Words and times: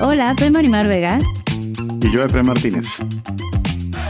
Hola, 0.00 0.34
soy 0.36 0.50
Marimar 0.50 0.88
Vega. 0.88 1.18
Y 2.00 2.10
yo, 2.10 2.24
Efraín 2.24 2.46
Martínez. 2.46 2.98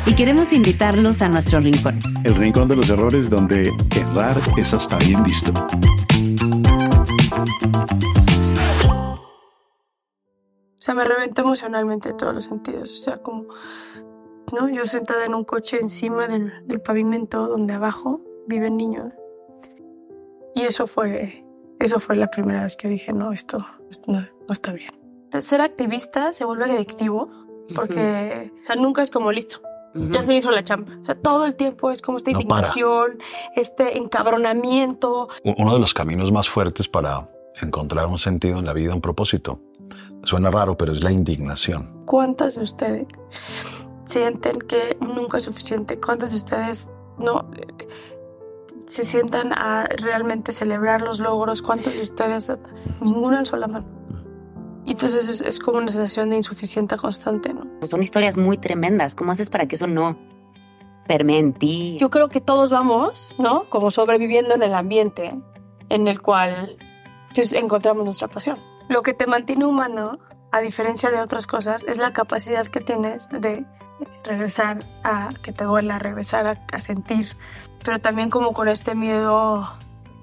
Y 0.07 0.15
queremos 0.15 0.53
invitarlos 0.55 1.21
a 1.21 1.29
nuestro 1.29 1.61
rincón. 1.61 1.99
El 2.25 2.35
rincón 2.35 2.69
de 2.69 2.77
los 2.77 2.89
errores 2.89 3.29
donde 3.29 3.71
errar 3.95 4.41
es 4.57 4.73
hasta 4.73 4.97
bien 4.97 5.23
visto. 5.25 5.53
O 10.79 10.83
sea, 10.85 10.95
me 10.95 11.05
reventa 11.05 11.43
emocionalmente 11.43 12.09
en 12.09 12.17
todos 12.17 12.35
los 12.35 12.47
sentidos. 12.47 12.95
O 12.95 12.97
sea, 12.97 13.19
como, 13.19 13.47
¿no? 14.59 14.71
Yo 14.71 14.87
sentada 14.87 15.27
en 15.27 15.35
un 15.35 15.45
coche 15.45 15.79
encima 15.81 16.27
del, 16.29 16.67
del 16.67 16.81
pavimento 16.81 17.47
donde 17.47 17.75
abajo 17.75 18.23
viven 18.49 18.79
niños. 18.79 19.13
Y 20.55 20.63
eso 20.63 20.87
fue, 20.87 21.45
eso 21.79 22.01
fue 22.01 22.17
la 22.17 22.31
primera 22.31 22.63
vez 22.63 22.75
que 22.77 22.89
dije, 22.89 23.13
no, 23.13 23.33
esto, 23.33 23.59
esto 23.91 24.13
no, 24.13 24.21
no 24.21 24.53
está 24.53 24.73
bien. 24.73 25.04
Ser 25.43 25.61
activista 25.61 26.33
se 26.33 26.45
vuelve 26.45 26.65
adictivo 26.65 27.29
porque, 27.75 28.53
o 28.61 28.65
sea, 28.65 28.77
nunca 28.77 29.03
es 29.03 29.11
como 29.11 29.33
listo. 29.33 29.61
Ya 29.95 30.23
se 30.23 30.35
hizo 30.35 30.51
la 30.51 30.65
chamba. 30.65 30.97
O 31.01 31.05
sea, 31.05 31.15
todo 31.15 31.47
el 31.47 31.55
tiempo 31.55 31.93
es 31.93 32.03
como 32.03 32.17
esta 32.19 32.33
No 32.33 32.41
para. 32.41 32.43
indignación, 32.67 33.19
este 33.55 33.97
encabronamiento. 33.97 35.29
Uno 35.45 35.73
de 35.75 35.79
los 35.79 35.95
caminos 35.95 36.33
más 36.33 36.49
fuertes 36.49 36.89
para 36.89 37.31
encontrar 37.63 38.07
un 38.07 38.19
sentido 38.19 38.59
en 38.59 38.67
la 38.67 38.73
vida, 38.73 38.93
un 38.93 39.01
propósito, 39.01 39.61
suena 40.25 40.51
raro, 40.51 40.77
pero 40.77 40.91
es 40.91 41.05
la 41.05 41.13
indignación. 41.13 42.03
¿Cuántas 42.07 42.57
de 42.57 42.65
ustedes 42.65 43.07
sienten 44.05 44.59
que 44.59 44.97
nunca 45.01 45.39
es 45.39 45.45
suficiente? 45.45 46.01
¿Cuántas 46.01 46.33
de 46.33 46.39
ustedes 46.39 46.89
no 47.19 47.49
eh, 47.57 47.87
se 48.87 49.05
sientan 49.05 49.53
a 49.53 49.85
realmente 49.85 50.51
celebrar 50.51 51.03
los 51.03 51.21
logros? 51.21 51.63
¿Cuántas 51.63 51.97
de 51.97 52.03
ustedes? 52.03 52.51
Ninguna 53.01 53.39
alzó 53.39 53.57
la 53.57 53.69
mano. 53.69 53.87
Y 54.85 54.93
entonces 54.93 55.29
es, 55.29 55.41
es 55.41 55.59
como 55.59 55.79
una 55.79 55.89
sensación 55.89 56.31
de 56.31 56.37
insuficiente 56.37 56.97
constante, 56.97 57.55
¿no? 57.55 57.67
Pues 57.79 57.91
son 57.91 58.03
historias 58.03 58.37
muy 58.37 58.59
tremendas. 58.59 59.15
¿Cómo 59.15 59.33
haces 59.33 59.51
para 59.51 59.67
que 59.67 59.77
eso 59.77 59.87
no 59.87 60.19
permee 61.07 61.39
en 61.39 61.53
ti? 61.55 61.97
Yo 61.99 62.11
creo 62.11 62.29
que 62.29 62.41
todos 62.41 62.71
vamos, 62.71 63.35
¿no? 63.39 63.65
Como 63.71 63.91
sobreviviendo 63.91 64.55
en 64.55 64.63
el 64.63 64.75
ambiente 64.75 65.35
en 65.89 66.09
el 66.09 66.21
cual 66.21 66.77
pues, 67.35 67.53
encontramos 67.53 68.05
nuestra 68.05 68.29
pasión. 68.29 68.59
Lo 68.89 69.03
que 69.03 69.15
te 69.15 69.27
mantiene 69.27 69.65
humano, 69.65 70.19
a 70.53 70.61
diferencia 70.61 71.11
de 71.11 71.21
otras 71.21 71.47
cosas, 71.47 71.85
es 71.85 71.99
la 71.99 72.13
capacidad 72.13 72.67
que 72.67 72.81
tienes 72.81 73.29
de 73.31 73.65
regresar 74.25 74.85
a 75.03 75.31
que 75.43 75.53
te 75.53 75.65
duela, 75.65 75.99
regresar 75.99 76.47
a, 76.47 76.67
a 76.73 76.81
sentir, 76.81 77.37
pero 77.85 78.01
también 78.01 78.29
como 78.29 78.53
con 78.53 78.69
este 78.69 78.95
miedo 78.95 79.69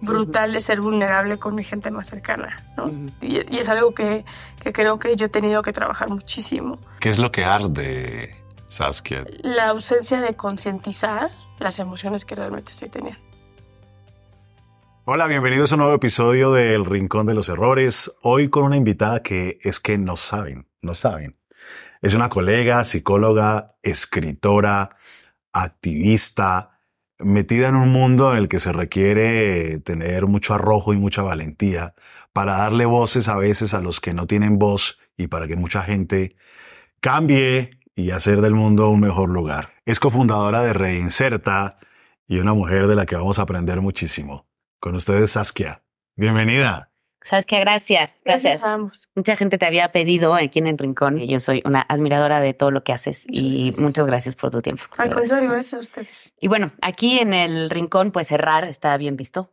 brutal 0.02 0.54
de 0.54 0.62
ser 0.62 0.82
vulnerable 0.82 1.38
con 1.38 1.56
mi 1.56 1.64
gente 1.64 1.92
más 1.92 2.08
cercana, 2.08 2.66
¿no? 2.76 2.90
y, 3.22 3.56
y 3.56 3.60
es 3.60 3.70
algo 3.70 3.94
que, 3.94 4.26
que 4.60 4.74
creo 4.74 5.00
que 5.00 5.16
yo 5.16 5.28
he 5.28 5.30
tenido 5.30 5.62
que 5.62 5.74
trabajar 5.74 6.10
muchísimo. 6.10 6.80
¿Qué 7.00 7.10
es 7.10 7.20
lo 7.20 7.32
que 7.32 7.46
arde, 7.46 8.36
Saskia? 8.68 9.26
La 9.44 9.70
ausencia 9.70 10.20
de 10.22 10.36
concientizar 10.36 11.32
las 11.60 11.80
emociones 11.80 12.26
que 12.26 12.36
realmente 12.36 12.72
estoy 12.72 12.90
teniendo. 12.90 13.22
Hola, 15.06 15.28
bienvenidos 15.28 15.72
a 15.72 15.76
un 15.76 15.80
nuevo 15.80 15.96
episodio 15.96 16.52
del 16.52 16.86
Rincón 16.86 17.26
de 17.26 17.34
los 17.34 17.50
Errores. 17.50 18.12
Hoy 18.22 18.50
con 18.50 18.64
una 18.64 18.78
invitada 18.78 19.24
que 19.24 19.58
es 19.62 19.80
que 19.80 19.98
no 19.98 20.16
saben, 20.16 20.68
no 20.82 20.94
saben. 20.94 21.38
Es 22.02 22.14
una 22.14 22.30
colega, 22.30 22.84
psicóloga, 22.84 23.68
escritora, 23.84 24.90
activista, 25.54 26.71
metida 27.24 27.68
en 27.70 27.76
un 27.76 27.90
mundo 27.90 28.32
en 28.32 28.38
el 28.38 28.48
que 28.48 28.60
se 28.60 28.74
requiere 28.74 29.80
tener 29.80 30.28
mucho 30.28 30.54
arrojo 30.54 30.94
y 30.94 30.98
mucha 30.98 31.22
valentía 31.22 31.94
para 32.34 32.58
darle 32.58 32.86
voces 32.86 33.28
a 33.28 33.38
veces 33.38 33.74
a 33.74 33.82
los 33.82 34.00
que 34.00 34.14
no 34.14 34.28
tienen 34.28 34.60
voz 34.60 35.00
y 35.18 35.28
para 35.28 35.48
que 35.48 35.56
mucha 35.56 35.84
gente 35.84 36.36
cambie 37.00 37.80
y 37.96 38.12
hacer 38.12 38.42
del 38.42 38.54
mundo 38.54 38.90
un 38.90 39.02
mejor 39.02 39.30
lugar. 39.30 39.74
Es 39.86 40.00
cofundadora 40.00 40.62
de 40.62 40.74
Reinserta 40.74 41.78
y 42.28 42.40
una 42.40 42.54
mujer 42.54 42.88
de 42.88 42.96
la 42.96 43.06
que 43.06 43.16
vamos 43.16 43.40
a 43.40 43.44
aprender 43.44 43.82
muchísimo. 43.82 44.48
Con 44.80 44.96
ustedes, 44.96 45.32
Saskia. 45.32 45.84
Bienvenida. 46.16 46.91
¿Sabes 47.24 47.46
qué? 47.46 47.60
Gracias. 47.60 48.10
Gracias. 48.26 48.64
a 48.64 48.74
ambos. 48.74 49.10
Mucha 49.16 49.36
gente 49.36 49.58
te 49.58 49.66
había 49.66 49.92
pedido 49.92 50.34
aquí 50.34 50.60
en 50.60 50.68
el 50.68 50.78
rincón. 50.78 51.20
y 51.20 51.28
Yo 51.28 51.40
soy 51.40 51.62
una 51.66 51.82
admiradora 51.82 52.42
de 52.42 52.54
todo 52.54 52.72
lo 52.72 52.84
que 52.84 52.94
haces 52.94 53.26
y 53.28 53.66
gracias. 53.66 53.80
muchas 53.82 54.08
gracias 54.08 54.36
por 54.36 54.50
tu 54.50 54.62
tiempo. 54.62 54.84
Al 54.98 55.12
contrario, 55.12 55.50
gracias 55.50 55.74
a 55.74 55.80
ustedes. 55.80 56.34
Y 56.40 56.48
bueno, 56.48 56.72
aquí 56.82 57.20
en 57.20 57.34
el 57.34 57.70
rincón, 57.70 58.12
pues 58.12 58.32
errar 58.32 58.66
está 58.66 58.98
bien 58.98 59.18
visto. 59.18 59.52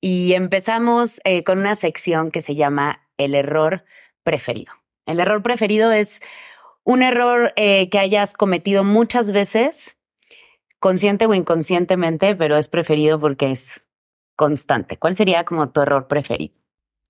Y 0.00 0.34
empezamos 0.34 1.20
eh, 1.24 1.42
con 1.42 1.58
una 1.58 1.74
sección 1.74 2.30
que 2.30 2.40
se 2.40 2.54
llama 2.54 3.02
el 3.18 3.34
error 3.34 3.84
preferido. 4.22 4.72
El 5.06 5.18
error 5.18 5.42
preferido 5.42 5.92
es 5.92 6.20
un 6.84 7.02
error 7.02 7.52
eh, 7.56 7.88
que 7.90 7.98
hayas 7.98 8.34
cometido 8.34 8.84
muchas 8.84 9.32
veces, 9.32 9.96
consciente 10.78 11.26
o 11.26 11.34
inconscientemente, 11.34 12.36
pero 12.36 12.56
es 12.56 12.68
preferido 12.68 13.18
porque 13.18 13.50
es 13.50 13.88
constante. 14.36 14.96
¿Cuál 14.96 15.16
sería 15.16 15.44
como 15.44 15.70
tu 15.70 15.80
error 15.80 16.06
preferido? 16.06 16.54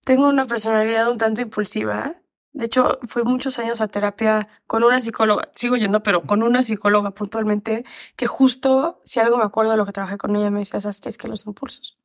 Tengo 0.05 0.29
una 0.29 0.45
personalidad 0.47 1.11
un 1.11 1.19
tanto 1.19 1.41
impulsiva. 1.41 2.15
De 2.53 2.67
hecho, 2.67 2.99
fui 3.05 3.25
muchos 3.25 3.59
años 3.59 3.81
a 3.81 3.89
terapia 3.89 4.47
con 4.67 4.85
una 4.85 5.01
psicóloga, 5.01 5.51
sigo 5.55 5.77
yendo, 5.77 6.03
pero 6.03 6.23
con 6.23 6.43
una 6.43 6.63
psicóloga 6.63 7.11
puntualmente, 7.13 7.85
que 8.17 8.27
justo, 8.27 9.01
si 9.05 9.19
algo 9.19 9.39
me 9.39 9.45
acuerdo 9.45 9.73
de 9.73 9.77
lo 9.77 9.87
que 9.87 9.93
trabajé 9.93 10.19
con 10.19 10.37
ella, 10.37 10.51
me 10.51 10.61
decía, 10.61 10.81
¿sabes 10.81 11.01
qué? 11.01 11.09
Es 11.09 11.19
que 11.19 11.27
los 11.29 11.47
impulsos. 11.47 11.99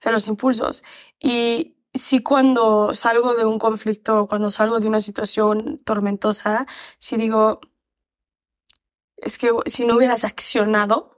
O 0.00 0.02
sea, 0.02 0.12
los 0.12 0.28
impulsos. 0.28 0.82
Y 1.20 1.76
sí 1.92 2.22
cuando 2.22 2.94
salgo 2.94 3.34
de 3.34 3.44
un 3.44 3.58
conflicto, 3.58 4.26
cuando 4.28 4.50
salgo 4.50 4.80
de 4.80 4.88
una 4.88 5.00
situación 5.00 5.80
tormentosa, 5.84 6.66
sí 6.98 7.16
digo, 7.16 7.60
es 9.16 9.38
que 9.38 9.50
si 9.66 9.84
no 9.84 9.96
hubieras 9.96 10.24
accionado, 10.24 11.13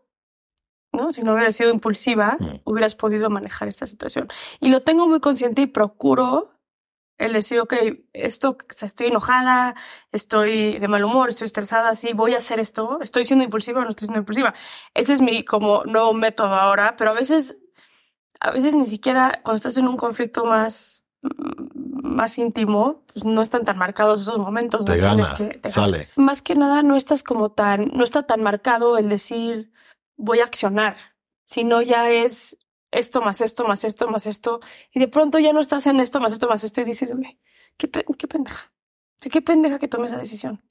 ¿no? 0.97 1.13
Si 1.13 1.23
no 1.23 1.35
hubieras 1.35 1.55
sido 1.57 1.71
impulsiva, 1.71 2.37
Mm. 2.41 2.45
hubieras 2.65 2.95
podido 2.97 3.31
manejar 3.31 3.69
esta 3.69 3.87
situación. 3.87 4.29
Y 4.61 4.71
lo 4.71 4.81
tengo 4.83 5.07
muy 5.07 5.21
consciente 5.21 5.63
y 5.63 5.67
procuro 5.67 6.49
el 7.19 7.33
decir, 7.33 7.61
ok, 7.61 7.73
esto, 8.13 8.59
estoy 8.83 9.07
enojada, 9.07 9.75
estoy 10.13 10.79
de 10.79 10.89
mal 10.89 11.03
humor, 11.05 11.29
estoy 11.31 11.47
estresada, 11.47 11.95
sí, 11.95 12.13
voy 12.13 12.35
a 12.35 12.39
hacer 12.39 12.61
esto, 12.61 12.99
estoy 13.01 13.25
siendo 13.25 13.45
impulsiva 13.45 13.81
o 13.81 13.85
no 13.85 13.91
estoy 13.91 14.07
siendo 14.07 14.19
impulsiva. 14.21 14.53
Ese 14.93 15.13
es 15.15 15.21
mi 15.23 15.43
como 15.45 15.85
nuevo 15.85 16.13
método 16.13 16.55
ahora, 16.55 16.95
pero 16.99 17.13
a 17.13 17.15
veces, 17.15 17.61
a 18.41 18.51
veces 18.51 18.75
ni 18.77 18.85
siquiera 18.85 19.41
cuando 19.43 19.57
estás 19.57 19.79
en 19.79 19.89
un 19.89 19.97
conflicto 19.97 20.45
más, 20.45 21.05
mm, 21.23 22.15
más 22.15 22.37
íntimo, 22.37 23.03
pues 23.13 23.25
no 23.25 23.41
están 23.41 23.65
tan 23.65 23.79
marcados 23.79 24.21
esos 24.21 24.39
momentos. 24.39 24.85
Te 24.85 24.99
gana, 24.99 25.35
que- 25.37 25.59
te 25.59 25.71
sale. 25.71 26.09
más 26.17 26.43
que 26.43 26.55
nada 26.55 26.83
no 26.83 26.97
estás 26.97 27.23
como 27.23 27.49
tan, 27.51 27.93
no 27.95 28.05
está 28.05 28.25
tan 28.25 28.43
marcado 28.43 28.99
el 28.99 29.09
decir 29.09 29.73
voy 30.17 30.41
a 30.41 30.45
accionar, 30.45 30.97
sino 31.45 31.83
ya 31.83 32.11
es 32.11 32.59
esto 32.91 33.21
más 33.21 33.41
esto 33.41 33.67
más 33.67 33.85
esto 33.85 34.09
más 34.09 34.27
esto 34.27 34.61
y 34.93 35.01
de 35.01 35.09
pronto 35.09 35.39
ya 35.39 35.53
no 35.53 35.61
estás 35.61 35.87
en 35.87 36.01
esto 36.01 36.21
más 36.21 36.33
esto 36.33 36.49
más 36.49 36.65
esto 36.65 36.81
y 36.81 36.85
dices, 36.85 37.15
güey, 37.15 37.39
qué, 37.77 37.91
qué 37.91 38.29
pendeja. 38.29 38.73
Qué 39.21 39.43
pendeja 39.43 39.79
que 39.79 39.89
tome 39.89 40.07
esa 40.07 40.19
decisión. 40.19 40.63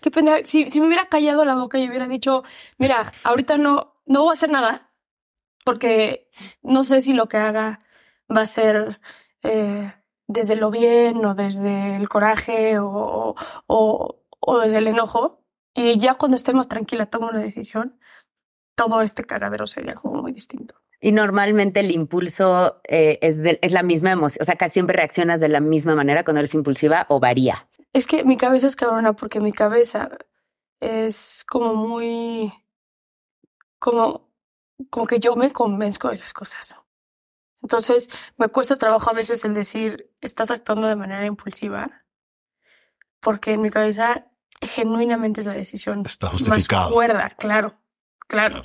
Qué 0.00 0.10
pendeja. 0.10 0.44
Si, 0.44 0.68
si 0.68 0.80
me 0.80 0.86
hubiera 0.86 1.08
callado 1.08 1.44
la 1.44 1.56
boca 1.56 1.78
y 1.78 1.88
hubiera 1.88 2.06
dicho, 2.06 2.44
mira, 2.78 3.12
ahorita 3.24 3.58
no, 3.58 4.00
no 4.06 4.22
voy 4.22 4.30
a 4.30 4.32
hacer 4.32 4.50
nada 4.50 4.92
porque 5.64 6.30
no 6.62 6.84
sé 6.84 7.00
si 7.00 7.12
lo 7.12 7.28
que 7.28 7.36
haga 7.36 7.80
va 8.34 8.42
a 8.42 8.46
ser 8.46 9.00
eh, 9.42 9.92
desde 10.26 10.56
lo 10.56 10.70
bien 10.70 11.24
o 11.26 11.34
desde 11.34 11.96
el 11.96 12.08
coraje 12.08 12.78
o, 12.78 13.34
o, 13.66 14.24
o 14.40 14.58
desde 14.60 14.78
el 14.78 14.86
enojo. 14.88 15.44
Y 15.74 15.98
ya 15.98 16.14
cuando 16.14 16.36
esté 16.36 16.54
más 16.54 16.68
tranquila 16.68 17.06
tomo 17.06 17.28
una 17.28 17.40
decisión, 17.40 17.98
todo 18.78 19.02
este 19.02 19.24
cagadero 19.24 19.66
sería 19.66 19.94
como 19.94 20.22
muy 20.22 20.32
distinto. 20.32 20.76
Y 21.00 21.10
normalmente 21.10 21.80
el 21.80 21.90
impulso 21.90 22.80
eh, 22.88 23.18
es, 23.22 23.38
de- 23.42 23.58
es 23.60 23.72
la 23.72 23.82
misma 23.82 24.12
emoción. 24.12 24.40
O 24.42 24.44
sea, 24.44 24.54
casi 24.54 24.74
siempre 24.74 24.96
reaccionas 24.96 25.40
de 25.40 25.48
la 25.48 25.58
misma 25.60 25.96
manera 25.96 26.22
cuando 26.22 26.38
eres 26.38 26.54
impulsiva 26.54 27.04
o 27.08 27.18
varía. 27.18 27.68
Es 27.92 28.06
que 28.06 28.22
mi 28.22 28.36
cabeza 28.36 28.68
es 28.68 28.76
cabrona 28.76 29.14
porque 29.14 29.40
mi 29.40 29.52
cabeza 29.52 30.10
es 30.80 31.44
como 31.48 31.74
muy, 31.74 32.52
como, 33.80 34.30
como 34.90 35.06
que 35.06 35.18
yo 35.18 35.34
me 35.34 35.52
convenzco 35.52 36.08
de 36.10 36.18
las 36.18 36.32
cosas. 36.32 36.76
Entonces 37.62 38.08
me 38.36 38.46
cuesta 38.48 38.76
trabajo 38.76 39.10
a 39.10 39.14
veces 39.14 39.44
el 39.44 39.54
decir, 39.54 40.12
estás 40.20 40.50
actuando 40.52 40.86
de 40.86 40.94
manera 40.94 41.26
impulsiva, 41.26 42.04
porque 43.20 43.54
en 43.54 43.62
mi 43.62 43.70
cabeza 43.70 44.26
genuinamente 44.62 45.40
es 45.40 45.46
la 45.46 45.54
decisión 45.54 46.02
Está 46.06 46.28
justificado. 46.28 46.84
más 46.84 46.92
cuerda, 46.92 47.30
claro, 47.30 47.74
claro. 48.28 48.62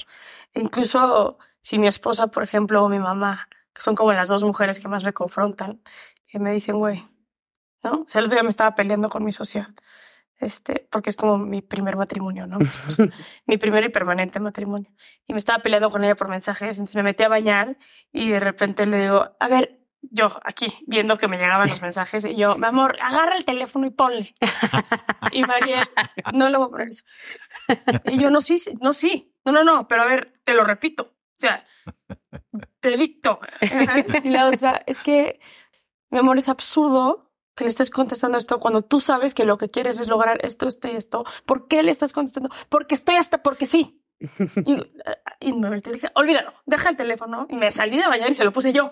Incluso 0.53 1.39
si 1.61 1.79
mi 1.79 1.87
esposa, 1.87 2.27
por 2.27 2.43
ejemplo, 2.43 2.83
o 2.83 2.89
mi 2.89 2.99
mamá, 2.99 3.49
que 3.73 3.81
son 3.81 3.95
como 3.95 4.13
las 4.13 4.29
dos 4.29 4.43
mujeres 4.43 4.79
que 4.79 4.87
más 4.87 5.03
me 5.03 5.13
confrontan, 5.13 5.81
y 6.31 6.39
me 6.39 6.51
dicen, 6.51 6.77
güey, 6.77 7.07
¿no? 7.83 8.01
O 8.01 8.05
sea, 8.07 8.19
el 8.19 8.25
otro 8.25 8.35
día 8.35 8.43
me 8.43 8.49
estaba 8.49 8.75
peleando 8.75 9.09
con 9.09 9.23
mi 9.23 9.31
socia, 9.31 9.73
este, 10.39 10.87
porque 10.91 11.09
es 11.09 11.15
como 11.15 11.37
mi 11.37 11.61
primer 11.61 11.95
matrimonio, 11.95 12.47
¿no? 12.47 12.59
Pues, 12.85 12.97
mi 13.45 13.57
primer 13.57 13.83
y 13.83 13.89
permanente 13.89 14.39
matrimonio. 14.39 14.91
Y 15.27 15.33
me 15.33 15.39
estaba 15.39 15.63
peleando 15.63 15.89
con 15.89 16.03
ella 16.03 16.15
por 16.15 16.29
mensajes, 16.29 16.77
entonces 16.77 16.95
me 16.95 17.03
metí 17.03 17.23
a 17.23 17.29
bañar 17.29 17.77
y 18.11 18.29
de 18.29 18.39
repente 18.39 18.85
le 18.85 19.01
digo, 19.01 19.31
a 19.39 19.47
ver, 19.47 19.82
yo 20.11 20.27
aquí 20.43 20.67
viendo 20.85 21.17
que 21.17 21.27
me 21.27 21.37
llegaban 21.37 21.69
los 21.69 21.81
mensajes 21.81 22.25
y 22.25 22.35
yo, 22.35 22.55
mi 22.55 22.67
amor, 22.67 22.97
agarra 23.01 23.37
el 23.37 23.45
teléfono 23.45 23.87
y 23.87 23.91
ponle. 23.91 24.35
y 25.31 25.41
María, 25.43 25.89
no 26.33 26.49
lo 26.49 26.59
voy 26.59 26.67
a 26.67 26.71
poner 26.71 26.87
eso. 26.89 27.03
Y 28.05 28.19
yo, 28.19 28.29
no, 28.29 28.41
sí, 28.41 28.57
no, 28.81 28.93
sí, 28.93 29.33
no, 29.45 29.51
no, 29.51 29.63
no, 29.63 29.87
pero 29.87 30.03
a 30.03 30.05
ver, 30.05 30.33
te 30.43 30.53
lo 30.53 30.63
repito. 30.63 31.03
O 31.03 31.35
sea, 31.35 31.65
te 32.79 32.97
dicto. 32.97 33.39
Y 34.23 34.29
la 34.29 34.47
otra 34.47 34.83
es 34.85 34.99
que, 34.99 35.39
mi 36.09 36.19
amor, 36.19 36.37
es 36.37 36.49
absurdo 36.49 37.31
que 37.55 37.63
le 37.63 37.69
estés 37.69 37.89
contestando 37.89 38.37
esto 38.37 38.59
cuando 38.59 38.81
tú 38.81 38.99
sabes 38.99 39.33
que 39.33 39.45
lo 39.45 39.57
que 39.57 39.69
quieres 39.69 39.99
es 39.99 40.07
lograr 40.07 40.43
esto, 40.45 40.67
esto 40.67 40.87
y 40.87 40.91
esto. 40.91 41.23
¿Por 41.45 41.67
qué 41.67 41.83
le 41.83 41.91
estás 41.91 42.13
contestando? 42.13 42.49
Porque 42.69 42.95
estoy 42.95 43.15
hasta 43.15 43.43
porque 43.43 43.65
sí. 43.65 44.02
Y, 44.65 45.49
y 45.49 45.53
me 45.53 45.77
y 45.77 45.81
dije, 45.81 46.09
olvídalo, 46.15 46.53
deja 46.65 46.89
el 46.89 46.95
teléfono. 46.95 47.47
Y 47.49 47.55
me 47.55 47.71
salí 47.71 47.97
de 47.97 48.07
bañar 48.07 48.29
y 48.29 48.33
se 48.33 48.45
lo 48.45 48.53
puse 48.53 48.71
yo. 48.71 48.91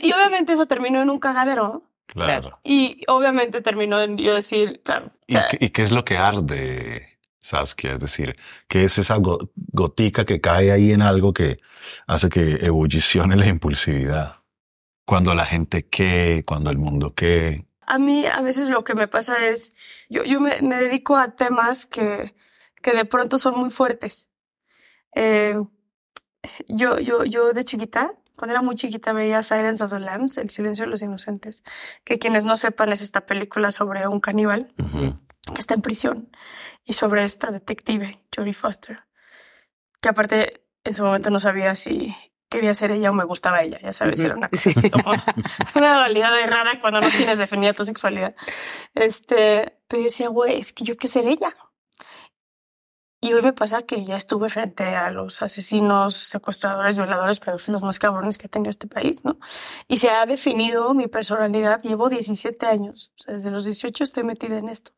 y 0.00 0.12
obviamente 0.12 0.52
eso 0.54 0.66
terminó 0.66 1.02
en 1.02 1.10
un 1.10 1.18
cagadero. 1.18 1.84
Claro. 2.06 2.58
Y 2.64 3.02
obviamente 3.06 3.60
terminó 3.60 4.00
en 4.00 4.16
yo 4.16 4.34
decir, 4.34 4.80
claro. 4.82 5.10
¿Y, 5.26 5.34
qué, 5.50 5.58
y 5.60 5.70
qué 5.70 5.82
es 5.82 5.92
lo 5.92 6.04
que 6.06 6.16
arde, 6.16 7.18
Saskia? 7.42 7.92
Es 7.92 8.00
decir, 8.00 8.36
¿qué 8.66 8.84
es 8.84 8.96
esa 8.96 9.16
go- 9.16 9.50
gotica 9.54 10.24
que 10.24 10.40
cae 10.40 10.72
ahí 10.72 10.92
en 10.92 11.02
algo 11.02 11.34
que 11.34 11.58
hace 12.06 12.30
que 12.30 12.64
ebullicione 12.64 13.36
la 13.36 13.46
impulsividad? 13.46 14.36
Cuando 15.04 15.34
la 15.34 15.44
gente 15.44 15.86
qué, 15.86 16.42
cuando 16.46 16.70
el 16.70 16.78
mundo 16.78 17.14
qué. 17.14 17.66
A 17.86 17.98
mí 17.98 18.24
a 18.26 18.40
veces 18.40 18.70
lo 18.70 18.84
que 18.84 18.94
me 18.94 19.08
pasa 19.08 19.46
es, 19.48 19.74
yo, 20.08 20.24
yo 20.24 20.40
me, 20.40 20.62
me 20.62 20.76
dedico 20.76 21.16
a 21.16 21.36
temas 21.36 21.84
que, 21.84 22.34
que 22.82 22.92
de 22.92 23.04
pronto 23.04 23.38
son 23.38 23.58
muy 23.58 23.70
fuertes. 23.70 24.28
Eh, 25.14 25.60
yo, 26.68 26.98
yo, 26.98 27.24
yo 27.24 27.52
de 27.52 27.64
chiquita, 27.64 28.14
cuando 28.36 28.54
era 28.54 28.62
muy 28.62 28.76
chiquita, 28.76 29.12
veía 29.12 29.42
Silence 29.42 29.82
of 29.82 29.92
the 29.92 30.00
Lambs, 30.00 30.38
El 30.38 30.50
silencio 30.50 30.84
de 30.84 30.90
los 30.90 31.02
inocentes, 31.02 31.64
que 32.04 32.18
quienes 32.18 32.44
no 32.44 32.56
sepan 32.56 32.92
es 32.92 33.02
esta 33.02 33.26
película 33.26 33.72
sobre 33.72 34.06
un 34.06 34.20
caníbal 34.20 34.72
que 34.76 35.58
está 35.60 35.74
en 35.74 35.82
prisión 35.82 36.30
y 36.84 36.92
sobre 36.92 37.24
esta 37.24 37.50
detective, 37.50 38.22
Jodie 38.34 38.54
Foster, 38.54 39.04
que 40.00 40.08
aparte 40.08 40.64
en 40.84 40.94
su 40.94 41.02
momento 41.02 41.30
no 41.30 41.40
sabía 41.40 41.74
si 41.74 42.14
quería 42.48 42.72
ser 42.74 42.92
ella 42.92 43.10
o 43.10 43.12
me 43.12 43.24
gustaba 43.24 43.62
ella, 43.62 43.78
ya 43.82 43.92
sabes, 43.92 44.18
era 44.20 44.34
una 44.34 44.48
cosa 44.50 44.70
como 44.90 45.12
una 45.74 45.94
dualidad 45.94 46.32
de 46.32 46.46
rara 46.46 46.80
cuando 46.80 47.00
no 47.00 47.10
tienes 47.10 47.38
definida 47.38 47.72
tu 47.72 47.84
sexualidad. 47.84 48.34
Este, 48.94 49.80
pero 49.86 50.00
yo 50.00 50.04
decía, 50.04 50.28
güey, 50.28 50.58
es 50.58 50.72
que 50.72 50.84
yo 50.84 50.96
quiero 50.96 51.12
ser 51.12 51.26
ella. 51.26 51.56
Y 53.20 53.32
hoy 53.32 53.42
me 53.42 53.52
pasa 53.52 53.82
que 53.82 54.04
ya 54.04 54.16
estuve 54.16 54.48
frente 54.48 54.84
a 54.84 55.10
los 55.10 55.42
asesinos, 55.42 56.14
secuestradores, 56.14 56.96
violadores, 56.96 57.40
pedófilos 57.40 57.82
más 57.82 57.98
cabrones 57.98 58.38
que 58.38 58.46
ha 58.46 58.48
tenido 58.48 58.70
este 58.70 58.86
país, 58.86 59.24
¿no? 59.24 59.38
Y 59.88 59.96
se 59.96 60.10
ha 60.10 60.24
definido 60.24 60.94
mi 60.94 61.08
personalidad. 61.08 61.82
Llevo 61.82 62.08
17 62.08 62.66
años, 62.66 63.12
o 63.18 63.22
sea, 63.22 63.34
desde 63.34 63.50
los 63.50 63.64
18 63.64 64.04
estoy 64.04 64.22
metida 64.22 64.58
en 64.58 64.68
esto. 64.68 64.92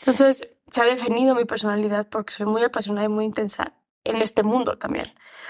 Entonces, 0.00 0.48
se 0.70 0.82
ha 0.82 0.84
definido 0.84 1.34
mi 1.34 1.44
personalidad 1.46 2.08
porque 2.08 2.32
soy 2.32 2.46
muy 2.46 2.62
apasionada 2.62 3.06
y 3.06 3.08
muy 3.08 3.24
intensa 3.24 3.74
en 4.04 4.22
este 4.22 4.44
mundo 4.44 4.76
también. 4.76 5.06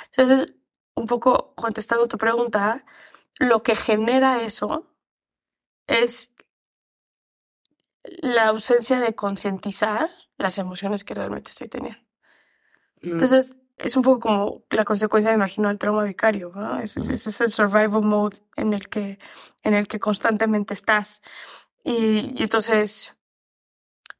Entonces, 0.06 0.55
un 0.94 1.06
poco 1.06 1.55
contestando 1.56 2.09
tu 2.09 2.17
pregunta, 2.17 2.87
lo 3.38 3.62
que 3.62 3.77
genera 3.77 4.43
eso 4.43 4.91
es 5.87 6.32
la 8.05 8.49
ausencia 8.49 9.00
de 9.00 9.15
concientizar 9.15 10.11
las 10.38 10.59
emociones 10.59 11.05
que 11.05 11.15
realmente 11.15 11.50
estoy 11.50 11.69
teniendo. 11.69 12.00
Mm, 13.05 13.12
Entonces, 13.12 13.55
es 13.77 13.97
un 13.97 14.03
poco 14.03 14.21
como 14.21 14.62
la 14.71 14.85
consecuencia, 14.85 15.31
me 15.33 15.37
imagino, 15.37 15.69
del 15.69 15.79
trauma 15.79 16.03
vicario. 16.05 16.53
¿no? 16.55 16.79
Ese, 16.81 17.01
ese 17.01 17.15
es 17.15 17.41
el 17.41 17.51
survival 17.53 18.03
mode 18.03 18.37
en 18.56 18.73
el 18.73 18.89
que, 18.89 19.19
en 19.62 19.75
el 19.75 19.89
que 19.89 19.99
constantemente 19.99 20.75
estás. 20.75 21.23
Y, 21.83 22.33
y 22.39 22.43
entonces, 22.45 23.12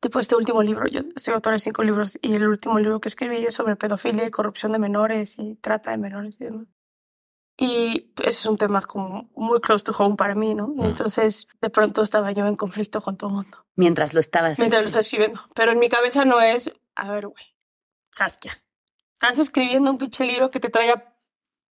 tipo 0.01 0.19
este 0.21 0.37
último 0.37 0.63
libro, 0.63 0.87
yo 0.87 1.01
estoy 1.17 1.35
autora 1.35 1.55
de 1.55 1.61
cinco 1.61 1.83
libros 1.83 2.19
y 2.21 2.35
el 2.35 2.47
último 2.49 2.79
libro 2.79 3.01
que 3.01 3.09
escribí 3.09 3.39
es 3.47 3.55
sobre 3.55 3.77
pedofilia 3.77 4.27
y 4.27 4.31
corrupción 4.31 4.73
de 4.73 4.79
menores 4.79 5.39
y 5.39 5.55
trata 5.57 5.91
de 5.93 5.99
menores 5.99 6.41
y 6.41 6.45
demás. 6.45 6.67
Y 7.57 8.13
ese 8.19 8.29
es 8.41 8.47
un 8.47 8.59
tema 8.59 8.83
como 8.83 9.31
muy 9.37 9.61
close 9.61 9.85
to 9.85 9.93
home 9.97 10.17
para 10.17 10.35
mí, 10.35 10.55
¿no? 10.57 10.73
Y 10.77 10.81
Mm. 10.81 10.85
entonces, 10.87 11.47
de 11.61 11.71
pronto 11.71 12.03
estaba 12.03 12.33
yo 12.33 12.45
en 12.47 12.57
conflicto 12.57 13.01
con 13.01 13.17
todo 13.17 13.31
el 13.31 13.37
mundo 13.37 13.59
Mientras 13.77 14.13
lo 14.13 14.19
estabas. 14.21 14.59
mientras 14.59 14.83
lo 14.83 14.89
está 14.89 14.99
escribiendo. 15.01 15.41
Pero 15.55 15.71
en 15.71 15.79
mi 15.79 15.89
cabeza 15.89 16.25
no 16.25 16.41
es, 16.41 16.73
a 16.97 17.13
ver, 17.13 17.29
güey, 17.29 17.45
Saskia, 18.13 18.61
estás 19.25 19.39
escribiendo 19.39 19.91
un 19.91 19.99
pinche 19.99 20.25
libro 20.25 20.51
que 20.51 20.61
te 20.61 20.69
traiga 20.69 21.15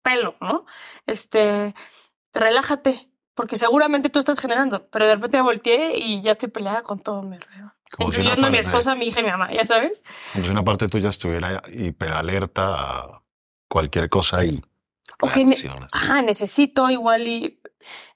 pelo, 0.02 0.36
¿no? 0.42 0.66
Este, 1.06 1.74
relájate, 2.34 3.10
porque 3.36 3.58
seguramente 3.58 4.10
tú 4.10 4.20
estás 4.20 4.40
generando, 4.40 4.88
pero 4.90 5.08
de 5.08 5.16
repente 5.16 5.38
me 5.38 5.44
volteé 5.44 5.98
y 5.98 6.22
ya 6.22 6.32
estoy 6.32 6.50
peleada 6.50 6.82
con 6.82 7.00
todo 7.00 7.22
mi 7.22 7.36
alrededor. 7.36 7.74
Como 7.96 8.12
si 8.12 8.22
una 8.22 8.30
Incluyendo 8.30 8.48
a 8.48 8.50
mi 8.50 8.58
esposa, 8.58 8.96
mi 8.96 9.08
hija 9.08 9.20
y 9.20 9.24
mi 9.24 9.30
mamá, 9.30 9.54
ya 9.54 9.66
sabes. 9.66 10.04
Como 10.34 10.46
si 10.46 10.52
una 10.52 10.64
parte 10.64 10.90
tuya 10.90 11.10
estuviera 11.10 11.62
hiperalerta 11.72 12.74
a 12.74 13.24
cualquier 13.68 14.10
cosa 14.10 14.44
y 14.44 14.62
O 15.22 15.28
que 15.28 15.46
ne-. 15.46 15.56
Ajá, 15.92 16.22
necesito 16.22 16.90
igual 16.90 17.28
y 17.28 17.62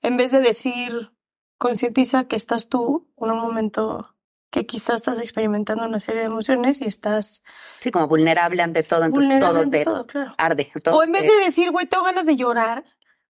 en 0.01 0.17
vez 0.17 0.31
de 0.31 0.39
decir, 0.39 1.11
concientiza 1.59 2.27
que 2.27 2.35
estás 2.35 2.69
tú 2.69 3.07
en 3.17 3.31
un 3.31 3.39
momento 3.39 4.15
que 4.49 4.65
quizás 4.65 4.95
estás 4.95 5.19
experimentando 5.19 5.85
una 5.85 5.99
serie 5.99 6.21
de 6.21 6.27
emociones 6.27 6.81
y 6.81 6.85
estás 6.85 7.44
Sí, 7.79 7.91
como 7.91 8.07
vulnerable 8.07 8.61
ante 8.61 8.83
todo, 8.83 9.03
entonces 9.05 9.39
todo 9.39 9.69
te 9.69 9.83
todo, 9.83 10.07
claro. 10.07 10.33
arde. 10.38 10.69
todo 10.83 10.97
O 10.97 11.03
en 11.03 11.11
vez 11.11 11.23
de 11.23 11.33
decir, 11.44 11.71
güey, 11.71 11.85
tengo 11.85 12.05
ganas 12.05 12.25
de 12.25 12.35
llorar, 12.35 12.85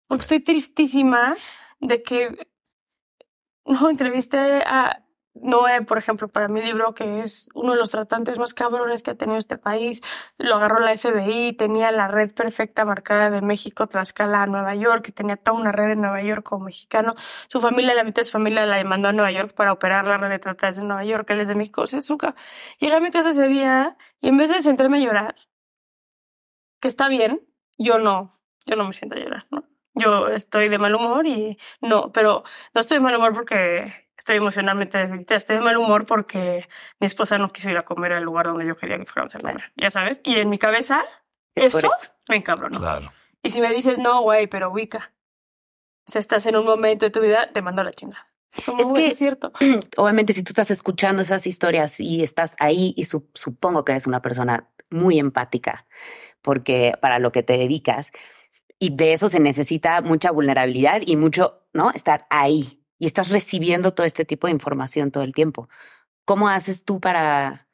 porque 0.07 0.21
estoy 0.21 0.39
tristísima 0.41 1.35
de 1.79 2.01
que 2.03 2.37
no 3.65 3.89
entrevisté 3.89 4.63
a 4.65 5.03
Noé, 5.41 5.81
por 5.83 5.97
ejemplo, 5.97 6.27
para 6.27 6.47
mi 6.47 6.61
libro, 6.61 6.93
que 6.93 7.21
es 7.21 7.49
uno 7.53 7.73
de 7.73 7.77
los 7.79 7.91
tratantes 7.91 8.37
más 8.39 8.53
cabrones 8.53 9.03
que 9.03 9.11
ha 9.11 9.15
tenido 9.15 9.37
este 9.37 9.57
país. 9.57 10.01
Lo 10.37 10.55
agarró 10.55 10.79
la 10.79 10.93
FBI, 10.93 11.53
tenía 11.53 11.91
la 11.91 12.07
red 12.07 12.33
perfecta 12.33 12.85
marcada 12.85 13.29
de 13.29 13.41
México, 13.41 13.87
Tlaxcala, 13.87 14.43
a 14.43 14.47
Nueva 14.47 14.75
York, 14.75 15.05
y 15.09 15.11
tenía 15.11 15.37
toda 15.37 15.57
una 15.59 15.71
red 15.71 15.91
en 15.91 16.01
Nueva 16.01 16.21
York 16.21 16.43
como 16.43 16.65
mexicano. 16.65 17.15
Su 17.47 17.59
familia, 17.59 17.93
la 17.95 18.03
mitad 18.03 18.21
de 18.21 18.25
su 18.25 18.31
familia 18.33 18.65
la 18.65 18.83
mandó 18.83 19.09
a 19.09 19.13
Nueva 19.13 19.31
York 19.31 19.53
para 19.55 19.71
operar 19.73 20.07
la 20.07 20.17
red 20.17 20.29
de 20.29 20.39
tratantes 20.39 20.79
de 20.79 20.85
Nueva 20.85 21.03
York, 21.05 21.29
él 21.31 21.39
es 21.41 21.47
de 21.47 21.55
México. 21.55 21.81
O 21.81 21.87
sea, 21.87 21.99
es 21.99 22.09
un 22.09 22.17
ca- 22.17 22.35
Llegué 22.79 22.95
a 22.95 22.99
mi 22.99 23.11
casa 23.11 23.29
ese 23.29 23.47
día 23.47 23.97
y 24.21 24.29
en 24.29 24.37
vez 24.37 24.49
de 24.49 24.61
sentarme 24.61 24.97
a 24.97 25.01
llorar, 25.05 25.35
que 26.79 26.87
está 26.87 27.07
bien, 27.07 27.41
yo 27.77 27.99
no, 27.99 28.39
yo 28.65 28.75
no 28.75 28.85
me 28.85 28.93
siento 28.93 29.15
a 29.15 29.19
llorar, 29.19 29.47
¿no? 29.51 29.63
Yo 29.99 30.27
estoy 30.29 30.69
de 30.69 30.77
mal 30.79 30.93
humor 30.95 31.25
y 31.27 31.57
no, 31.81 32.11
pero 32.11 32.43
no 32.73 32.81
estoy 32.81 32.97
de 32.97 33.03
mal 33.03 33.15
humor 33.15 33.33
porque 33.33 34.07
estoy 34.17 34.37
emocionalmente 34.37 34.97
debilitada, 34.97 35.37
estoy 35.37 35.57
de 35.57 35.61
mal 35.61 35.77
humor 35.77 36.05
porque 36.05 36.67
mi 36.99 37.07
esposa 37.07 37.37
no 37.37 37.49
quiso 37.51 37.69
ir 37.69 37.77
a 37.77 37.83
comer 37.83 38.13
al 38.13 38.23
lugar 38.23 38.47
donde 38.47 38.65
yo 38.65 38.75
quería 38.75 38.97
que 38.97 39.05
fuéramos 39.05 39.35
a 39.35 39.39
comer, 39.39 39.71
ya 39.75 39.89
sabes, 39.89 40.21
y 40.23 40.35
en 40.35 40.49
mi 40.49 40.57
cabeza 40.57 41.03
es 41.55 41.75
eso, 41.75 41.87
eso. 41.87 42.11
me 42.27 42.35
encabronó. 42.37 42.79
Claro. 42.79 43.11
Y 43.43 43.51
si 43.51 43.61
me 43.61 43.69
dices, 43.69 43.99
no, 43.99 44.21
güey, 44.21 44.47
pero 44.47 44.71
ubica, 44.71 45.13
o 46.07 46.11
sea, 46.11 46.19
estás 46.19 46.45
en 46.47 46.55
un 46.57 46.65
momento 46.65 47.05
de 47.05 47.11
tu 47.11 47.21
vida, 47.21 47.47
te 47.47 47.61
mando 47.61 47.81
a 47.81 47.85
la 47.85 47.91
chingada. 47.91 48.27
Es 48.51 48.63
como, 48.65 48.81
Es 48.81 48.93
que- 48.93 49.07
es 49.11 49.17
cierto. 49.17 49.51
Obviamente, 49.97 50.33
si 50.33 50.41
tú 50.43 50.49
estás 50.51 50.71
escuchando 50.71 51.21
esas 51.21 51.45
historias 51.45 51.99
y 51.99 52.23
estás 52.23 52.55
ahí, 52.59 52.93
y 52.97 53.05
su- 53.05 53.29
supongo 53.33 53.85
que 53.85 53.91
eres 53.91 54.07
una 54.07 54.21
persona 54.21 54.67
muy 54.89 55.19
empática, 55.19 55.85
porque 56.41 56.93
para 57.01 57.19
lo 57.19 57.31
que 57.31 57.43
te 57.43 57.57
dedicas, 57.57 58.11
y 58.79 58.95
de 58.95 59.13
eso 59.13 59.29
se 59.29 59.39
necesita 59.39 60.01
mucha 60.01 60.31
vulnerabilidad 60.31 61.01
y 61.05 61.15
mucho, 61.15 61.63
¿no? 61.73 61.91
Estar 61.91 62.27
ahí 62.29 62.83
y 62.99 63.05
estás 63.05 63.29
recibiendo 63.29 63.93
todo 63.93 64.05
este 64.05 64.25
tipo 64.25 64.47
de 64.47 64.53
información 64.53 65.11
todo 65.11 65.23
el 65.23 65.33
tiempo. 65.33 65.69
¿Cómo 66.25 66.49
haces 66.49 66.83
tú 66.83 66.99
para 66.99 67.67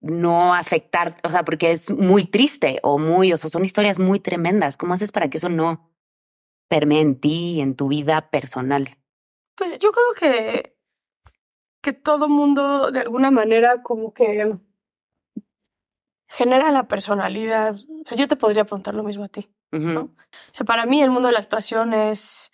no 0.00 0.54
afectar? 0.54 1.16
O 1.24 1.30
sea, 1.30 1.44
porque 1.44 1.72
es 1.72 1.90
muy 1.90 2.26
triste 2.26 2.80
o 2.82 2.98
muy, 2.98 3.32
o 3.32 3.36
sea, 3.36 3.50
son 3.50 3.64
historias 3.64 3.98
muy 3.98 4.20
tremendas. 4.20 4.76
¿Cómo 4.76 4.94
haces 4.94 5.12
para 5.12 5.30
que 5.30 5.38
eso 5.38 5.48
no 5.48 5.90
permee 6.68 7.00
en 7.00 7.20
ti 7.20 7.60
en 7.60 7.76
tu 7.76 7.88
vida 7.88 8.30
personal? 8.30 8.98
Pues 9.54 9.78
yo 9.78 9.90
creo 9.90 10.14
que, 10.18 10.76
que 11.82 11.92
todo 11.92 12.28
mundo 12.28 12.90
de 12.90 13.00
alguna 13.00 13.30
manera 13.30 13.82
como 13.82 14.12
que 14.12 14.58
genera 16.28 16.70
la 16.70 16.88
personalidad. 16.88 17.74
O 17.74 18.04
sea, 18.04 18.16
yo 18.16 18.28
te 18.28 18.36
podría 18.36 18.64
preguntar 18.64 18.94
lo 18.94 19.02
mismo 19.02 19.24
a 19.24 19.28
ti. 19.28 19.48
¿No? 19.72 20.00
O 20.00 20.10
sea, 20.52 20.64
para 20.66 20.86
mí 20.86 21.02
el 21.02 21.10
mundo 21.10 21.28
de 21.28 21.32
la 21.34 21.40
actuación 21.40 21.92
es 21.94 22.50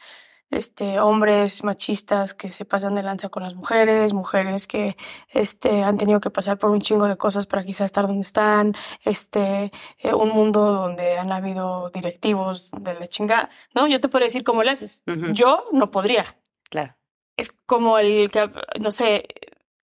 este, 0.50 1.00
hombres 1.00 1.64
machistas 1.64 2.33
que 2.35 2.50
se 2.52 2.64
pasan 2.64 2.94
de 2.94 3.02
lanza 3.02 3.28
con 3.28 3.42
las 3.42 3.54
mujeres, 3.56 4.12
mujeres 4.12 4.66
que 4.68 4.97
este, 5.30 5.83
han 5.83 5.99
tenido 5.99 6.21
que 6.21 6.30
pasar 6.30 6.59
por 6.59 6.71
un 6.71 6.80
chingo 6.80 7.09
de 7.09 7.16
cosas 7.16 7.47
para 7.47 7.64
quizás 7.64 7.87
estar 7.87 8.06
donde 8.06 8.23
están, 8.23 8.75
este, 9.04 9.73
eh, 9.99 10.14
un 10.14 10.28
mundo 10.28 10.73
donde 10.73 11.18
han 11.18 11.33
habido 11.33 11.90
directivos 11.90 12.71
de 12.71 12.94
la 12.94 13.06
chingada. 13.09 13.50
No, 13.75 13.88
yo 13.88 14.00
te 14.00 14.09
podría 14.09 14.26
decir 14.26 14.44
cómo 14.44 14.62
lo 14.62 14.71
haces. 14.71 15.02
Yo 15.33 15.64
no 15.73 15.90
podría 15.90 16.37
Claro. 16.71 16.94
es 17.37 17.50
como 17.66 17.99
el 17.99 18.28
que, 18.28 18.49
no 18.80 18.90
sé, 18.92 19.26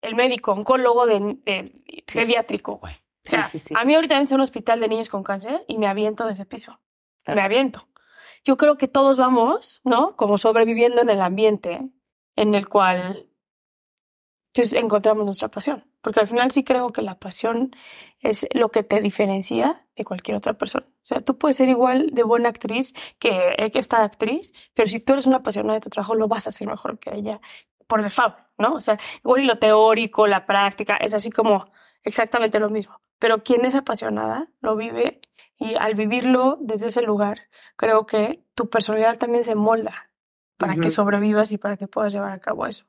el 0.02 0.16
médico 0.16 0.52
oncólogo 0.52 1.06
de, 1.08 1.20
de- 1.46 1.82
Sí. 2.08 2.18
pediátrico, 2.20 2.76
güey. 2.78 2.94
O 3.26 3.30
sea, 3.30 3.44
sí, 3.46 3.58
sí. 3.60 3.74
a 3.78 3.84
mí 3.86 3.94
ahorita 3.96 4.16
me 4.18 4.24
en 4.24 4.34
un 4.34 4.42
hospital 4.42 4.80
de 4.80 4.88
niños 4.90 5.08
con 5.10 5.24
cáncer 5.24 5.64
y 5.68 5.78
me 5.78 5.88
aviento 5.88 6.26
de 6.26 6.34
ese 6.34 6.46
piso. 6.46 6.80
Me 7.28 7.42
aviento. 7.42 7.88
yo 8.44 8.58
creo 8.58 8.78
que 8.78 8.88
todos 8.88 9.18
vamos, 9.18 9.82
¿no? 9.84 10.16
Como 10.16 10.38
sobreviviendo 10.38 11.02
en 11.02 11.10
el 11.10 11.22
ambiente 11.22 11.90
en 12.36 12.56
el 12.56 12.68
cual 12.68 13.30
pues, 14.54 14.74
encontramos 14.74 15.26
nuestra 15.26 15.50
pasión. 15.50 15.86
Porque 16.02 16.20
al 16.20 16.28
final 16.28 16.50
sí 16.50 16.64
creo 16.64 16.92
que 16.92 17.04
la 17.04 17.20
pasión 17.20 17.76
es 18.20 18.48
lo 18.54 18.70
que 18.70 18.84
te 18.84 19.02
diferencia 19.02 19.88
de 19.96 20.04
cualquier 20.04 20.38
otra 20.38 20.54
persona. 20.54 20.88
O 20.88 21.06
sea, 21.06 21.22
tú 21.22 21.38
puedes 21.38 21.58
ser 21.58 21.70
igual 21.70 22.10
de 22.12 22.24
buena 22.24 22.50
actriz 22.50 22.94
que 23.20 23.56
esta 23.58 24.04
actriz, 24.04 24.54
pero 24.74 24.88
si 24.90 25.00
tú 25.00 25.14
eres 25.14 25.28
una 25.28 25.38
apasionada 25.38 25.76
de 25.76 25.82
tu 25.82 25.90
trabajo, 25.90 26.16
lo 26.16 26.28
vas 26.28 26.48
a 26.48 26.50
hacer 26.50 26.68
mejor 26.68 26.98
que 26.98 27.14
ella 27.14 27.40
por 27.88 28.02
default, 28.02 28.36
¿no? 28.58 28.74
O 28.74 28.82
sea, 28.82 28.98
igual 29.24 29.42
y 29.42 29.46
lo 29.46 29.60
teórico, 29.60 30.26
la 30.26 30.46
práctica, 30.46 30.96
es 30.98 31.14
así 31.14 31.30
como 31.30 31.72
exactamente 32.04 32.60
lo 32.60 32.70
mismo. 32.70 33.00
Pero 33.22 33.44
quien 33.44 33.66
es 33.66 33.76
apasionada 33.76 34.48
lo 34.62 34.76
vive 34.76 35.22
y 35.60 35.76
al 35.76 35.94
vivirlo 35.94 36.58
desde 36.60 36.88
ese 36.88 37.04
lugar, 37.04 37.42
creo 37.76 38.08
que 38.08 38.44
tu 38.56 38.68
personalidad 38.68 39.20
también 39.20 39.44
se 39.44 39.54
molda 39.54 40.10
para 40.58 40.76
que 40.76 40.90
sobrevivas 40.90 41.52
y 41.52 41.60
para 41.60 41.78
que 41.78 41.88
puedas 41.88 42.14
llevar 42.14 42.32
a 42.32 42.40
cabo 42.40 42.66
eso. 42.66 42.86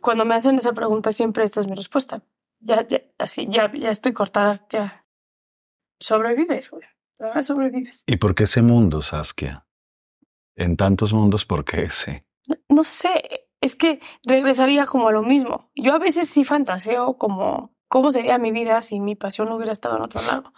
Cuando 0.00 0.24
me 0.24 0.34
hacen 0.34 0.56
esa 0.56 0.72
pregunta, 0.72 1.12
siempre 1.12 1.44
esta 1.44 1.60
es 1.60 1.68
mi 1.68 1.76
respuesta. 1.76 2.20
Ya, 2.58 2.84
ya, 2.88 3.00
así, 3.16 3.46
ya, 3.48 3.72
ya 3.72 3.92
estoy 3.92 4.12
cortada, 4.12 4.66
ya. 4.70 5.06
Sobrevives, 6.00 6.72
güey. 6.72 6.82
sobrevives. 7.44 8.02
¿Y 8.08 8.16
por 8.16 8.34
qué 8.34 8.42
ese 8.42 8.62
mundo, 8.62 9.02
Saskia? 9.02 9.64
En 10.56 10.76
tantos 10.76 11.12
mundos, 11.12 11.46
¿por 11.46 11.64
qué 11.64 11.82
ese? 11.82 12.26
No, 12.68 12.82
sé, 12.82 13.48
es 13.60 13.76
que 13.76 14.00
regresaría 14.24 14.84
como 14.86 15.06
a 15.06 15.12
lo 15.12 15.22
mismo. 15.22 15.70
Yo 15.76 15.94
a 15.94 16.00
veces 16.00 16.28
sí 16.28 16.42
fantaseo 16.42 17.18
como 17.18 17.77
cómo 17.88 18.10
sería 18.10 18.38
mi 18.38 18.52
vida 18.52 18.82
si 18.82 19.00
mi 19.00 19.16
pasión 19.16 19.50
hubiera 19.52 19.72
estado 19.72 19.96
en 19.96 20.02
otro 20.02 20.22
lado. 20.22 20.52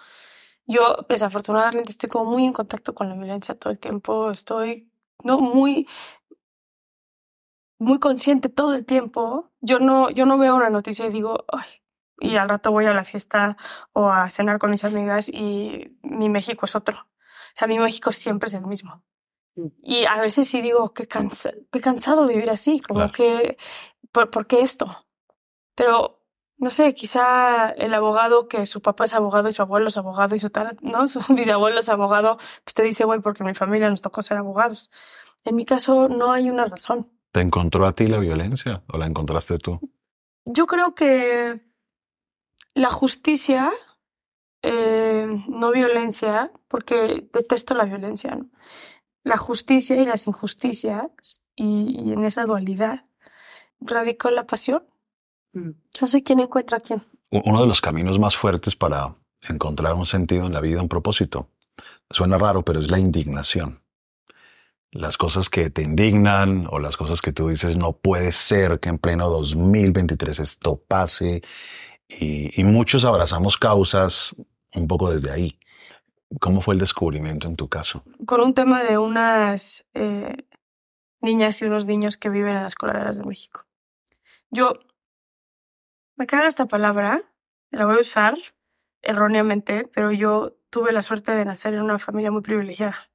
Yo 0.66 1.04
desafortunadamente 1.08 1.90
estoy 1.90 2.08
como 2.08 2.30
muy 2.30 2.44
en 2.44 2.52
contacto 2.52 2.94
con 2.94 3.08
la 3.08 3.14
violencia 3.14 3.54
todo 3.54 3.72
el 3.72 3.78
tiempo, 3.78 4.30
estoy 4.30 4.90
no 5.24 5.40
muy 5.40 5.86
muy 7.78 7.98
consciente 7.98 8.48
todo 8.48 8.74
el 8.74 8.84
tiempo. 8.84 9.50
Yo 9.60 9.78
no, 9.78 10.10
yo 10.10 10.26
no 10.26 10.38
veo 10.38 10.54
una 10.54 10.70
noticia 10.70 11.06
y 11.06 11.10
digo, 11.10 11.44
ay, 11.50 11.66
y 12.20 12.36
al 12.36 12.48
rato 12.48 12.70
voy 12.70 12.84
a 12.84 12.94
la 12.94 13.04
fiesta 13.04 13.56
o 13.92 14.10
a 14.10 14.28
cenar 14.28 14.58
con 14.58 14.70
mis 14.70 14.84
amigas 14.84 15.28
y 15.28 15.96
mi 16.02 16.28
México 16.28 16.66
es 16.66 16.76
otro. 16.76 16.98
O 16.98 17.56
sea, 17.56 17.66
mi 17.66 17.78
México 17.78 18.12
siempre 18.12 18.48
es 18.48 18.54
el 18.54 18.66
mismo. 18.66 19.02
Mm. 19.56 19.68
Y 19.82 20.04
a 20.04 20.20
veces 20.20 20.46
sí 20.46 20.60
digo, 20.60 20.92
qué, 20.92 21.08
cansa 21.08 21.50
qué 21.72 21.80
cansado 21.80 22.26
vivir 22.26 22.50
así, 22.50 22.80
como 22.80 23.10
que, 23.10 23.56
¿por, 24.12 24.30
¿por, 24.30 24.46
qué 24.46 24.60
esto? 24.60 25.06
Pero, 25.74 26.19
no 26.60 26.70
sé, 26.70 26.94
quizá 26.94 27.70
el 27.70 27.92
abogado, 27.94 28.46
que 28.46 28.66
su 28.66 28.80
papá 28.80 29.06
es 29.06 29.14
abogado 29.14 29.48
y 29.48 29.52
su 29.52 29.62
abuelo 29.62 29.88
es 29.88 29.96
abogado 29.96 30.36
y 30.36 30.38
su 30.38 30.50
tal, 30.50 30.76
¿no? 30.82 31.08
Su 31.08 31.20
bisabuelo 31.34 31.80
es 31.80 31.88
abogado, 31.88 32.36
pues 32.64 32.74
te 32.74 32.82
dice, 32.82 33.04
güey, 33.04 33.20
porque 33.20 33.42
en 33.42 33.48
mi 33.48 33.54
familia 33.54 33.90
nos 33.90 34.00
tocó 34.00 34.22
ser 34.22 34.36
abogados. 34.36 34.90
En 35.44 35.56
mi 35.56 35.64
caso 35.64 36.08
no 36.08 36.32
hay 36.32 36.50
una 36.50 36.66
razón. 36.66 37.10
¿Te 37.32 37.40
encontró 37.40 37.86
a 37.86 37.92
ti 37.92 38.06
la 38.06 38.18
violencia 38.18 38.82
o 38.88 38.98
la 38.98 39.06
encontraste 39.06 39.58
tú? 39.58 39.80
Yo 40.44 40.66
creo 40.66 40.94
que 40.94 41.60
la 42.74 42.90
justicia, 42.90 43.70
eh, 44.62 45.26
no 45.48 45.70
violencia, 45.70 46.52
porque 46.68 47.28
detesto 47.32 47.74
la 47.74 47.84
violencia, 47.84 48.34
¿no? 48.34 48.50
la 49.22 49.36
justicia 49.36 49.96
y 49.96 50.04
las 50.04 50.26
injusticias 50.26 51.42
y, 51.56 52.12
en 52.12 52.24
esa 52.24 52.44
dualidad 52.44 53.06
radicó 53.80 54.30
la 54.30 54.46
pasión. 54.46 54.84
Mm. 55.52 55.70
Yo 55.98 56.06
sé 56.06 56.22
quién 56.22 56.40
encuentra 56.40 56.78
a 56.78 56.80
quién. 56.80 57.04
Uno 57.30 57.60
de 57.60 57.66
los 57.66 57.80
caminos 57.80 58.18
más 58.18 58.36
fuertes 58.36 58.76
para 58.76 59.14
encontrar 59.48 59.94
un 59.94 60.06
sentido 60.06 60.46
en 60.46 60.52
la 60.52 60.60
vida, 60.60 60.82
un 60.82 60.88
propósito, 60.88 61.48
suena 62.10 62.38
raro, 62.38 62.62
pero 62.62 62.80
es 62.80 62.90
la 62.90 62.98
indignación 62.98 63.80
las 64.92 65.16
cosas 65.16 65.48
que 65.48 65.70
te 65.70 65.82
indignan 65.82 66.66
o 66.70 66.78
las 66.78 66.96
cosas 66.96 67.22
que 67.22 67.32
tú 67.32 67.48
dices 67.48 67.76
no 67.76 67.92
puede 67.92 68.32
ser 68.32 68.80
que 68.80 68.88
en 68.88 68.98
pleno 68.98 69.28
2023 69.28 70.40
esto 70.40 70.76
pase 70.76 71.42
y, 72.08 72.64
muchos 72.64 73.04
abrazamos 73.04 73.56
causas 73.56 74.34
un 74.74 74.88
poco 74.88 75.10
desde 75.10 75.30
ahí. 75.30 75.58
¿Cómo 76.40 76.60
fue 76.60 76.74
el 76.74 76.80
descubrimiento 76.80 77.46
en 77.46 77.54
tu 77.54 77.68
caso? 77.68 78.02
Con 78.26 78.40
un 78.40 78.52
tema 78.52 78.82
de 78.82 78.98
unas 78.98 79.84
eh, 79.94 80.44
niñas 81.20 81.62
y 81.62 81.66
unos 81.66 81.86
niños 81.86 82.16
que 82.16 82.28
viven 82.28 82.56
en 82.56 82.64
las 82.64 82.74
coladeras 82.74 83.18
de 83.18 83.24
México. 83.24 83.64
Yo 84.50 84.72
me 86.20 86.26
caga 86.26 86.46
esta 86.46 86.66
palabra, 86.66 87.22
la 87.70 87.86
voy 87.86 87.96
a 87.96 88.00
usar 88.00 88.36
erróneamente, 89.00 89.88
pero 89.94 90.12
yo 90.12 90.54
tuve 90.68 90.92
la 90.92 91.02
suerte 91.02 91.32
de 91.32 91.46
nacer 91.46 91.72
en 91.72 91.80
una 91.80 91.98
familia 91.98 92.30
muy 92.30 92.42
privilegiada. 92.42 93.10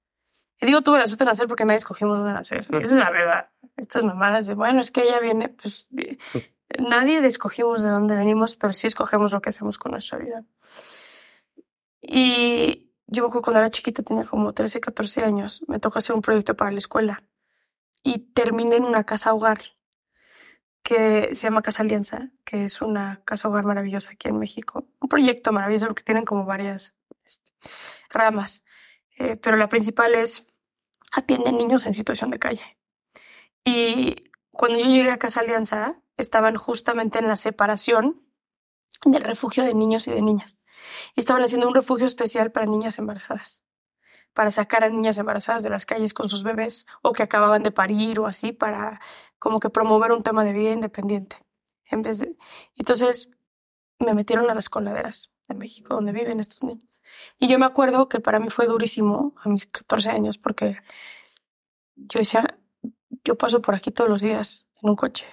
Y 0.59 0.65
digo 0.65 0.81
tuve 0.81 0.97
la 0.97 1.05
suerte 1.05 1.23
de 1.23 1.29
nacer 1.29 1.47
porque 1.47 1.65
nadie 1.65 1.77
escogimos 1.77 2.17
dónde 2.17 2.33
nacer. 2.33 2.65
Esa 2.67 2.79
es 2.79 2.91
la 2.97 3.11
verdad. 3.11 3.51
Estas 3.77 4.03
mamadas 4.03 4.47
de, 4.47 4.55
bueno, 4.55 4.81
es 4.81 4.89
que 4.89 5.03
ella 5.03 5.19
viene, 5.19 5.49
pues 5.49 5.87
nadie 6.79 7.23
escogimos 7.23 7.83
de 7.83 7.91
dónde 7.91 8.15
venimos, 8.15 8.57
pero 8.57 8.73
sí 8.73 8.87
escogemos 8.87 9.31
lo 9.33 9.39
que 9.39 9.49
hacemos 9.49 9.77
con 9.77 9.91
nuestra 9.91 10.17
vida. 10.17 10.43
Y 12.01 12.91
yo 13.05 13.29
cuando 13.29 13.59
era 13.59 13.69
chiquita, 13.69 14.01
tenía 14.01 14.23
como 14.23 14.51
13, 14.51 14.81
14 14.81 15.23
años, 15.23 15.63
me 15.67 15.77
tocó 15.77 15.99
hacer 15.99 16.15
un 16.15 16.23
proyecto 16.23 16.55
para 16.55 16.71
la 16.71 16.79
escuela. 16.79 17.21
Y 18.01 18.33
terminé 18.33 18.77
en 18.77 18.83
una 18.83 19.03
casa 19.03 19.31
hogar 19.31 19.74
que 20.85 21.33
se 21.33 21.47
llama 21.47 21.63
Casa 21.63 21.81
Alianza, 21.81 22.29
que 22.43 22.63
es 22.63 22.79
una 22.79 23.19
casa 23.25 23.47
hogar 23.47 23.65
maravillosa 23.65 24.11
aquí 24.11 24.27
en 24.27 24.37
México. 24.37 24.85
Un 24.99 25.09
proyecto 25.09 25.51
maravilloso 25.51 25.87
porque 25.87 26.03
tienen 26.03 26.25
como 26.25 26.45
varias 26.45 26.93
este, 27.25 27.51
ramas. 28.11 28.63
Eh, 29.17 29.35
pero 29.35 29.57
la 29.57 29.67
principal 29.67 30.13
es 30.13 30.45
atienden 31.11 31.57
niños 31.57 31.87
en 31.87 31.95
situación 31.95 32.29
de 32.29 32.37
calle. 32.37 32.77
Y 33.63 34.29
cuando 34.51 34.77
yo 34.77 34.85
llegué 34.85 35.09
a 35.09 35.17
Casa 35.17 35.39
Alianza, 35.39 35.95
estaban 36.17 36.55
justamente 36.55 37.17
en 37.17 37.27
la 37.27 37.35
separación 37.35 38.21
del 39.05 39.23
refugio 39.23 39.63
de 39.63 39.73
niños 39.73 40.07
y 40.07 40.11
de 40.11 40.21
niñas. 40.21 40.61
Y 41.15 41.21
estaban 41.21 41.43
haciendo 41.43 41.67
un 41.67 41.73
refugio 41.73 42.05
especial 42.05 42.51
para 42.51 42.67
niñas 42.67 42.99
embarazadas, 42.99 43.63
para 44.35 44.51
sacar 44.51 44.83
a 44.83 44.89
niñas 44.89 45.17
embarazadas 45.17 45.63
de 45.63 45.69
las 45.69 45.85
calles 45.85 46.13
con 46.13 46.29
sus 46.29 46.43
bebés 46.43 46.85
o 47.01 47.13
que 47.13 47.23
acababan 47.23 47.63
de 47.63 47.71
parir 47.71 48.19
o 48.19 48.27
así, 48.27 48.51
para 48.51 48.99
como 49.39 49.59
que 49.59 49.69
promover 49.69 50.11
un 50.11 50.23
tema 50.23 50.43
de 50.43 50.53
vida 50.53 50.71
independiente. 50.71 51.37
En 51.85 52.01
vez 52.01 52.19
de... 52.19 52.35
Entonces 52.75 53.31
me 53.97 54.13
metieron 54.13 54.49
a 54.49 54.53
las 54.53 54.67
coladeras 54.67 55.31
de 55.47 55.55
México, 55.55 55.95
donde 55.95 56.11
viven 56.11 56.41
estos 56.41 56.63
niños. 56.63 56.85
Y 57.39 57.47
yo 57.47 57.57
me 57.57 57.65
acuerdo 57.65 58.09
que 58.09 58.19
para 58.19 58.39
mí 58.39 58.49
fue 58.49 58.67
durísimo 58.67 59.33
a 59.41 59.47
mis 59.47 59.65
14 59.67 60.09
años 60.09 60.37
porque 60.37 60.77
yo 61.95 62.19
decía, 62.19 62.59
yo 63.23 63.37
paso 63.37 63.61
por 63.61 63.73
aquí 63.73 63.91
todos 63.91 64.09
los 64.09 64.21
días 64.21 64.69
en 64.81 64.89
un 64.89 64.95
coche, 64.97 65.27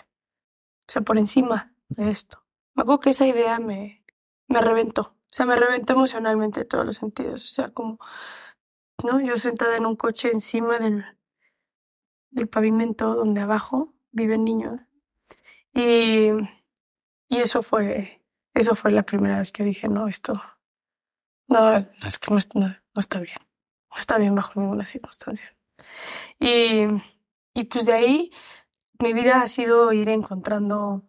o 0.86 0.92
sea, 0.92 1.02
por 1.02 1.18
encima 1.18 1.74
de 1.88 2.10
esto. 2.10 2.44
Me 2.74 2.82
acuerdo 2.82 3.00
que 3.00 3.10
esa 3.10 3.26
idea 3.26 3.58
me, 3.58 4.04
me 4.46 4.60
reventó, 4.60 5.02
o 5.02 5.34
sea, 5.34 5.44
me 5.44 5.56
reventó 5.56 5.94
emocionalmente 5.94 6.60
en 6.60 6.68
todos 6.68 6.86
los 6.86 6.98
sentidos, 6.98 7.44
o 7.44 7.48
sea, 7.48 7.70
como, 7.70 7.98
¿no? 9.04 9.20
Yo 9.20 9.38
sentada 9.38 9.76
en 9.76 9.86
un 9.86 9.96
coche 9.96 10.30
encima 10.32 10.78
del, 10.78 11.04
del 12.30 12.48
pavimento 12.48 13.14
donde 13.14 13.40
abajo 13.40 13.94
viven 14.10 14.44
niños. 14.44 14.80
Y, 15.72 16.28
y 17.28 17.36
eso 17.38 17.62
fue, 17.62 18.22
eso 18.54 18.74
fue 18.74 18.90
la 18.90 19.04
primera 19.04 19.38
vez 19.38 19.52
que 19.52 19.64
dije, 19.64 19.88
no, 19.88 20.08
esto, 20.08 20.40
no, 21.48 21.76
es 22.06 22.18
que 22.18 22.32
no, 22.32 22.38
está 22.38 23.20
bien. 23.20 23.36
No 23.90 23.98
está 23.98 24.18
bien 24.18 24.34
bajo 24.34 24.60
ninguna 24.60 24.86
circunstancia. 24.86 25.54
Y, 26.38 26.86
y 27.54 27.64
pues 27.64 27.86
de 27.86 27.92
ahí 27.92 28.30
mi 29.00 29.12
vida 29.12 29.42
ha 29.42 29.48
sido 29.48 29.92
ir 29.92 30.08
encontrando 30.08 31.02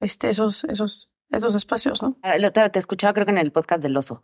este, 0.00 0.30
esos, 0.30 0.64
esos, 0.64 1.14
esos 1.30 1.54
espacios, 1.54 2.02
¿no? 2.02 2.18
Ah, 2.22 2.38
te, 2.50 2.70
te 2.70 2.78
escuchaba 2.78 3.14
creo 3.14 3.24
que 3.24 3.32
en 3.32 3.38
el 3.38 3.52
podcast 3.52 3.82
del 3.82 3.96
oso, 3.96 4.22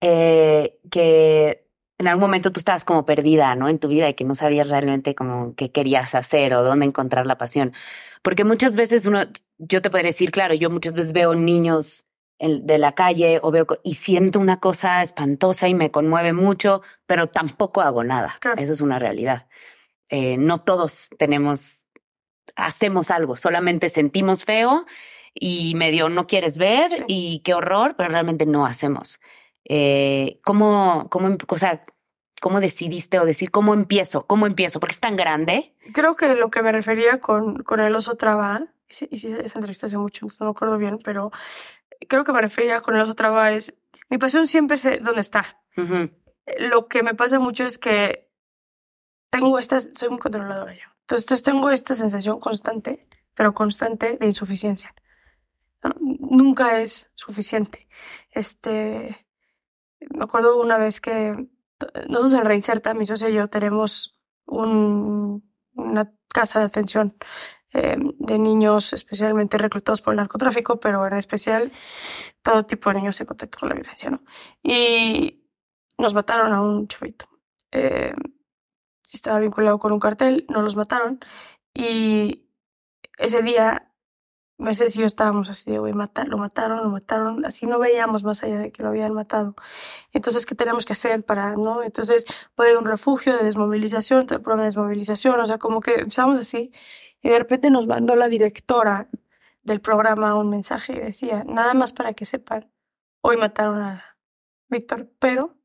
eh, 0.00 0.80
que 0.90 1.69
en 2.00 2.08
algún 2.08 2.22
momento 2.22 2.50
tú 2.50 2.60
estabas 2.60 2.86
como 2.86 3.04
perdida, 3.04 3.54
¿no? 3.56 3.68
En 3.68 3.78
tu 3.78 3.88
vida 3.88 4.08
y 4.08 4.14
que 4.14 4.24
no 4.24 4.34
sabías 4.34 4.70
realmente 4.70 5.14
como 5.14 5.54
qué 5.54 5.70
querías 5.70 6.14
hacer 6.14 6.54
o 6.54 6.62
dónde 6.62 6.86
encontrar 6.86 7.26
la 7.26 7.36
pasión. 7.36 7.74
Porque 8.22 8.42
muchas 8.42 8.74
veces 8.74 9.04
uno, 9.04 9.24
yo 9.58 9.82
te 9.82 9.90
podría 9.90 10.08
decir, 10.08 10.30
claro, 10.30 10.54
yo 10.54 10.70
muchas 10.70 10.94
veces 10.94 11.12
veo 11.12 11.34
niños 11.34 12.06
de 12.38 12.78
la 12.78 12.92
calle 12.92 13.38
o 13.42 13.50
veo 13.50 13.66
y 13.82 13.96
siento 13.96 14.38
una 14.38 14.60
cosa 14.60 15.02
espantosa 15.02 15.68
y 15.68 15.74
me 15.74 15.90
conmueve 15.90 16.32
mucho, 16.32 16.80
pero 17.04 17.26
tampoco 17.26 17.82
hago 17.82 18.02
nada. 18.02 18.38
Eso 18.56 18.72
es 18.72 18.80
una 18.80 18.98
realidad. 18.98 19.46
Eh, 20.08 20.38
no 20.38 20.62
todos 20.62 21.10
tenemos, 21.18 21.84
hacemos 22.56 23.10
algo, 23.10 23.36
solamente 23.36 23.90
sentimos 23.90 24.46
feo 24.46 24.86
y 25.34 25.74
medio 25.74 26.08
no 26.08 26.26
quieres 26.26 26.56
ver 26.56 27.04
y 27.08 27.40
qué 27.40 27.52
horror, 27.52 27.94
pero 27.98 28.08
realmente 28.08 28.46
no 28.46 28.64
hacemos. 28.64 29.20
Eh, 29.64 30.38
¿cómo, 30.44 31.08
cómo, 31.10 31.28
em, 31.28 31.38
o 31.46 31.58
sea, 31.58 31.80
¿Cómo 32.40 32.60
decidiste 32.60 33.18
o 33.18 33.26
decir 33.26 33.50
cómo 33.50 33.74
empiezo? 33.74 34.26
¿Cómo 34.26 34.46
empiezo? 34.46 34.80
Porque 34.80 34.94
es 34.94 35.00
tan 35.00 35.14
grande. 35.14 35.74
Creo 35.92 36.16
que 36.16 36.34
lo 36.34 36.50
que 36.50 36.62
me 36.62 36.72
refería 36.72 37.20
con, 37.20 37.62
con 37.62 37.80
el 37.80 37.94
oso 37.94 38.16
traba, 38.16 38.66
y 38.88 38.94
sí, 38.94 39.08
esa 39.12 39.58
entrevista 39.58 39.86
hace 39.86 39.98
mucho, 39.98 40.26
no 40.40 40.46
me 40.46 40.50
acuerdo 40.50 40.78
bien, 40.78 40.98
pero 41.04 41.30
creo 42.08 42.24
que 42.24 42.32
me 42.32 42.40
refería 42.40 42.80
con 42.80 42.94
el 42.94 43.02
oso 43.02 43.14
traba 43.14 43.52
es, 43.52 43.74
mi 44.08 44.16
pasión 44.16 44.46
siempre 44.46 44.78
sé 44.78 44.98
dónde 44.98 45.20
está. 45.20 45.60
Lo 46.58 46.88
que 46.88 47.02
me 47.02 47.14
pasa 47.14 47.38
mucho 47.38 47.64
es 47.64 47.78
que 47.78 48.28
tengo 49.30 49.58
esta, 49.58 49.80
soy 49.80 50.08
muy 50.08 50.18
controladora 50.18 50.74
yo. 50.74 50.88
Entonces 51.02 51.42
tengo 51.42 51.70
esta 51.70 51.94
sensación 51.94 52.40
constante, 52.40 53.06
pero 53.34 53.52
constante 53.52 54.16
de 54.16 54.26
insuficiencia. 54.26 54.94
Nunca 56.00 56.80
es 56.80 57.10
suficiente. 57.14 57.88
Este, 58.30 59.26
me 60.08 60.24
acuerdo 60.24 60.60
una 60.60 60.78
vez 60.78 61.00
que 61.00 61.32
nosotros 62.08 62.34
en 62.34 62.44
Reinserta, 62.44 62.94
mi 62.94 63.06
socio 63.06 63.28
y 63.28 63.34
yo 63.34 63.48
tenemos 63.48 64.20
un, 64.46 65.48
una 65.74 66.12
casa 66.32 66.60
de 66.60 66.66
atención 66.66 67.16
eh, 67.72 67.96
de 68.18 68.38
niños 68.38 68.92
especialmente 68.92 69.56
reclutados 69.58 70.02
por 70.02 70.12
el 70.12 70.18
narcotráfico, 70.18 70.80
pero 70.80 71.06
en 71.06 71.14
especial 71.14 71.72
todo 72.42 72.66
tipo 72.66 72.90
de 72.90 72.96
niños 72.96 73.20
en 73.20 73.26
contacto 73.26 73.58
con 73.60 73.68
la 73.68 73.74
violencia, 73.74 74.10
¿no? 74.10 74.22
Y 74.62 75.44
nos 75.98 76.14
mataron 76.14 76.52
a 76.52 76.62
un 76.62 76.88
chavito. 76.88 77.26
Eh, 77.70 78.12
estaba 79.12 79.38
vinculado 79.38 79.78
con 79.78 79.92
un 79.92 80.00
cartel, 80.00 80.46
no 80.48 80.62
los 80.62 80.76
mataron. 80.76 81.20
Y 81.74 82.48
ese 83.18 83.42
día 83.42 83.89
Mercedes 84.60 84.96
y 84.96 85.00
yo 85.00 85.06
estábamos 85.06 85.50
así 85.50 85.70
de, 85.70 85.78
güey, 85.78 85.92
matar, 85.92 86.28
lo 86.28 86.38
mataron, 86.38 86.78
lo 86.78 86.90
mataron, 86.90 87.44
así 87.44 87.66
no 87.66 87.78
veíamos 87.78 88.24
más 88.24 88.42
allá 88.42 88.58
de 88.58 88.72
que 88.72 88.82
lo 88.82 88.90
habían 88.90 89.12
matado. 89.14 89.54
Entonces, 90.12 90.46
¿qué 90.46 90.54
tenemos 90.54 90.84
que 90.84 90.92
hacer 90.92 91.24
para, 91.24 91.56
no? 91.56 91.82
Entonces, 91.82 92.26
fue 92.56 92.76
un 92.76 92.84
refugio 92.84 93.36
de 93.36 93.44
desmovilización, 93.44 94.26
todo 94.26 94.36
el 94.36 94.42
programa 94.42 94.62
de 94.62 94.68
desmovilización, 94.68 95.40
o 95.40 95.46
sea, 95.46 95.58
como 95.58 95.80
que 95.80 95.94
empezamos 95.94 96.38
así, 96.38 96.72
y 97.22 97.28
de 97.30 97.38
repente 97.38 97.70
nos 97.70 97.86
mandó 97.86 98.16
la 98.16 98.28
directora 98.28 99.08
del 99.62 99.80
programa 99.80 100.36
un 100.36 100.50
mensaje 100.50 100.94
y 100.94 101.00
decía, 101.00 101.44
nada 101.44 101.74
más 101.74 101.92
para 101.92 102.12
que 102.14 102.24
sepan, 102.24 102.70
hoy 103.22 103.36
mataron 103.36 103.80
a 103.80 104.04
Víctor, 104.68 105.10
pero 105.18 105.56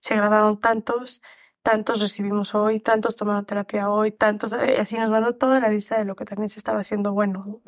se 0.00 0.14
grabaron 0.14 0.60
tantos, 0.60 1.22
tantos 1.66 2.00
recibimos 2.00 2.54
hoy, 2.54 2.78
tantos 2.78 3.16
tomaron 3.16 3.44
terapia 3.44 3.90
hoy, 3.90 4.12
tantos, 4.12 4.52
y 4.52 4.76
así 4.76 4.96
nos 4.96 5.10
mandó 5.10 5.34
toda 5.34 5.58
la 5.58 5.68
lista 5.68 5.98
de 5.98 6.04
lo 6.04 6.14
que 6.14 6.24
también 6.24 6.48
se 6.48 6.60
estaba 6.60 6.78
haciendo 6.78 7.12
bueno. 7.12 7.60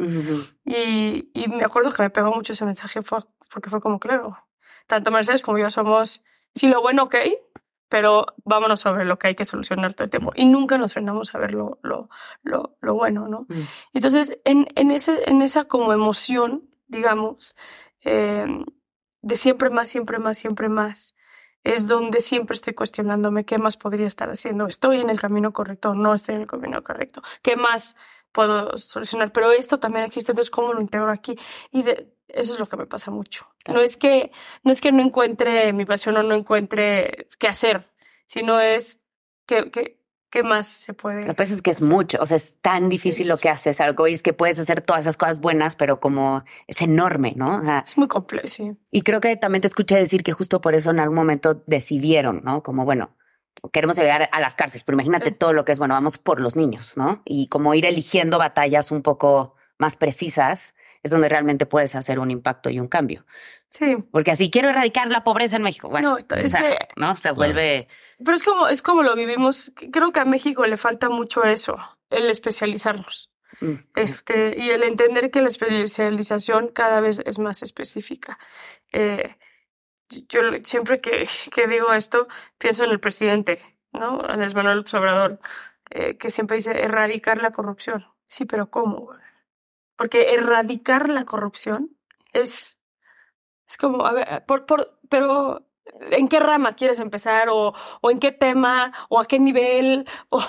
Y, 0.65 1.33
y 1.35 1.49
me 1.49 1.65
acuerdo 1.65 1.91
que 1.91 2.05
me 2.05 2.09
pegó 2.09 2.31
mucho 2.31 2.53
ese 2.53 2.65
mensaje 2.65 3.03
fue, 3.03 3.19
porque 3.53 3.71
fue 3.71 3.81
como, 3.81 3.99
claro, 3.99 4.39
tanto 4.87 5.11
Mercedes 5.11 5.43
como 5.43 5.59
yo 5.59 5.69
somos, 5.69 6.23
sí, 6.55 6.69
lo 6.69 6.81
bueno, 6.81 7.03
ok, 7.03 7.17
pero 7.89 8.25
vámonos 8.45 8.79
sobre 8.79 9.05
lo 9.05 9.19
que 9.19 9.27
hay 9.27 9.35
que 9.35 9.45
solucionar 9.45 9.95
todo 9.95 10.05
el 10.05 10.13
tiempo. 10.13 10.31
Y 10.37 10.45
nunca 10.45 10.79
nos 10.79 10.93
frenamos 10.93 11.35
a 11.35 11.39
ver 11.39 11.53
lo, 11.53 11.81
lo, 11.83 12.09
lo, 12.45 12.77
lo 12.81 12.95
bueno, 12.95 13.27
¿no? 13.27 13.47
Mm. 13.49 13.63
Entonces, 13.95 14.39
en, 14.45 14.69
en, 14.77 14.93
ese, 14.93 15.29
en 15.29 15.43
esa 15.43 15.65
como 15.65 15.93
emoción, 15.93 16.71
digamos, 16.87 17.57
eh, 18.05 18.47
de 19.23 19.37
siempre 19.37 19.71
más, 19.71 19.89
siempre 19.89 20.19
más, 20.21 20.39
siempre 20.39 20.69
más, 20.69 21.17
es 21.69 21.87
donde 21.87 22.23
siempre 22.23 22.55
estoy 22.55 22.73
cuestionándome 22.73 23.45
qué 23.45 23.59
más 23.59 23.77
podría 23.77 24.07
estar 24.07 24.31
haciendo. 24.31 24.69
¿Estoy 24.69 25.01
en 25.01 25.11
el 25.11 25.21
camino 25.21 25.53
correcto 25.53 25.91
o 25.91 25.95
no 25.95 26.15
estoy 26.15 26.37
en 26.37 26.41
el 26.43 26.47
camino 26.47 26.83
correcto? 26.83 27.21
¿Qué 27.43 27.57
más 27.57 27.95
puedo 28.33 28.79
solucionar? 28.79 29.33
Pero 29.33 29.53
esto 29.53 29.79
también 29.79 30.07
existe, 30.07 30.33
entonces, 30.33 30.51
¿cómo 30.51 30.73
lo 30.73 30.81
integro 30.81 31.13
aquí? 31.13 31.37
Y 31.71 31.83
de, 31.83 32.11
eso 32.27 32.55
es 32.55 32.59
lo 32.59 32.67
que 32.67 32.79
me 32.79 32.87
pasa 32.87 33.11
mucho. 33.11 33.47
Claro. 33.65 33.81
No 33.81 33.85
es 33.85 33.99
que 33.99 34.33
no 34.65 34.73
es 34.73 34.81
que 34.81 34.93
no 34.93 35.03
encuentre 35.03 35.75
mi 35.75 35.85
pasión 35.85 36.17
o 36.17 36.23
no 36.23 36.35
encuentre 36.35 37.29
qué 37.39 37.49
hacer, 37.49 37.91
sino 38.25 38.59
es 38.61 39.03
qué, 39.45 39.98
qué 40.31 40.43
más 40.43 40.67
se 40.67 40.95
puede. 40.95 41.23
Lo 41.23 41.29
que 41.29 41.35
pasa 41.35 41.55
es 41.55 41.63
que 41.63 41.71
es 41.71 41.81
mucho, 41.81 42.19
o 42.21 42.27
sea, 42.27 42.37
es 42.37 42.55
tan 42.61 42.89
difícil 42.89 43.23
Es- 43.23 43.29
lo 43.29 43.37
que 43.39 43.49
haces. 43.49 43.81
Algo 43.81 44.07
es 44.07 44.23
que 44.23 44.33
puedes 44.33 44.59
hacer 44.59 44.81
todas 44.83 45.03
esas 45.03 45.17
cosas 45.17 45.41
buenas, 45.41 45.75
pero 45.77 46.01
como 46.01 46.45
es 46.67 46.83
enorme, 46.83 47.33
¿no? 47.37 47.59
O 47.59 47.63
sea, 47.63 47.85
Es 47.87 47.97
muy 47.97 48.09
complejo, 48.09 48.47
sí. 48.47 48.77
y 48.91 49.03
creo 49.03 49.21
que 49.21 49.37
también 49.37 49.63
te 49.63 49.69
escuché 49.69 49.97
decir 49.97 50.23
que 50.23 50.33
justo 50.33 50.61
por 50.61 50.75
eso 50.75 50.91
en 50.91 51.01
algún 51.01 51.17
momento 51.17 51.63
decidieron, 51.67 52.43
¿no? 52.45 52.63
Como, 52.63 52.85
bueno, 52.85 53.17
queremos 53.73 53.97
llegar 53.99 54.29
a 54.31 54.41
las 54.41 54.55
cárceles, 54.55 54.85
pero 54.85 54.95
imagínate 54.97 55.31
Sí. 55.31 55.37
todo 55.37 55.53
lo 55.53 55.65
que 55.65 55.73
es, 55.73 55.79
bueno, 55.79 55.95
vamos 55.95 56.19
por 56.19 56.41
los 56.41 56.55
niños, 56.57 56.97
¿no? 56.97 57.23
Y 57.25 57.49
como 57.49 57.75
ir 57.75 57.87
eligiendo 57.87 58.39
batallas 58.39 58.91
un 58.91 59.03
poco 59.03 59.55
más 59.79 59.97
precisas 59.97 60.75
es 61.09 61.13
donde 61.13 61.29
realmente 61.29 61.67
puedes 61.67 61.95
hacer 61.95 62.19
un 62.19 62.31
impacto 62.31 62.71
y 62.71 62.79
un 62.81 62.89
cambio. 62.89 63.25
Sí. 63.69 63.97
Porque 64.13 64.31
así 64.31 64.51
quiero 64.51 64.69
erradicar 64.71 65.09
la 65.09 65.25
pobreza 65.25 65.57
en 65.57 65.63
México. 65.63 65.89
Bueno, 65.89 66.11
No, 66.13 66.17
está- 66.17 66.37
o 66.37 66.39
es 66.39 66.53
sea, 66.53 66.61
que- 66.63 66.89
¿no? 66.97 67.15
Se 67.17 67.33
vuelve... 67.33 67.89
Pero 68.19 68.35
es 68.35 68.43
como, 68.43 68.69
es 68.69 68.81
como 68.83 69.03
lo 69.03 69.15
vivimos. 69.15 69.73
Creo 69.93 70.11
que 70.13 70.21
a 70.21 70.25
México 70.25 70.67
le 70.67 70.77
falta 70.77 71.09
mucho 71.09 71.45
eso, 71.45 71.75
el 72.11 72.31
especializarnos. 72.31 73.31
mm, 73.61 73.75
Este, 73.97 74.55
y 74.59 74.71
el 74.71 74.83
entender 74.85 75.31
que 75.31 75.43
la 75.43 75.49
especialización 75.49 76.69
cada 76.69 77.01
vez 77.01 77.21
es 77.27 77.39
más 77.39 77.63
específica. 77.63 78.39
Eh, 78.93 79.37
yo 80.29 80.41
siempre 80.63 81.01
que, 81.01 81.27
que 81.55 81.67
digo 81.67 81.93
esto, 81.93 82.29
pienso 82.59 82.85
en 82.85 82.91
el 82.91 83.01
presidente, 83.01 83.61
¿no? 83.93 84.23
Andrés 84.27 84.55
Manuel 84.55 84.85
Obrador, 84.93 85.39
eh, 85.91 86.17
que 86.17 86.31
siempre 86.31 86.57
dice 86.57 86.73
erradicar 86.81 87.43
la 87.43 87.51
corrupción. 87.53 88.07
Sí, 88.27 88.45
pero 88.45 88.71
¿cómo? 88.71 89.11
Porque 89.99 90.33
erradicar 90.33 91.09
la 91.09 91.25
corrupción 91.25 91.97
es, 92.33 92.81
es 93.69 93.77
como, 93.77 94.07
a 94.07 94.13
ver, 94.13 94.47
por, 94.47 94.65
por, 94.65 94.99
pero 95.09 95.67
¿en 96.13 96.29
qué 96.29 96.39
rama 96.39 96.77
quieres 96.77 97.01
empezar? 97.01 97.49
¿O, 97.49 97.75
o 98.01 98.11
en 98.11 98.21
qué 98.21 98.31
tema? 98.31 98.93
¿O 99.09 99.19
a 99.19 99.25
qué 99.27 99.39
nivel? 99.41 100.07
O, 100.31 100.41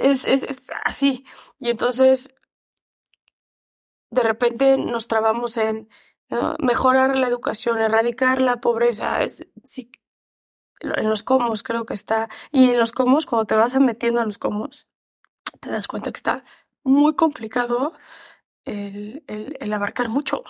es, 0.00 0.26
es, 0.26 0.46
así. 0.84 1.26
Y 1.58 1.68
entonces, 1.68 2.34
de 4.10 4.22
repente 4.22 4.78
nos 4.78 5.08
trabamos 5.08 5.58
en 5.58 5.88
mejorar 6.58 7.16
la 7.16 7.28
educación, 7.28 7.78
erradicar 7.78 8.40
la 8.40 8.62
pobreza. 8.62 9.20
En 10.80 11.08
los 11.08 11.22
comos 11.22 11.62
creo 11.62 11.84
que 11.84 11.94
está. 11.94 12.30
Y 12.50 12.70
en 12.70 12.78
los 12.78 12.92
comos, 12.92 13.26
cuando 13.26 13.46
te 13.46 13.56
vas 13.56 13.78
metiendo 13.78 14.22
a 14.22 14.26
los 14.26 14.38
comos, 14.38 14.88
te 15.60 15.70
das 15.70 15.86
cuenta 15.86 16.10
que 16.10 16.16
está 16.16 16.44
muy 16.82 17.14
complicado 17.14 17.92
el, 18.64 19.22
el, 19.26 19.56
el 19.60 19.72
abarcar 19.72 20.08
mucho. 20.08 20.42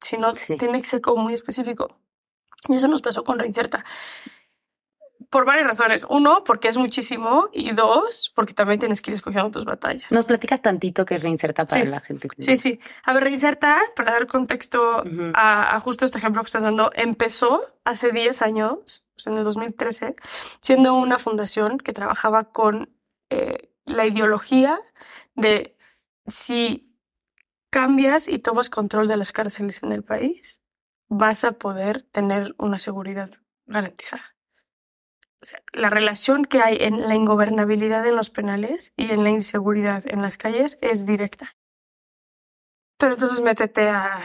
Si 0.00 0.16
no, 0.16 0.34
Sí. 0.34 0.56
tiene 0.56 0.80
que 0.80 0.86
ser 0.86 1.00
como 1.00 1.22
muy 1.24 1.34
específico. 1.34 1.88
Y 2.68 2.76
eso 2.76 2.88
nos 2.88 3.02
pasó 3.02 3.24
con 3.24 3.38
Reinserta. 3.38 3.84
Por 5.28 5.44
varias 5.44 5.66
razones. 5.66 6.06
Uno, 6.08 6.42
porque 6.44 6.68
es 6.68 6.76
muchísimo. 6.76 7.50
Y 7.52 7.72
dos, 7.72 8.32
porque 8.34 8.52
también 8.54 8.80
tienes 8.80 9.00
que 9.00 9.10
ir 9.10 9.14
escogiendo 9.14 9.50
tus 9.50 9.64
batallas. 9.64 10.10
¿Nos 10.10 10.24
platicas 10.24 10.60
tantito 10.62 11.04
que 11.04 11.14
es 11.16 11.22
reinserta 11.22 11.64
para 11.66 11.82
Sí. 11.82 11.88
la 11.88 12.00
gente? 12.00 12.28
que- 12.28 12.42
Sí, 12.42 12.56
sí. 12.56 12.80
A 13.04 13.12
ver, 13.12 13.24
Reinserta, 13.24 13.78
para 13.94 14.12
dar 14.12 14.26
contexto 14.26 15.02
Ujú. 15.02 15.30
a, 15.34 15.76
a 15.76 15.80
justo 15.80 16.04
este 16.04 16.18
ejemplo 16.18 16.42
que 16.42 16.46
estás 16.46 16.62
dando, 16.64 16.90
empezó 16.94 17.60
hace 17.84 18.10
10 18.10 18.42
años, 18.42 19.06
o 19.16 19.20
sea, 19.20 19.32
en 19.32 19.38
el 19.38 19.44
2013, 19.44 20.16
siendo 20.62 20.94
una 20.94 21.18
fundación 21.18 21.78
que 21.78 21.92
trabajaba 21.92 22.50
con 22.50 22.90
eh, 23.30 23.70
la 23.84 24.06
ideología 24.06 24.76
de 25.36 25.76
si 26.26 26.89
cambias 27.70 28.28
y 28.28 28.38
tomas 28.38 28.70
control 28.70 29.08
de 29.08 29.16
las 29.16 29.32
cárceles 29.32 29.82
en 29.82 29.92
el 29.92 30.02
país, 30.02 30.60
vas 31.08 31.44
a 31.44 31.52
poder 31.52 32.02
tener 32.02 32.54
una 32.58 32.78
seguridad 32.78 33.30
garantizada. 33.66 34.36
O 35.42 35.44
sea, 35.44 35.62
la 35.72 35.88
relación 35.88 36.44
que 36.44 36.60
hay 36.60 36.76
en 36.80 37.08
la 37.08 37.14
ingobernabilidad 37.14 38.06
en 38.06 38.16
los 38.16 38.28
penales 38.28 38.92
y 38.96 39.10
en 39.10 39.24
la 39.24 39.30
inseguridad 39.30 40.04
en 40.06 40.20
las 40.20 40.36
calles 40.36 40.76
es 40.82 41.06
directa. 41.06 41.56
Pero 42.98 43.14
entonces 43.14 43.40
métete 43.40 43.88
a 43.88 44.20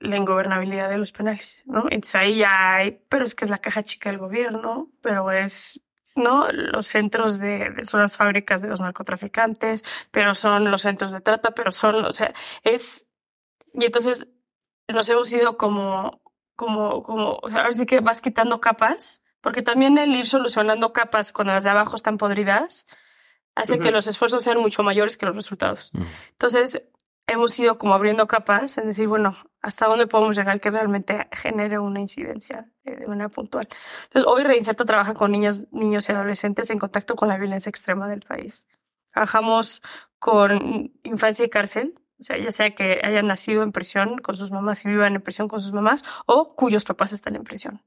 la 0.00 0.16
ingobernabilidad 0.18 0.90
de 0.90 0.98
los 0.98 1.12
penales, 1.12 1.62
¿no? 1.64 1.84
Entonces 1.84 2.14
ahí 2.16 2.36
ya 2.36 2.74
hay, 2.74 3.02
pero 3.08 3.24
es 3.24 3.34
que 3.34 3.46
es 3.46 3.50
la 3.50 3.58
caja 3.58 3.82
chica 3.82 4.10
del 4.10 4.18
gobierno, 4.18 4.90
pero 5.00 5.30
es, 5.30 5.82
¿no? 6.18 6.46
Los 6.52 6.86
centros 6.86 7.38
de, 7.38 7.74
son 7.84 8.00
las 8.00 8.16
fábricas 8.16 8.60
de 8.60 8.68
los 8.68 8.80
narcotraficantes, 8.80 9.84
pero 10.10 10.34
son 10.34 10.70
los 10.70 10.82
centros 10.82 11.12
de 11.12 11.20
trata, 11.20 11.52
pero 11.52 11.72
son, 11.72 12.04
o 12.04 12.12
sea, 12.12 12.34
es, 12.64 13.08
y 13.72 13.86
entonces 13.86 14.28
nos 14.88 15.08
hemos 15.08 15.32
ido 15.32 15.56
como, 15.56 16.20
como, 16.56 17.02
como, 17.02 17.38
o 17.42 17.48
sea, 17.48 17.60
ahora 17.60 17.72
sí 17.72 17.86
que 17.86 18.00
vas 18.00 18.20
quitando 18.20 18.60
capas, 18.60 19.22
porque 19.40 19.62
también 19.62 19.98
el 19.98 20.14
ir 20.14 20.26
solucionando 20.26 20.92
capas 20.92 21.32
cuando 21.32 21.54
las 21.54 21.64
de 21.64 21.70
abajo 21.70 21.96
están 21.96 22.18
podridas, 22.18 22.86
hace 23.54 23.78
que 23.78 23.90
los 23.90 24.06
esfuerzos 24.06 24.42
sean 24.42 24.58
mucho 24.58 24.82
mayores 24.82 25.16
que 25.16 25.26
los 25.26 25.36
resultados. 25.36 25.92
Entonces, 26.32 26.82
hemos 27.28 27.56
ido 27.58 27.78
como 27.78 27.94
abriendo 27.94 28.26
capas 28.26 28.78
en 28.78 28.88
decir, 28.88 29.06
bueno, 29.06 29.36
hasta 29.60 29.86
dónde 29.86 30.06
podemos 30.06 30.36
llegar 30.36 30.60
que 30.60 30.70
realmente 30.70 31.28
genere 31.32 31.78
una 31.78 32.00
incidencia 32.00 32.68
eh, 32.84 32.96
de 32.96 33.06
manera 33.06 33.28
puntual. 33.28 33.68
Entonces, 34.04 34.24
hoy 34.26 34.42
Reinserta 34.42 34.84
trabaja 34.84 35.14
con 35.14 35.30
niños, 35.30 35.68
niños 35.70 36.08
y 36.08 36.12
adolescentes 36.12 36.70
en 36.70 36.78
contacto 36.78 37.14
con 37.14 37.28
la 37.28 37.36
violencia 37.36 37.70
extrema 37.70 38.08
del 38.08 38.22
país. 38.22 38.66
Trabajamos 39.12 39.82
con 40.18 40.92
infancia 41.02 41.44
y 41.44 41.50
cárcel, 41.50 41.94
o 42.18 42.22
sea, 42.22 42.38
ya 42.38 42.50
sea 42.50 42.74
que 42.74 43.00
hayan 43.04 43.26
nacido 43.26 43.62
en 43.62 43.72
prisión 43.72 44.18
con 44.18 44.36
sus 44.36 44.50
mamás 44.50 44.84
y 44.84 44.88
vivan 44.88 45.14
en 45.14 45.22
prisión 45.22 45.48
con 45.48 45.60
sus 45.60 45.72
mamás, 45.72 46.04
o 46.26 46.56
cuyos 46.56 46.84
papás 46.84 47.12
están 47.12 47.36
en 47.36 47.44
prisión. 47.44 47.82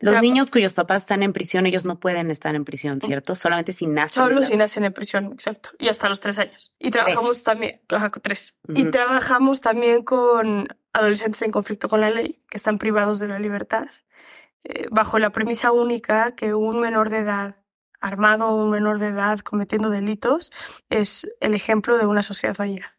Los 0.00 0.20
niños 0.20 0.50
cuyos 0.50 0.74
papás 0.74 1.02
están 1.02 1.22
en 1.22 1.32
prisión, 1.32 1.64
ellos 1.66 1.84
no 1.84 1.98
pueden 1.98 2.30
estar 2.30 2.54
en 2.54 2.64
prisión, 2.64 3.00
¿cierto? 3.00 3.34
Solamente 3.34 3.72
si 3.72 3.86
nacen. 3.86 4.22
Solo 4.24 4.42
si 4.42 4.56
nacen 4.56 4.84
en 4.84 4.92
prisión, 4.92 5.32
exacto. 5.32 5.70
Y 5.78 5.88
hasta 5.88 6.08
los 6.08 6.20
tres 6.20 6.38
años. 6.38 6.74
Y 6.78 6.90
trabajamos 6.90 7.32
Tres. 7.32 7.44
también, 7.44 7.80
con 7.88 8.22
tres. 8.22 8.56
Y 8.68 8.82
Ujú. 8.82 8.90
trabajamos 8.90 9.60
también 9.60 10.02
con 10.02 10.68
adolescentes 10.92 11.40
en 11.42 11.50
conflicto 11.50 11.88
con 11.88 12.00
la 12.02 12.10
ley, 12.10 12.42
que 12.50 12.58
están 12.58 12.78
privados 12.78 13.18
de 13.20 13.28
la 13.28 13.38
libertad, 13.38 13.86
eh, 14.64 14.86
bajo 14.90 15.18
la 15.18 15.30
premisa 15.30 15.72
única 15.72 16.34
que 16.34 16.52
un 16.54 16.80
menor 16.80 17.08
de 17.08 17.18
edad 17.18 17.56
armado, 18.00 18.54
un 18.54 18.70
menor 18.70 18.98
de 18.98 19.08
edad 19.08 19.38
cometiendo 19.40 19.88
delitos, 19.90 20.52
es 20.90 21.28
el 21.40 21.54
ejemplo 21.54 21.96
de 21.96 22.04
una 22.06 22.22
sociedad 22.22 22.54
fallida. 22.54 22.96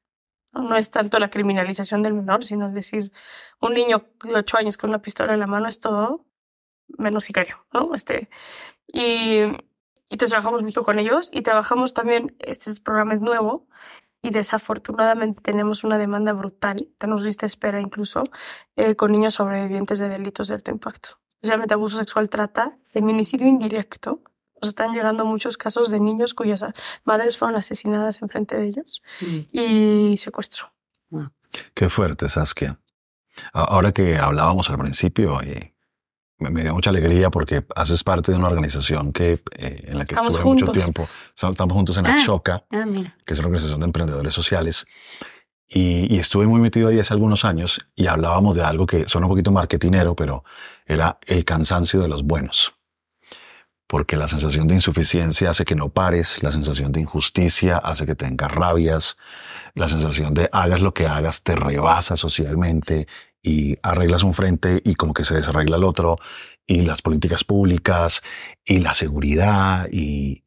No 0.54 0.76
es 0.76 0.90
tanto 0.90 1.20
la 1.20 1.30
criminalización 1.30 2.02
del 2.02 2.14
menor, 2.16 2.44
sino 2.44 2.66
el 2.68 2.74
decir, 2.74 3.12
un 3.60 3.74
niño 3.76 4.06
de 4.24 4.34
ocho 4.36 4.58
años 4.58 4.78
con 4.78 4.90
una 4.90 5.02
pistola 5.02 5.34
en 5.36 5.40
la 5.40 5.46
mano 5.48 5.68
es 5.68 5.80
todo 5.80 6.26
menos 6.98 7.26
sicario, 7.26 7.66
¿no? 7.74 7.94
Este, 7.96 8.30
y, 8.88 9.42
y 10.10 10.14
entonces 10.14 10.30
trabajamos 10.32 10.62
mucho 10.62 10.84
con 10.84 11.00
ellos 11.00 11.30
y 11.34 11.42
trabajamos 11.42 11.94
también, 11.94 12.36
este 12.40 12.72
programa 12.82 13.14
es 13.14 13.22
nuevo 13.22 13.68
y 14.22 14.30
desafortunadamente 14.30 15.42
tenemos 15.42 15.84
una 15.84 15.98
demanda 15.98 16.34
brutal, 16.34 16.90
tenemos 16.98 17.24
lista 17.24 17.46
de 17.46 17.48
espera 17.48 17.80
incluso, 17.80 18.24
eh, 18.76 18.96
con 18.96 19.12
niños 19.12 19.36
sobrevivientes 19.36 20.00
de 20.00 20.10
delitos 20.10 20.48
de 20.48 20.56
alto 20.56 20.72
impacto, 20.72 21.20
especialmente 21.36 21.74
abuso 21.74 21.98
sexual, 21.98 22.30
trata, 22.30 22.78
feminicidio 22.86 23.48
indirecto. 23.48 24.22
Nos 24.60 24.70
están 24.70 24.94
llegando 24.94 25.24
muchos 25.24 25.56
casos 25.56 25.92
de 25.92 26.00
niños 26.00 26.34
cuyas 26.34 26.66
madres 27.04 27.38
fueron 27.38 27.58
asesinadas 27.58 28.24
enfrente 28.24 28.58
de 28.58 28.66
ellos 28.66 29.04
y 29.52 30.18
secuestro. 30.18 30.74
Qué 31.76 31.90
fuerte, 31.90 32.28
Saskia. 32.28 32.80
Ahora 33.54 33.92
que 33.92 34.18
hablábamos 34.18 34.72
al 34.72 34.80
principio, 34.80 35.40
eh, 35.42 35.76
me, 36.40 36.62
dio 36.62 36.74
mucha 36.74 36.90
alegría 36.90 37.30
porque 37.30 37.66
haces 37.76 38.04
parte 38.04 38.32
de 38.32 38.38
una 38.38 38.48
organización 38.48 39.12
que, 39.12 39.42
eh, 39.58 39.84
en 39.88 39.98
la 39.98 40.06
que 40.06 40.14
Estamos 40.14 40.36
estuve 40.36 40.46
mucho 40.46 40.68
tiempo. 40.68 41.08
Estamos, 41.36 41.74
juntos 41.74 41.98
en 41.98 42.06
Ah. 42.08 42.16
Ashoka, 42.16 42.62
Ah, 42.72 42.86
que 43.26 43.34
es 43.34 43.40
una 43.40 43.48
organización 43.48 43.80
de 43.80 43.86
emprendedores 43.86 44.34
sociales. 44.34 44.86
Y, 45.68 46.14
y 46.14 46.20
estuve 46.20 46.46
muy 46.48 46.62
metido 46.62 46.88
ahí 46.88 47.00
hace 47.00 47.14
algunos 47.14 47.44
años 47.44 47.80
y 47.96 48.08
hablábamos 48.08 48.56
de 48.56 48.64
algo 48.64 48.86
que 48.86 49.08
suena 49.08 49.28
un 49.28 49.34
poquito 49.34 49.52
marketinero, 49.52 50.16
pero 50.16 50.44
era 50.86 51.20
el 51.26 51.44
cansancio 51.44 52.02
de 52.02 52.08
los 52.08 52.24
buenos. 52.24 52.74
Porque 53.88 54.18
la 54.18 54.28
sensación 54.28 54.68
de 54.68 54.76
insuficiencia 54.76 55.50
hace 55.50 55.64
que 55.66 55.76
no 55.76 55.90
pares, 55.90 56.44
la 56.44 56.52
sensación 56.52 56.92
de 56.92 57.02
injusticia 57.02 57.78
hace 57.78 58.06
que 58.06 58.16
tengas 58.16 58.52
rabias, 58.52 59.18
la 59.76 59.88
sensación 59.88 60.34
de 60.34 60.50
hagas 60.52 60.82
lo 60.82 60.94
que 60.94 61.08
hagas 61.08 61.44
te 61.44 61.56
rebasa 61.56 62.18
socialmente 62.18 63.08
y 63.48 63.78
arreglas 63.82 64.24
un 64.24 64.34
frente 64.34 64.82
y 64.84 64.96
como 64.96 65.14
que 65.14 65.24
se 65.24 65.36
desarregla 65.36 65.78
el 65.78 65.84
otro, 65.84 66.18
y 66.66 66.82
las 66.82 67.02
políticas 67.02 67.44
públicas 67.44 68.22
y 68.66 68.80
la 68.80 68.94
seguridad 68.94 69.88
y, 69.92 70.44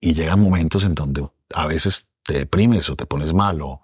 y 0.00 0.14
llegan 0.14 0.40
momentos 0.40 0.84
en 0.84 0.94
donde 0.94 1.28
a 1.54 1.66
veces 1.66 2.10
te 2.24 2.34
deprimes 2.34 2.90
o 2.90 2.96
te 2.96 3.06
pones 3.06 3.32
mal 3.32 3.62
o 3.62 3.80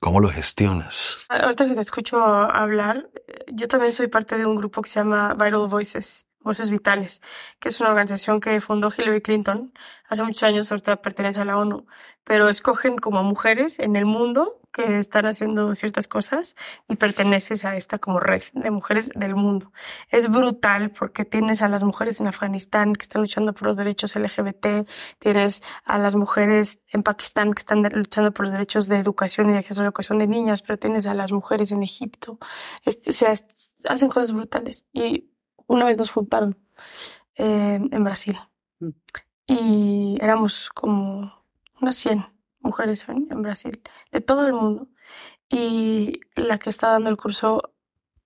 cómo 0.00 0.20
lo 0.20 0.30
gestionas. 0.30 1.18
Ahorita 1.28 1.66
que 1.66 1.74
te 1.74 1.80
escucho 1.80 2.22
hablar, 2.22 3.08
eh, 3.26 3.44
yo 3.52 3.68
también 3.68 3.92
soy 3.92 4.08
parte 4.08 4.36
de 4.36 4.46
un 4.46 4.56
grupo 4.56 4.82
que 4.82 4.88
se 4.88 5.00
llama 5.00 5.34
Vital 5.34 5.68
Voices, 5.68 6.26
Voces 6.40 6.70
Vitales, 6.70 7.22
que 7.58 7.70
es 7.70 7.80
una 7.80 7.90
organización 7.90 8.40
que 8.40 8.60
fundó 8.60 8.90
Hillary 8.94 9.22
Clinton 9.22 9.72
hace 10.08 10.22
muchos 10.22 10.42
años, 10.42 10.70
ahorita 10.70 11.00
pertenece 11.00 11.40
a 11.40 11.44
la 11.44 11.56
ONU, 11.56 11.86
pero 12.22 12.48
escogen 12.48 12.96
como 12.96 13.22
mujeres 13.22 13.78
en 13.78 13.96
el 13.96 14.04
mundo 14.04 14.60
que 14.74 14.98
están 14.98 15.26
haciendo 15.26 15.74
ciertas 15.74 16.08
cosas 16.08 16.56
y 16.88 16.96
perteneces 16.96 17.64
a 17.64 17.76
esta 17.76 17.98
como 17.98 18.20
red 18.20 18.42
de 18.52 18.70
mujeres 18.70 19.10
del 19.14 19.36
mundo. 19.36 19.72
Es 20.10 20.28
brutal 20.28 20.90
porque 20.90 21.24
tienes 21.24 21.62
a 21.62 21.68
las 21.68 21.82
mujeres 21.82 22.20
en 22.20 22.26
Afganistán 22.26 22.92
que 22.94 23.04
están 23.04 23.22
luchando 23.22 23.54
por 23.54 23.68
los 23.68 23.76
derechos 23.76 24.16
LGBT, 24.16 24.86
tienes 25.18 25.62
a 25.84 25.98
las 25.98 26.16
mujeres 26.16 26.80
en 26.92 27.02
Pakistán 27.02 27.54
que 27.54 27.60
están 27.60 27.82
luchando 27.82 28.32
por 28.32 28.46
los 28.46 28.52
derechos 28.52 28.88
de 28.88 28.98
educación 28.98 29.48
y 29.48 29.52
de 29.52 29.58
acceso 29.58 29.80
a 29.80 29.84
la 29.84 29.88
educación 29.88 30.18
de 30.18 30.26
niñas, 30.26 30.60
pero 30.60 30.78
tienes 30.78 31.06
a 31.06 31.14
las 31.14 31.32
mujeres 31.32 31.70
en 31.70 31.82
Egipto. 31.82 32.38
O 32.84 33.12
sea, 33.12 33.32
hacen 33.88 34.08
cosas 34.08 34.32
brutales. 34.32 34.88
Y 34.92 35.30
una 35.66 35.84
vez 35.86 35.96
nos 35.96 36.10
juntaron 36.10 36.58
eh, 37.36 37.80
en 37.90 38.04
Brasil 38.04 38.36
Mm. 38.80 38.90
y 39.46 40.18
éramos 40.20 40.70
como 40.70 41.32
unas 41.80 41.96
100 41.96 42.26
mujeres 42.64 43.08
en, 43.08 43.28
en 43.30 43.42
Brasil, 43.42 43.82
de 44.10 44.20
todo 44.20 44.46
el 44.46 44.52
mundo. 44.52 44.88
Y 45.48 46.20
la 46.34 46.58
que 46.58 46.70
está 46.70 46.88
dando 46.88 47.10
el 47.10 47.16
curso 47.16 47.74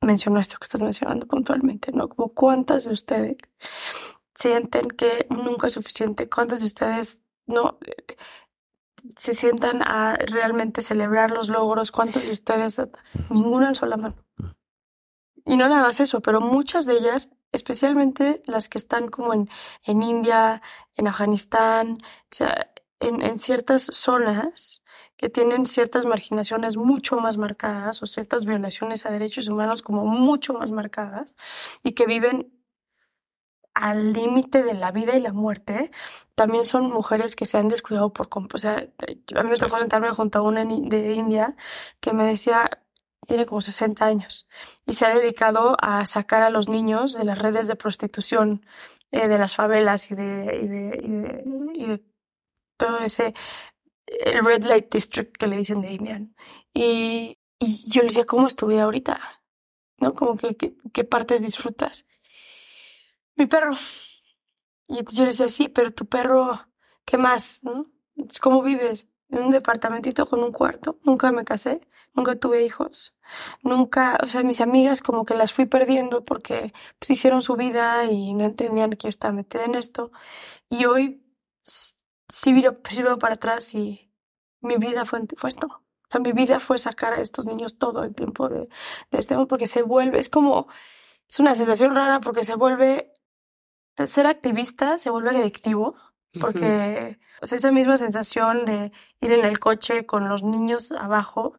mencionó 0.01 0.41
esto 0.41 0.59
que 0.59 0.65
estás 0.65 0.83
mencionando 0.83 1.27
puntualmente, 1.27 1.93
¿no? 1.93 2.09
Como 2.09 2.29
cuántas 2.31 2.85
de 2.85 2.93
ustedes 2.93 3.37
sienten 4.35 4.89
que 4.89 5.27
nunca 5.31 5.67
es 5.67 5.75
suficiente, 5.75 6.29
cuántas 6.29 6.61
de 6.61 6.67
ustedes 6.67 7.25
no 7.47 7.79
eh, 7.85 8.17
se 9.17 9.33
sientan 9.33 9.83
a 9.83 10.17
realmente 10.17 10.81
celebrar 10.81 11.31
los 11.31 11.49
logros, 11.49 11.91
cuántas 11.91 12.27
de 12.27 12.33
ustedes, 12.33 12.81
ninguna 13.31 13.69
alzó 13.69 13.87
la 13.87 13.97
mano. 13.97 14.17
Y 15.45 15.57
no 15.57 15.69
nada 15.69 15.83
más 15.83 15.99
eso, 16.01 16.21
pero 16.21 16.41
muchas 16.41 16.85
de 16.85 16.95
ellas, 16.95 17.31
especialmente 17.53 18.43
las 18.47 18.69
que 18.69 18.79
están 18.79 19.09
como 19.09 19.33
en, 19.33 19.49
en 19.85 20.03
India, 20.03 20.63
en 20.95 21.09
Afganistán, 21.09 21.99
o 22.03 22.29
sea, 22.31 22.71
en, 23.01 23.23
en 23.23 23.39
ciertas 23.39 23.83
zonas 23.93 24.83
que 25.17 25.29
tienen 25.29 25.67
ciertas 25.67 26.07
marginaciones 26.07 26.77
mucho 26.77 27.17
más 27.17 27.37
marcadas 27.39 28.03
o 28.03 28.07
ciertas 28.07 28.45
violaciones 28.45 29.05
a 29.05 29.11
derechos 29.11 29.49
humanos 29.49 29.83
como 29.83 30.05
mucho 30.07 30.55
más 30.55 30.71
marcadas 30.71 31.37
y 31.83 31.93
que 31.93 32.07
viven 32.07 32.53
al 33.79 34.13
límite 34.13 34.63
de 34.65 34.75
la 34.75 34.91
vida 34.91 35.17
y 35.17 35.21
la 35.21 35.33
muerte, 35.33 35.91
también 36.35 36.65
son 36.65 36.91
mujeres 36.91 37.37
que 37.37 37.47
se 37.47 37.59
han 37.59 37.69
descuidado 37.69 38.13
por. 38.13 38.29
O 38.53 38.59
sea, 38.59 38.89
a 39.37 39.43
mí 39.43 39.51
me 39.51 39.57
tocó 39.57 39.79
sentarme 39.79 40.11
junto 40.11 40.39
a 40.41 40.43
una 40.43 40.65
de 40.65 41.15
India 41.15 41.55
que 42.01 42.13
me 42.13 42.25
decía, 42.25 42.71
tiene 43.21 43.47
como 43.47 43.61
60 43.61 44.05
años 44.05 44.49
y 44.87 44.95
se 44.95 45.07
ha 45.07 45.15
dedicado 45.15 45.77
a 45.81 46.07
sacar 46.07 46.43
a 46.43 46.51
los 46.51 46.69
niños 46.69 47.15
de 47.15 47.25
las 47.25 47.39
redes 47.39 47.69
de 47.69 47.77
prostitución 47.77 48.65
eh, 49.13 49.29
de 49.29 49.39
las 49.39 49.55
favelas 49.55 50.11
y 50.11 50.15
de, 50.15 50.61
y 50.63 50.67
de, 50.69 51.01
y 51.03 51.11
de, 51.11 51.45
y 51.75 51.87
de 51.87 52.08
todo 52.79 53.01
ese 53.01 53.35
el 54.07 54.45
Red 54.45 54.65
Light 54.65 54.93
District 54.93 55.37
que 55.37 55.47
le 55.47 55.57
dicen 55.59 55.83
de 55.83 55.93
Indian. 55.93 56.35
Y, 56.75 57.39
y 57.59 57.91
yo 57.91 58.03
le 58.03 58.09
decía, 58.09 58.25
¿cómo 58.27 58.47
es 58.47 58.57
tu 58.57 58.67
vida 58.67 58.85
ahorita? 58.85 59.21
¿No? 59.99 60.15
Como 60.15 60.37
que, 60.37 60.57
que- 60.57 60.77
¿qué 60.95 61.05
partes 61.05 61.43
disfrutas? 61.43 62.07
Mi 63.37 63.47
perro. 63.47 63.73
Y 64.89 64.99
entonces 64.99 65.19
yo 65.19 65.25
le 65.25 65.31
decía, 65.31 65.49
sí, 65.49 65.69
pero 65.69 65.93
tu 65.93 66.07
perro, 66.07 66.67
¿qué 67.05 67.19
más? 67.19 67.63
¿No? 67.63 67.91
Entonces, 68.17 68.41
¿cómo 68.41 68.63
vives? 68.63 69.09
En 69.31 69.43
un 69.45 69.51
departamentito 69.51 70.27
con 70.27 70.43
un 70.43 70.53
cuarto. 70.53 70.99
Nunca 71.03 71.31
me 71.33 71.45
casé, 71.45 71.83
nunca 72.15 72.37
tuve 72.37 72.65
hijos. 72.65 73.15
Nunca, 73.63 74.19
o 74.23 74.27
sea, 74.27 74.43
mis 74.43 74.61
amigas 74.63 75.03
como 75.03 75.27
que 75.27 75.35
las 75.35 75.53
fui 75.53 75.67
perdiendo 75.67 76.25
porque 76.25 76.73
pues, 76.99 77.11
hicieron 77.11 77.43
su 77.43 77.57
vida 77.57 78.07
y 78.07 78.33
no 78.35 78.45
entendían 78.45 78.91
que 78.91 78.97
yo 79.05 79.09
estaba 79.11 79.35
metida 79.35 79.65
en 79.65 79.75
esto. 79.75 80.11
Y 80.71 80.87
hoy 80.87 81.23
s- 82.29 82.41
sí 82.41 82.53
viro, 82.53 82.79
sí 82.89 83.03
veo 83.03 83.19
para 83.19 83.35
atrás 83.35 83.75
y 83.75 84.11
mi 84.61 84.77
vida 84.77 85.05
fue, 85.05 85.21
fue 85.37 85.51
esto. 85.51 85.67
O 85.69 86.11
sea, 86.11 86.21
mi 86.21 86.33
vida 86.33 86.59
fue 86.61 86.79
sacar 86.79 87.13
a 87.13 87.21
estos 87.21 87.47
niños 87.47 87.79
todo 87.79 88.03
el 88.05 88.15
tiempo 88.15 88.49
de, 88.49 88.69
de 89.11 89.19
este 89.19 89.37
porque 89.47 89.67
se 89.67 89.83
vuelve, 89.83 90.19
es 90.19 90.31
como, 90.31 90.69
es 91.29 91.39
una 91.41 91.55
sensación 91.55 91.95
rara 91.95 92.21
porque 92.21 92.45
se 92.45 92.55
vuelve, 92.55 93.13
ser 94.07 94.27
activista 94.27 94.99
se 94.99 95.11
vuelve 95.11 95.31
adictivo 95.31 95.97
porque 96.41 97.19
o 97.43 97.47
sea, 97.47 97.57
esa 97.57 97.73
misma 97.73 97.97
sensación 97.97 98.65
de 98.65 98.93
ir 99.21 99.33
en 99.33 99.45
el 99.45 99.59
coche 99.59 100.07
con 100.07 100.29
los 100.29 100.43
niños 100.45 100.93
abajo 100.93 101.59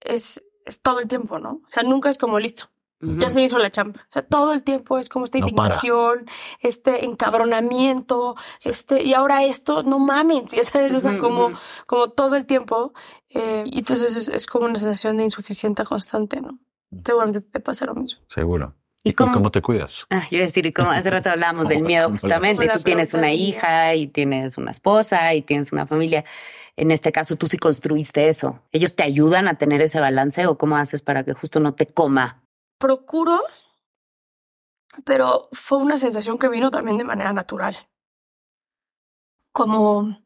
es, 0.00 0.42
es 0.64 0.80
todo 0.80 1.00
el 1.00 1.08
tiempo, 1.08 1.38
¿no? 1.38 1.60
O 1.66 1.68
sea, 1.70 1.82
nunca 1.82 2.08
es 2.10 2.18
como 2.18 2.38
listo, 2.38 2.70
Ya 3.18 3.28
se 3.28 3.42
hizo 3.42 3.58
la 3.58 3.70
chamba. 3.70 4.00
O 4.02 4.10
sea, 4.10 4.22
todo 4.22 4.52
el 4.52 4.62
tiempo 4.62 4.98
es 4.98 5.08
como 5.08 5.24
esta 5.24 5.38
No 5.38 5.48
para. 5.48 5.74
indignación, 5.74 6.26
este 6.60 7.04
encabronamiento, 7.04 8.36
este, 8.64 9.02
y 9.02 9.14
ahora 9.14 9.44
esto, 9.44 9.82
no 9.82 9.98
mames, 9.98 10.44
ya 10.52 10.62
sabes, 10.62 10.92
o 10.92 11.00
sea, 11.00 11.18
como, 11.18 11.52
todo 12.16 12.36
el 12.36 12.46
tiempo. 12.46 12.92
eh, 13.30 13.64
y 13.66 13.78
entonces 13.80 14.16
es, 14.16 14.28
es 14.28 14.46
como 14.46 14.66
una 14.66 14.76
sensación 14.76 15.16
de 15.16 15.24
insuficiencia 15.24 15.84
constante, 15.84 16.40
¿no? 16.40 16.58
Seguramente 17.04 17.40
te 17.40 17.58
pasa 17.60 17.84
lo 17.86 17.94
mismo. 17.94 18.20
Seguro. 18.28 18.74
¿Y 19.02 19.10
¿Y, 19.10 19.12
tú 19.12 19.24
cómo- 19.24 19.34
cómo 19.34 19.50
te 19.50 19.60
cuidas? 19.60 20.06
Ah, 20.10 20.22
yo 20.30 20.36
iba 20.38 20.44
a 20.44 20.46
decir, 20.46 20.72
como 20.72 20.90
hace 20.92 21.10
rato 21.10 21.30
hablábamos 21.30 21.68
del 21.68 21.78
¿Cómo- 21.78 21.86
miedo 21.88 22.10
justamente, 22.10 22.68
tú 22.68 22.80
tienes 22.84 23.12
una 23.12 23.32
hija 23.32 23.94
y 23.96 24.06
tienes 24.06 24.56
una 24.56 24.70
esposa 24.70 25.34
y 25.34 25.42
tienes 25.42 25.72
una 25.72 25.86
familia. 25.86 26.24
En 26.76 26.90
este 26.90 27.10
caso, 27.12 27.36
tú 27.36 27.46
sí 27.46 27.56
construiste 27.58 28.28
eso. 28.28 28.60
¿Ellos 28.72 28.94
te 28.96 29.02
ayudan 29.02 29.46
a 29.48 29.54
tener 29.58 29.80
ese 29.82 30.00
balance 30.00 30.46
o 30.46 30.56
cómo 30.58 30.76
haces 30.76 31.02
para 31.02 31.24
que 31.24 31.32
justo 31.32 31.60
no 31.60 31.74
te 31.74 31.86
coma? 31.86 32.40
Procuro, 32.78 33.40
pero 35.04 35.48
fue 35.52 35.78
una 35.78 35.96
sensación 35.96 36.38
que 36.38 36.48
vino 36.48 36.70
también 36.70 36.98
de 36.98 37.04
manera 37.04 37.32
natural. 37.32 37.76
Como, 39.52 40.18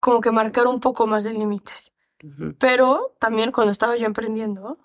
como 0.00 0.20
que 0.20 0.30
marcar 0.30 0.66
un 0.66 0.80
poco 0.80 1.06
más 1.06 1.24
de 1.24 1.32
límites. 1.32 1.92
Pero 2.58 3.16
también 3.18 3.50
cuando 3.50 3.72
estaba 3.72 3.96
yo 3.96 4.06
emprendiendo, 4.06 4.78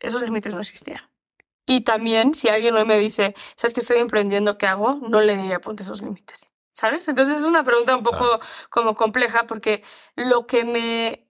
esos 0.00 0.22
límites 0.22 0.52
no 0.52 0.60
existían. 0.60 1.00
Y 1.66 1.82
también 1.82 2.34
si 2.34 2.48
alguien 2.48 2.74
hoy 2.74 2.84
me 2.84 2.98
dice, 2.98 3.34
¿sabes 3.54 3.74
que 3.74 3.80
estoy 3.80 3.98
emprendiendo? 3.98 4.56
¿Qué 4.58 4.66
hago? 4.66 4.94
No 4.94 5.20
le 5.20 5.36
diría, 5.36 5.60
ponte 5.60 5.82
esos 5.82 6.02
límites. 6.02 6.46
¿Sabes? 6.72 7.08
Entonces 7.08 7.40
es 7.40 7.46
una 7.46 7.62
pregunta 7.62 7.96
un 7.96 8.02
poco 8.02 8.40
como 8.70 8.94
compleja 8.94 9.46
porque 9.46 9.82
lo 10.16 10.46
que 10.46 10.64
me 10.64 11.28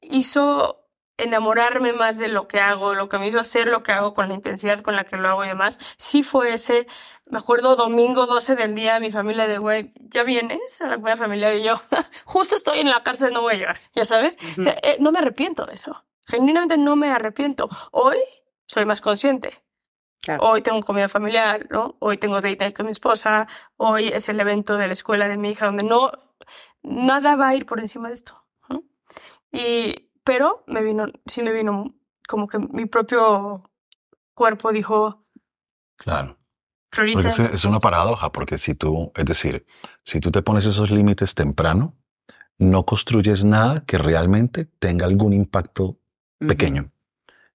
hizo 0.00 0.79
enamorarme 1.22 1.92
más 1.92 2.18
de 2.18 2.28
lo 2.28 2.48
que 2.48 2.60
hago, 2.60 2.94
lo 2.94 3.08
que 3.08 3.18
me 3.18 3.26
hizo 3.26 3.38
hacer 3.38 3.68
lo 3.68 3.82
que 3.82 3.92
hago 3.92 4.14
con 4.14 4.28
la 4.28 4.34
intensidad 4.34 4.80
con 4.80 4.96
la 4.96 5.04
que 5.04 5.16
lo 5.16 5.28
hago 5.28 5.44
y 5.44 5.48
demás, 5.48 5.78
sí 5.96 6.22
fue 6.22 6.54
ese, 6.54 6.86
me 7.30 7.38
acuerdo 7.38 7.76
domingo 7.76 8.26
12 8.26 8.56
del 8.56 8.74
día, 8.74 9.00
mi 9.00 9.10
familia 9.10 9.46
de, 9.46 9.58
güey, 9.58 9.92
¿ya 10.08 10.22
vienes 10.22 10.80
a 10.80 10.86
la 10.86 10.96
comida 10.96 11.16
familiar? 11.16 11.54
Y 11.54 11.64
yo, 11.64 11.80
justo 12.24 12.56
estoy 12.56 12.80
en 12.80 12.90
la 12.90 13.02
cárcel, 13.02 13.32
no 13.32 13.42
voy 13.42 13.54
a 13.54 13.58
llegar, 13.58 13.80
ya 13.94 14.04
sabes. 14.04 14.36
O 14.58 14.62
sea, 14.62 14.76
eh, 14.82 14.96
no 15.00 15.12
me 15.12 15.18
arrepiento 15.18 15.64
de 15.66 15.74
eso. 15.74 16.04
Genuinamente 16.26 16.78
no 16.78 16.96
me 16.96 17.10
arrepiento. 17.10 17.68
Hoy 17.90 18.16
soy 18.66 18.84
más 18.84 19.00
consciente. 19.00 19.62
Claro. 20.22 20.42
Hoy 20.44 20.62
tengo 20.62 20.80
comida 20.82 21.08
familiar, 21.08 21.66
¿no? 21.70 21.96
Hoy 21.98 22.18
tengo 22.18 22.36
date 22.36 22.58
night 22.58 22.76
con 22.76 22.86
mi 22.86 22.92
esposa. 22.92 23.48
Hoy 23.76 24.08
es 24.08 24.28
el 24.28 24.38
evento 24.38 24.76
de 24.76 24.86
la 24.86 24.92
escuela 24.92 25.28
de 25.28 25.36
mi 25.36 25.50
hija 25.50 25.66
donde 25.66 25.82
no, 25.82 26.10
nada 26.82 27.36
va 27.36 27.48
a 27.48 27.54
ir 27.54 27.66
por 27.66 27.80
encima 27.80 28.08
de 28.08 28.14
esto. 28.14 28.44
¿no? 28.68 28.84
Y, 29.50 30.09
pero 30.24 30.64
me 30.66 30.82
vino, 30.82 31.06
sí 31.26 31.42
me 31.42 31.52
vino 31.52 31.94
como 32.28 32.46
que 32.46 32.58
mi 32.58 32.86
propio 32.86 33.70
cuerpo 34.34 34.72
dijo, 34.72 35.26
Claro. 35.96 36.38
Porque 36.90 37.12
es, 37.12 37.38
es 37.38 37.64
una 37.64 37.78
paradoja, 37.78 38.32
porque 38.32 38.58
si 38.58 38.74
tú, 38.74 39.12
es 39.14 39.24
decir, 39.24 39.64
si 40.02 40.18
tú 40.18 40.32
te 40.32 40.42
pones 40.42 40.64
esos 40.64 40.90
límites 40.90 41.36
temprano, 41.36 41.96
no 42.58 42.84
construyes 42.84 43.44
nada 43.44 43.84
que 43.84 43.96
realmente 43.96 44.64
tenga 44.64 45.06
algún 45.06 45.32
impacto 45.32 46.00
pequeño. 46.38 46.90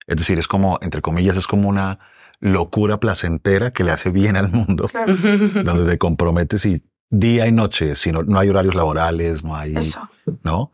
Es 0.08 0.18
decir, 0.18 0.40
es 0.40 0.48
como, 0.48 0.80
entre 0.82 1.02
comillas, 1.02 1.36
es 1.36 1.48
como 1.48 1.68
una 1.68 2.00
locura 2.40 3.00
placentera 3.00 3.72
que 3.72 3.84
le 3.84 3.92
hace 3.92 4.10
bien 4.10 4.38
al 4.38 4.52
mundo, 4.52 4.88
Claro, 4.88 5.16
donde 5.16 5.86
te 5.86 5.98
comprometes 5.98 6.66
y 6.66 6.84
día 7.10 7.48
y 7.48 7.52
noche, 7.52 7.96
si 7.96 8.12
no, 8.12 8.24
no 8.24 8.40
hay 8.40 8.50
horarios 8.50 8.76
laborales, 8.76 9.44
no 9.44 9.56
hay, 9.56 9.76
eso. 9.76 10.10
¿no? 10.44 10.72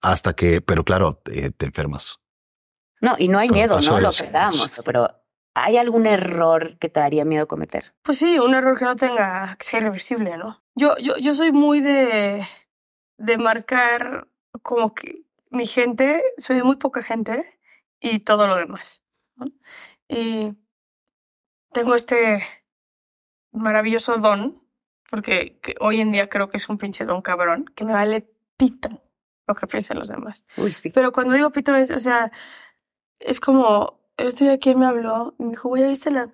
Hasta 0.00 0.34
que, 0.34 0.60
pero 0.60 0.84
claro, 0.84 1.14
te, 1.14 1.50
te 1.50 1.66
enfermas. 1.66 2.20
No, 3.00 3.16
y 3.18 3.28
no 3.28 3.38
hay 3.38 3.48
Con 3.48 3.56
miedo, 3.56 3.80
¿no? 3.80 4.00
Lo 4.00 4.10
que 4.10 4.30
damos, 4.30 4.82
pero 4.84 5.08
¿hay 5.54 5.76
algún 5.76 6.06
error 6.06 6.78
que 6.78 6.88
te 6.88 7.00
daría 7.00 7.24
miedo 7.24 7.46
cometer? 7.46 7.94
Pues 8.02 8.18
sí, 8.18 8.38
un 8.38 8.54
error 8.54 8.78
que 8.78 8.84
no 8.84 8.96
tenga, 8.96 9.56
que 9.58 9.64
sea 9.64 9.80
irreversible, 9.80 10.36
¿no? 10.36 10.62
Yo, 10.74 10.96
yo, 10.98 11.16
yo 11.16 11.34
soy 11.34 11.52
muy 11.52 11.80
de, 11.80 12.46
de 13.18 13.38
marcar 13.38 14.28
como 14.62 14.94
que 14.94 15.22
mi 15.50 15.66
gente, 15.66 16.22
soy 16.38 16.56
de 16.56 16.64
muy 16.64 16.76
poca 16.76 17.02
gente 17.02 17.44
y 18.00 18.20
todo 18.20 18.46
lo 18.46 18.56
demás. 18.56 19.02
¿no? 19.36 19.46
Y 20.08 20.54
tengo 21.72 21.94
este 21.94 22.42
maravilloso 23.52 24.16
don, 24.18 24.58
porque 25.10 25.58
que 25.60 25.74
hoy 25.80 26.00
en 26.00 26.12
día 26.12 26.28
creo 26.28 26.48
que 26.48 26.58
es 26.58 26.68
un 26.68 26.78
pinche 26.78 27.04
don 27.04 27.22
cabrón, 27.22 27.64
que 27.74 27.84
me 27.84 27.92
vale 27.92 28.28
pito 28.56 29.02
lo 29.48 29.54
que 29.54 29.66
piensen 29.66 29.98
los 29.98 30.08
demás. 30.08 30.46
Uy, 30.56 30.72
sí. 30.72 30.90
Pero 30.90 31.10
cuando 31.12 31.34
digo 31.34 31.50
pito 31.50 31.74
es, 31.74 31.90
o 31.90 31.98
sea, 31.98 32.30
es 33.18 33.40
como, 33.40 33.98
el 34.16 34.28
otro 34.28 34.46
día 34.46 34.74
me 34.76 34.86
habló 34.86 35.34
y 35.38 35.42
me 35.44 35.50
dijo, 35.50 35.68
güey, 35.68 35.82
¿ya 35.82 35.88
viste 35.88 36.10
la 36.10 36.30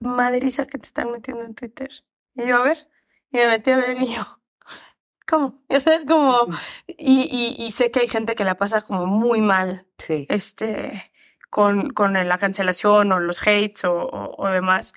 madriza 0.00 0.66
que 0.66 0.78
te 0.78 0.86
están 0.86 1.12
metiendo 1.12 1.44
en 1.44 1.54
Twitter? 1.54 1.90
Y 2.34 2.46
yo, 2.48 2.56
a 2.56 2.62
ver, 2.64 2.88
y 3.30 3.36
me 3.36 3.46
metí 3.48 3.70
a 3.70 3.76
ver 3.76 4.00
y 4.02 4.14
yo, 4.14 4.22
¿cómo? 5.28 5.62
Y, 5.68 5.76
o 5.76 5.80
sea, 5.80 5.94
es 5.94 6.04
como, 6.04 6.48
y, 6.86 7.28
y, 7.58 7.64
y 7.64 7.70
sé 7.72 7.90
que 7.90 8.00
hay 8.00 8.08
gente 8.08 8.34
que 8.34 8.44
la 8.44 8.56
pasa 8.56 8.82
como 8.82 9.06
muy 9.06 9.40
mal, 9.40 9.86
Sí. 9.98 10.26
este, 10.30 11.12
con, 11.50 11.90
con 11.90 12.14
la 12.14 12.38
cancelación 12.38 13.12
o 13.12 13.20
los 13.20 13.40
hates 13.42 13.84
o, 13.84 13.92
o, 13.94 14.34
o 14.44 14.48
demás. 14.48 14.92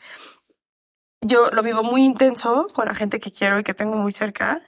Yo 1.21 1.49
lo 1.49 1.63
vivo 1.63 1.83
muy 1.83 2.03
intenso 2.03 2.67
con 2.73 2.87
la 2.87 2.93
gente 2.93 3.19
que 3.19 3.31
quiero 3.31 3.59
y 3.59 3.63
que 3.63 3.73
tengo 3.73 3.95
muy 3.95 4.11
cerca, 4.11 4.61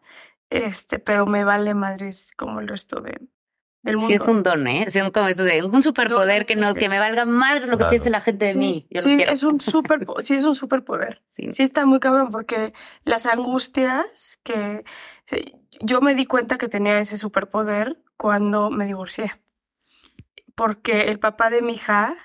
este, 0.50 1.00
pero 1.00 1.26
me 1.26 1.44
vale 1.44 1.74
madres 1.74 2.32
como 2.36 2.60
el 2.60 2.68
resto 2.68 3.02
de, 3.02 3.20
del 3.82 3.98
mundo. 3.98 4.08
Sí, 4.10 4.14
es 4.14 4.28
un 4.28 4.44
don, 4.44 4.68
¿eh? 4.68 4.84
Es 4.88 4.96
un, 4.96 5.12
como 5.12 5.28
eso 5.28 5.44
de 5.44 5.64
un 5.64 5.84
superpoder 5.84 6.46
que 6.46 6.56
no, 6.56 6.74
que 6.74 6.90
me 6.90 7.00
valga 7.00 7.26
más 7.26 7.62
lo 7.62 7.78
que 7.78 7.86
piense 7.86 8.10
la 8.10 8.22
gente 8.22 8.46
de 8.46 8.54
Sí, 8.54 8.60
mí. 8.60 8.88
Yo 8.90 9.02
sí, 9.02 9.18
es 9.28 9.44
un 9.44 9.60
super, 9.60 10.06
sí, 10.20 10.36
es 10.36 10.46
un 10.46 10.56
superpoder. 10.56 11.22
Sí. 11.32 11.52
Sí, 11.52 11.64
está 11.64 11.86
muy 11.86 12.00
cabrón 12.00 12.32
porque 12.32 12.74
las 13.04 13.26
angustias 13.26 14.40
que 14.44 14.84
yo 15.82 16.02
me 16.02 16.16
di 16.16 16.26
cuenta 16.26 16.58
que 16.58 16.68
tenía 16.68 17.00
ese 17.00 17.18
superpoder 17.18 18.02
cuando 18.18 18.70
me 18.70 18.86
divorcié. 18.86 19.40
Porque 20.56 21.10
el 21.10 21.20
papá 21.20 21.50
de 21.50 21.62
mi 21.62 21.74
hija, 21.74 22.16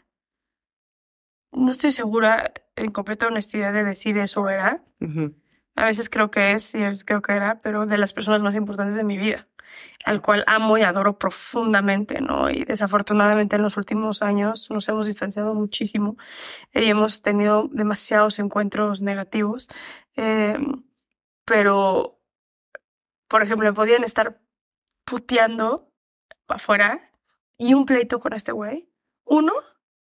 no 1.52 1.70
estoy 1.70 1.92
segura 1.92 2.52
en 2.74 2.90
completa 2.90 3.28
honestidad 3.28 3.72
de 3.72 3.84
decir 3.84 4.18
eso 4.18 4.48
era. 4.48 4.82
Ujú. 5.00 5.34
A 5.76 5.84
veces 5.87 6.08
creo 6.08 6.30
que 6.30 6.52
es 6.52 6.74
y 6.74 6.82
a 6.82 6.88
veces 6.88 7.04
creo 7.04 7.20
que 7.20 7.32
era, 7.32 7.60
pero 7.60 7.87
de 7.87 7.98
las 7.98 8.12
personas 8.12 8.42
más 8.42 8.54
importantes 8.54 8.94
de 8.94 9.02
mi 9.04 9.18
vida, 9.18 9.48
al 10.04 10.20
cual 10.22 10.44
amo 10.46 10.78
y 10.78 10.82
adoro 10.82 11.18
profundamente, 11.18 12.20
¿no? 12.20 12.48
Y 12.48 12.64
desafortunadamente 12.64 13.56
en 13.56 13.62
los 13.62 13.76
últimos 13.76 14.22
años 14.22 14.70
nos 14.70 14.88
hemos 14.88 15.06
distanciado 15.06 15.52
muchísimo 15.54 16.16
y 16.72 16.84
hemos 16.84 17.22
tenido 17.22 17.68
demasiados 17.72 18.38
encuentros 18.38 19.02
negativos. 19.02 19.68
Eh, 20.16 20.56
pero, 21.44 22.20
por 23.28 23.42
ejemplo, 23.42 23.74
podían 23.74 24.04
estar 24.04 24.40
puteando 25.04 25.92
afuera 26.48 27.00
y 27.58 27.74
un 27.74 27.84
pleito 27.87 28.18
con 28.20 28.32
este 28.32 28.52
güey. 28.52 28.88
Uno 29.24 29.52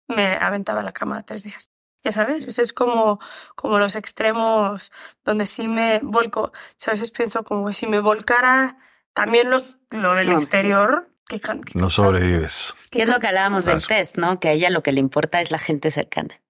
me 0.08 0.36
aventaba 0.36 0.82
a 0.82 0.84
la 0.84 0.92
cama 0.92 1.24
tres 1.24 1.44
días. 1.44 1.71
Ya 2.04 2.12
sabes, 2.12 2.48
O 2.48 2.52
sea, 2.52 2.64
es 2.64 2.74
como, 2.74 3.20
como 3.56 3.78
los 3.78 3.96
extremos 3.96 4.92
donde 5.24 5.46
sí 5.46 5.68
me 5.68 6.00
volco. 6.02 6.52
A 6.88 6.92
veces 6.92 7.12
pienso 7.12 7.44
como 7.44 7.68
que 7.68 7.74
si 7.74 7.86
me 7.88 8.00
volcara 8.00 8.78
también 9.14 9.50
lo, 9.52 9.64
lo 9.92 10.16
del 10.16 10.30
No. 10.32 10.38
exterior, 10.38 11.10
que, 11.28 11.40
can- 11.40 11.62
que 11.62 11.78
No 11.78 11.90
sobrevives. 11.90 12.74
Que 12.90 13.04
es 13.04 13.10
lo 13.10 13.20
que 13.20 13.28
hablábamos 13.28 13.66
del 13.66 13.86
test, 13.86 14.18
¿no? 14.18 14.40
Que 14.40 14.50
a 14.50 14.52
ella 14.54 14.70
lo 14.70 14.82
que 14.84 14.92
le 14.92 15.00
importa 15.00 15.42
es 15.42 15.52
la 15.52 15.60
gente 15.60 15.92
cercana. 15.92 16.42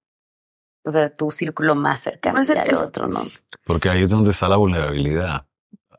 O 0.84 0.90
sea, 0.90 1.12
tu 1.12 1.30
círculo 1.30 1.74
más 1.74 2.00
cercano 2.00 2.38
Más 2.38 2.48
y 2.48 2.52
al 2.52 2.68
eso- 2.70 2.86
otro, 2.86 3.06
¿no? 3.06 3.20
Porque 3.64 3.88
ahí 3.90 4.02
es 4.02 4.08
donde 4.08 4.30
está 4.30 4.48
la 4.48 4.56
vulnerabilidad. 4.56 5.46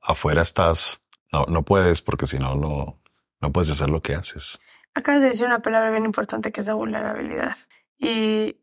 Afuera 0.02 0.42
estás, 0.42 1.06
no, 1.32 1.46
no 1.48 1.64
puedes 1.64 2.02
porque 2.02 2.28
si 2.28 2.38
no, 2.40 2.56
no, 2.56 3.00
no 3.40 3.52
puedes 3.54 3.70
hacer 3.70 3.90
lo 3.90 4.02
que 4.02 4.16
haces. 4.16 4.60
Acabas 4.96 5.22
de 5.22 5.30
decir 5.30 5.46
una 5.46 5.62
palabra 5.62 5.92
bien 5.92 6.04
importante 6.06 6.52
que 6.52 6.60
es 6.60 6.68
la 6.68 6.74
vulnerabilidad. 6.74 7.56
Y 7.98 8.58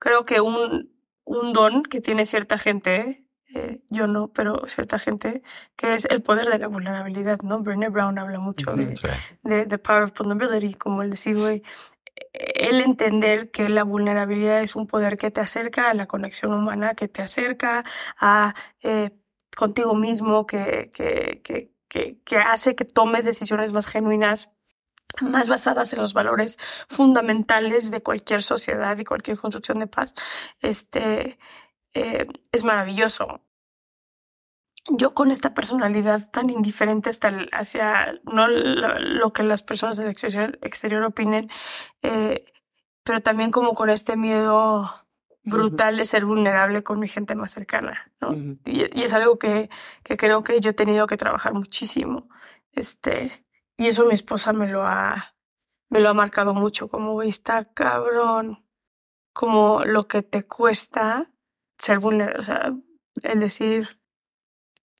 creo 0.00 0.24
que 0.24 0.40
un, 0.40 0.90
un 1.24 1.52
don 1.52 1.84
que 1.84 2.00
tiene 2.00 2.26
cierta 2.26 2.58
gente, 2.58 3.24
eh, 3.54 3.82
yo 3.90 4.08
no, 4.08 4.32
pero 4.32 4.66
cierta 4.66 4.98
gente, 4.98 5.42
que 5.76 5.94
es 5.94 6.06
el 6.06 6.22
poder 6.22 6.46
de 6.48 6.58
la 6.58 6.66
vulnerabilidad, 6.66 7.40
¿no? 7.42 7.60
Brené 7.60 7.88
Brown 7.88 8.18
habla 8.18 8.40
mucho 8.40 8.74
de, 8.74 8.96
Sí. 8.96 9.06
de 9.44 9.66
The 9.66 9.78
Power 9.78 10.02
of 10.02 10.12
Vulnerability, 10.18 10.74
como 10.74 11.02
el 11.02 11.10
decir, 11.10 11.36
güey, 11.36 11.62
el 12.32 12.80
entender 12.80 13.50
que 13.50 13.68
la 13.68 13.84
vulnerabilidad 13.84 14.62
es 14.62 14.74
un 14.76 14.86
poder 14.86 15.16
que 15.16 15.30
te 15.30 15.40
acerca 15.40 15.90
a 15.90 15.94
la 15.94 16.06
conexión 16.06 16.52
humana, 16.52 16.94
que 16.94 17.08
te 17.08 17.22
acerca 17.22 17.84
a 18.18 18.54
eh, 18.82 19.10
contigo 19.56 19.94
mismo, 19.94 20.46
que, 20.46 20.90
que, 20.94 21.40
que, 21.42 21.72
que, 21.88 22.18
que 22.24 22.36
hace 22.36 22.74
que 22.74 22.84
tomes 22.84 23.24
decisiones 23.24 23.72
más 23.72 23.86
genuinas, 23.86 24.50
más 25.22 25.48
basadas 25.48 25.92
en 25.92 26.00
los 26.00 26.14
valores 26.14 26.58
fundamentales 26.88 27.90
de 27.90 28.02
cualquier 28.02 28.42
sociedad 28.42 28.96
y 28.98 29.04
cualquier 29.04 29.38
construcción 29.38 29.78
de 29.78 29.86
paz, 29.86 30.14
este, 30.60 31.38
eh, 31.94 32.26
es 32.52 32.64
maravilloso 32.64 33.40
yo 34.88 35.12
con 35.12 35.30
esta 35.30 35.52
personalidad 35.54 36.30
tan 36.30 36.48
indiferente 36.50 37.10
hasta 37.10 37.28
el- 37.28 37.50
hacia 37.52 38.14
no 38.24 38.48
lo, 38.48 38.98
lo 38.98 39.32
que 39.32 39.42
las 39.42 39.62
personas 39.62 39.98
del 39.98 40.08
exterior, 40.08 40.58
exterior 40.62 41.02
opinen, 41.02 41.50
eh, 42.02 42.46
pero 43.04 43.20
también 43.20 43.50
como 43.50 43.74
con 43.74 43.90
este 43.90 44.16
miedo 44.16 44.90
brutal 45.44 45.96
de 45.96 46.04
ser 46.04 46.24
vulnerable 46.24 46.82
con 46.82 46.98
mi 46.98 47.08
gente 47.08 47.34
más 47.34 47.52
cercana. 47.52 48.10
Y, 48.64 48.98
y 48.98 49.02
es 49.04 49.12
algo 49.12 49.38
que, 49.38 49.68
que 50.02 50.16
creo 50.16 50.42
que 50.44 50.60
yo 50.60 50.70
he 50.70 50.74
tenido 50.74 51.06
que 51.06 51.16
trabajar 51.16 51.52
muchísimo. 51.54 52.28
Este, 52.72 53.44
y 53.80 53.88
eso 53.88 54.04
mi 54.04 54.14
esposa 54.14 54.52
me 54.52 54.68
lo 54.68 54.82
ha, 54.82 55.34
me 55.88 56.00
lo 56.00 56.08
ha 56.10 56.14
marcado 56.14 56.54
mucho, 56.54 56.88
como 56.88 57.12
güey, 57.14 57.28
está 57.30 57.64
cabrón, 57.64 58.64
como 59.32 59.84
lo 59.84 60.04
que 60.04 60.22
te 60.22 60.44
cuesta 60.46 61.30
ser 61.78 61.98
vulnerable, 61.98 62.40
o 62.40 62.44
sea, 62.44 62.72
el 63.22 63.40
decir, 63.40 64.00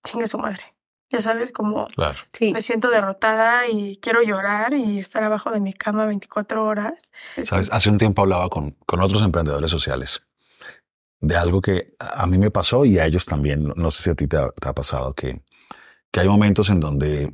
chingue 0.04 0.26
su 0.26 0.38
madre. 0.38 0.74
Ya 1.12 1.20
sabes, 1.20 1.50
como 1.50 1.86
Claro. 1.88 2.16
Sí. 2.32 2.52
me 2.52 2.62
siento 2.62 2.88
derrotada 2.88 3.66
y 3.68 3.96
quiero 3.96 4.22
llorar 4.22 4.74
y 4.74 5.00
estar 5.00 5.24
abajo 5.24 5.50
de 5.50 5.58
mi 5.58 5.72
cama 5.72 6.06
24 6.06 6.64
horas. 6.64 6.94
Sabes, 7.44 7.68
hace 7.72 7.90
un 7.90 7.98
tiempo 7.98 8.22
hablaba 8.22 8.48
con, 8.48 8.70
con 8.86 9.00
otros 9.00 9.20
emprendedores 9.22 9.70
sociales 9.72 10.22
de 11.20 11.36
algo 11.36 11.60
que 11.60 11.96
a 11.98 12.26
mí 12.28 12.38
me 12.38 12.52
pasó 12.52 12.84
y 12.84 12.98
a 13.00 13.06
ellos 13.06 13.26
también. 13.26 13.64
No- 13.64 13.74
No 13.74 13.90
sé 13.90 14.04
si 14.04 14.10
a 14.10 14.14
ti 14.14 14.28
te 14.28 14.36
ha, 14.36 14.48
te 14.50 14.68
ha 14.68 14.72
pasado 14.72 15.12
que, 15.14 15.42
que 16.12 16.20
hay 16.20 16.28
momentos 16.28 16.70
en 16.70 16.78
donde 16.78 17.32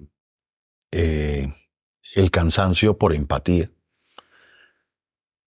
eh, 0.99 1.53
el 2.15 2.31
cansancio 2.31 2.97
por 2.99 3.15
empatía, 3.15 3.71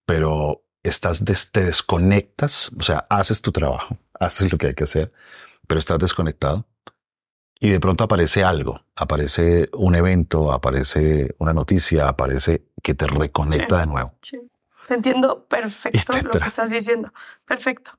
pero 0.06 0.64
estás 0.84 1.26
des- 1.26 1.52
te 1.52 1.64
desconectas, 1.64 2.72
o 2.80 2.84
sea, 2.84 3.06
haces 3.10 3.42
tu 3.42 3.52
trabajo, 3.52 3.98
haces 4.20 4.52
lo 4.52 4.58
que 4.58 4.68
hay 4.68 4.74
que 4.74 4.84
hacer, 4.86 5.12
pero 5.68 5.80
estás 5.80 6.00
desconectado 6.00 6.68
y 7.60 7.70
de 7.70 7.80
pronto 7.80 8.04
aparece 8.06 8.44
algo, 8.44 8.86
aparece 8.96 9.70
un 9.74 9.96
evento, 9.96 10.52
aparece 10.54 11.36
una 11.40 11.54
noticia, 11.54 12.08
aparece 12.08 12.66
que 12.82 12.94
te 12.96 13.06
reconecta 13.08 13.76
Sí. 13.76 13.82
de 13.82 13.88
nuevo. 13.88 14.14
Sí. 14.22 14.40
Te 14.88 14.94
entiendo 14.96 15.46
perfecto 15.46 16.14
lo 16.24 16.32
que 16.32 16.48
estás 16.48 16.72
diciendo. 16.72 17.14
Perfecto. 17.46 17.92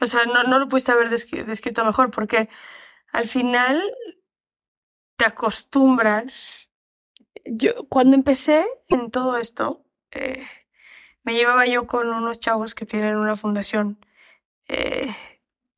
O 0.00 0.06
sea, 0.06 0.24
no, 0.24 0.42
no 0.44 0.58
lo 0.58 0.68
pudiste 0.68 0.92
haber 0.92 1.10
descri- 1.10 1.44
descrito 1.44 1.84
mejor 1.84 2.10
porque 2.10 2.48
al 3.12 3.28
final 3.28 3.82
te 5.16 5.24
acostumbras. 5.24 6.68
Yo, 7.44 7.88
cuando 7.88 8.16
empecé 8.16 8.64
en 8.88 9.10
todo 9.10 9.36
esto, 9.36 9.84
eh, 10.10 10.44
me 11.22 11.34
llevaba 11.34 11.66
yo 11.66 11.86
con 11.86 12.08
unos 12.08 12.38
chavos 12.40 12.74
que 12.74 12.86
tienen 12.86 13.16
una 13.16 13.36
fundación 13.36 13.98
eh, 14.68 15.08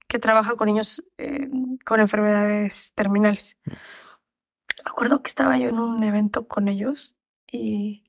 que 0.09 0.19
trabaja 0.19 0.55
con 0.57 0.67
niños 0.67 1.05
eh, 1.19 1.49
con 1.85 2.01
enfermedades 2.01 2.93
terminales. 2.95 3.57
Acuerdo 4.85 5.23
que 5.23 5.29
estaba 5.29 5.59
yo 5.59 5.69
en 5.69 5.79
un 5.79 6.03
evento 6.05 6.47
con 6.47 6.69
ellos 6.69 7.17
y 7.51 8.05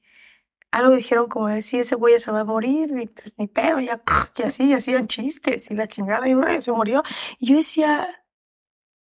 algo 0.71 0.91
dijeron 0.91 1.27
como 1.27 1.47
de 1.47 1.61
sí, 1.61 1.79
ese 1.79 1.95
güey 1.95 2.19
se 2.19 2.31
va 2.31 2.41
a 2.41 2.45
morir 2.45 2.91
y 2.99 3.07
pues 3.07 3.33
ni 3.37 3.47
pedo, 3.47 3.79
ya, 3.79 4.01
y 4.37 4.43
así, 4.43 4.65
y 4.65 4.73
hacían 4.73 5.07
chistes 5.07 5.71
y 5.71 5.75
la 5.75 5.87
chingada 5.87 6.27
y 6.27 6.33
güey, 6.33 6.61
se 6.61 6.71
murió. 6.71 7.03
Y 7.39 7.47
yo 7.47 7.55
decía, 7.55 8.07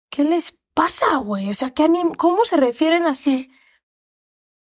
¿qué 0.10 0.24
les 0.24 0.58
pasa, 0.76 1.16
güey? 1.18 1.50
O 1.50 1.54
sea, 1.56 1.72
¿qué 1.72 1.84
anim- 1.86 2.16
¿cómo 2.16 2.46
se 2.46 2.58
refieren 2.58 3.08
así? 3.08 3.50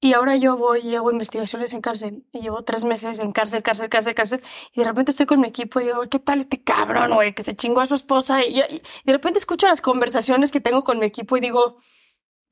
Y 0.03 0.15
ahora 0.15 0.35
yo 0.37 0.57
voy 0.57 0.81
y 0.81 0.95
hago 0.97 1.11
investigaciones 1.13 1.75
en 1.75 1.83
cárcel 1.83 2.25
y 2.33 2.41
llevo 2.41 2.65
tres 2.65 2.87
meses 2.87 3.19
en 3.19 3.33
cárcel, 3.33 3.63
cárcel, 3.63 3.91
cárcel, 3.91 4.15
cárcel. 4.15 4.43
Y 4.73 4.81
de 4.81 4.87
repente 4.87 5.11
estoy 5.11 5.27
con 5.27 5.41
mi 5.41 5.49
equipo 5.49 5.79
y 5.79 5.85
digo, 5.85 6.01
¿qué 6.11 6.19
tal 6.19 6.41
este 6.41 6.65
cabrón, 6.65 7.13
güey? 7.15 7.35
Que 7.35 7.43
se 7.43 7.55
chingó 7.55 7.83
a 7.83 7.87
su 7.87 7.95
esposa. 7.95 8.43
Y, 8.43 8.59
y- 8.61 8.63
y 8.77 8.83
de 9.05 9.13
repente 9.13 9.39
escucho 9.39 9.69
las 9.69 9.83
conversaciones 9.83 10.53
que 10.53 10.61
tengo 10.63 10.85
con 10.85 10.99
mi 10.99 11.07
equipo 11.07 11.37
y 11.37 11.41
digo, 11.41 11.77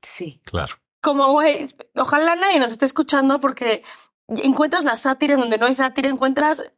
Sí. 0.02 0.40
Claro. 0.44 0.74
como, 1.00 1.32
güey, 1.32 1.66
ojalá 1.96 2.36
nadie 2.36 2.60
nos 2.60 2.70
esté 2.72 2.84
escuchando 2.84 3.40
porque 3.40 3.82
encuentras 4.28 4.84
la 4.84 4.96
sátira 4.96 5.36
donde 5.36 5.56
no 5.56 5.66
hay 5.66 5.74
sátira, 5.74 6.10
encuentras 6.10 6.70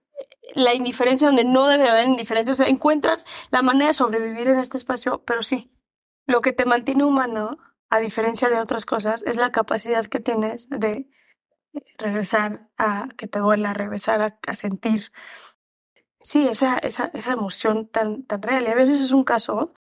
la 0.54 0.72
indiferencia 0.74 1.26
donde 1.26 1.44
no 1.44 1.66
debe 1.66 1.88
haber 1.88 2.06
indiferencia, 2.06 2.52
o 2.52 2.54
sea, 2.54 2.68
encuentras 2.68 3.26
la 3.50 3.62
manera 3.62 3.88
de 3.88 3.92
sobrevivir 3.92 4.48
en 4.48 4.58
este 4.60 4.76
espacio, 4.76 5.22
pero 5.24 5.42
sí, 5.42 5.70
lo 6.30 6.40
que 6.40 6.52
te 6.52 6.64
mantiene 6.64 7.04
humano, 7.04 7.58
a 7.90 7.98
diferencia 7.98 8.48
de 8.48 8.58
otras 8.58 8.86
cosas, 8.86 9.22
es 9.24 9.36
la 9.36 9.50
capacidad 9.50 10.06
que 10.06 10.20
tienes 10.20 10.68
de 10.70 11.08
regresar 11.98 12.68
a 12.78 13.08
que 13.16 13.26
te 13.26 13.38
duela, 13.38 13.74
regresar 13.74 14.22
a, 14.22 14.38
a 14.46 14.56
sentir. 14.56 15.12
Sí, 16.20 16.46
esa, 16.48 16.78
esa, 16.78 17.10
esa 17.14 17.32
emoción 17.32 17.88
tan, 17.88 18.24
tan 18.24 18.42
real. 18.42 18.64
Y 18.64 18.68
a 18.70 18.74
veces 18.74 19.00
es 19.00 19.12
un 19.12 19.22
caso 19.22 19.74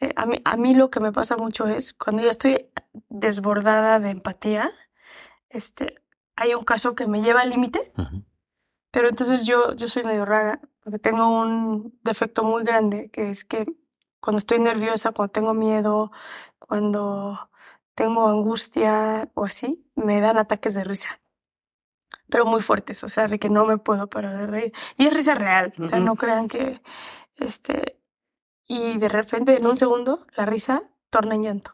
eh, 0.00 0.12
a, 0.16 0.24
mí, 0.24 0.38
a 0.44 0.56
mí 0.56 0.74
lo 0.74 0.90
que 0.90 0.98
me 1.00 1.12
pasa 1.12 1.36
mucho 1.36 1.66
es 1.66 1.92
cuando 1.92 2.22
ya 2.22 2.30
estoy 2.30 2.66
desbordada 3.10 4.00
de 4.00 4.10
empatía, 4.10 4.72
este, 5.50 6.02
hay 6.36 6.54
un 6.54 6.64
caso 6.64 6.94
que 6.94 7.06
me 7.06 7.22
lleva 7.22 7.42
al 7.42 7.50
límite, 7.50 7.92
Ujú. 7.98 8.24
pero 8.90 9.08
entonces 9.08 9.46
yo, 9.46 9.74
yo 9.76 9.88
soy 9.88 10.04
medio 10.04 10.24
rara 10.24 10.60
porque 10.82 10.98
tengo 10.98 11.28
un 11.28 11.98
defecto 12.02 12.42
muy 12.42 12.64
grande 12.64 13.10
que 13.10 13.24
es 13.26 13.44
que 13.44 13.64
cuando 14.20 14.38
estoy 14.38 14.58
nerviosa, 14.58 15.12
cuando 15.12 15.32
tengo 15.32 15.54
miedo, 15.54 16.12
cuando 16.58 17.50
tengo 17.94 18.28
angustia 18.28 19.28
o 19.34 19.44
así, 19.44 19.84
me 19.94 20.20
dan 20.20 20.38
ataques 20.38 20.74
de 20.74 20.84
risa. 20.84 21.20
Pero 22.28 22.46
muy 22.46 22.60
fuertes, 22.60 23.02
o 23.04 23.08
sea, 23.08 23.26
de 23.26 23.38
que 23.38 23.48
no 23.48 23.66
me 23.66 23.78
puedo 23.78 24.08
parar 24.08 24.36
de 24.36 24.46
reír. 24.46 24.72
Y 24.96 25.06
es 25.06 25.14
risa 25.14 25.34
real, 25.34 25.72
o 25.78 25.84
sea, 25.84 25.98
no 25.98 26.16
crean 26.16 26.48
que, 26.48 26.80
este, 27.36 28.00
y 28.66 28.98
de 28.98 29.08
repente 29.08 29.56
en 29.56 29.66
un 29.66 29.76
segundo 29.76 30.26
la 30.36 30.46
risa 30.46 30.82
torna 31.10 31.34
en 31.34 31.42
llanto. 31.42 31.72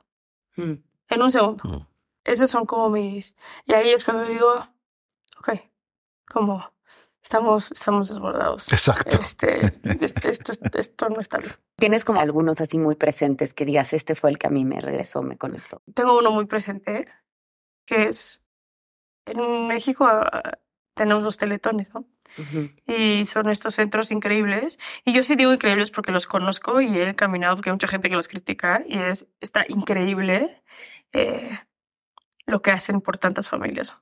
Mm. 0.57 0.73
En 1.09 1.23
un 1.23 1.31
segundo. 1.31 1.63
Mm. 1.65 1.87
Esos 2.25 2.51
son 2.51 2.67
como 2.67 2.91
mis... 2.91 3.37
Y 3.67 3.75
ahí 3.75 3.91
es 3.91 4.05
cuando 4.05 4.25
digo, 4.25 4.49
ok, 5.39 5.61
como 6.29 6.73
estamos, 7.27 7.73
estamos 7.73 8.09
desbordados. 8.09 8.73
Exacto. 8.73 9.19
Este, 9.21 9.67
este- 10.01 10.31
esto, 10.31 10.53
esto 10.79 11.09
no 11.09 11.21
está 11.21 11.39
bien. 11.39 11.53
Tienes 11.77 12.05
como 12.05 12.21
algunos 12.21 12.61
así 12.61 12.79
muy 12.79 12.95
presentes 12.95 13.53
que 13.53 13.65
digas, 13.65 13.93
este 13.93 14.15
fue 14.15 14.31
el 14.31 14.39
que 14.39 14.47
a 14.47 14.51
mí 14.51 14.65
me 14.65 14.81
regresó, 14.81 15.23
me 15.23 15.37
conectó. 15.37 15.83
Tengo 15.93 16.17
uno 16.17 16.31
muy 16.31 16.47
presente, 16.47 17.09
que 17.85 18.05
es, 18.05 18.45
en 19.27 19.67
México 19.67 20.07
ah, 20.07 20.59
tenemos 20.95 21.25
los 21.25 21.37
teletones, 21.37 21.91
y 22.87 23.27
son 23.27 23.51
estos 23.51 23.75
centros 23.75 24.13
increíbles. 24.13 24.79
Y 25.05 25.13
yo 25.13 25.25
sí 25.25 25.35
digo 25.35 25.53
increíbles 25.53 25.91
porque 25.91 26.13
los 26.13 26.29
conozco 26.29 26.81
y 26.81 26.97
he 26.97 27.17
caminado 27.17 27.57
porque 27.57 27.71
hay 27.71 27.75
mucha 27.75 27.89
gente 27.89 28.09
que 28.09 28.15
los 28.15 28.29
critica 28.29 28.85
y 28.87 28.99
es 28.99 29.27
está 29.41 29.65
increíble 29.69 30.63
eh, 31.13 31.59
lo 32.47 32.63
que 32.63 32.71
hacen 32.71 33.01
por 33.01 33.19
tantas 33.19 33.49
familias. 33.49 33.97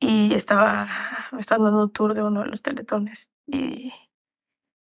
Y 0.00 0.34
estaba, 0.34 0.86
me 1.32 1.40
estaban 1.40 1.64
dando 1.64 1.82
un 1.84 1.92
tour 1.92 2.14
de 2.14 2.22
uno 2.22 2.40
de 2.40 2.46
los 2.46 2.62
teletones 2.62 3.30
y, 3.46 3.92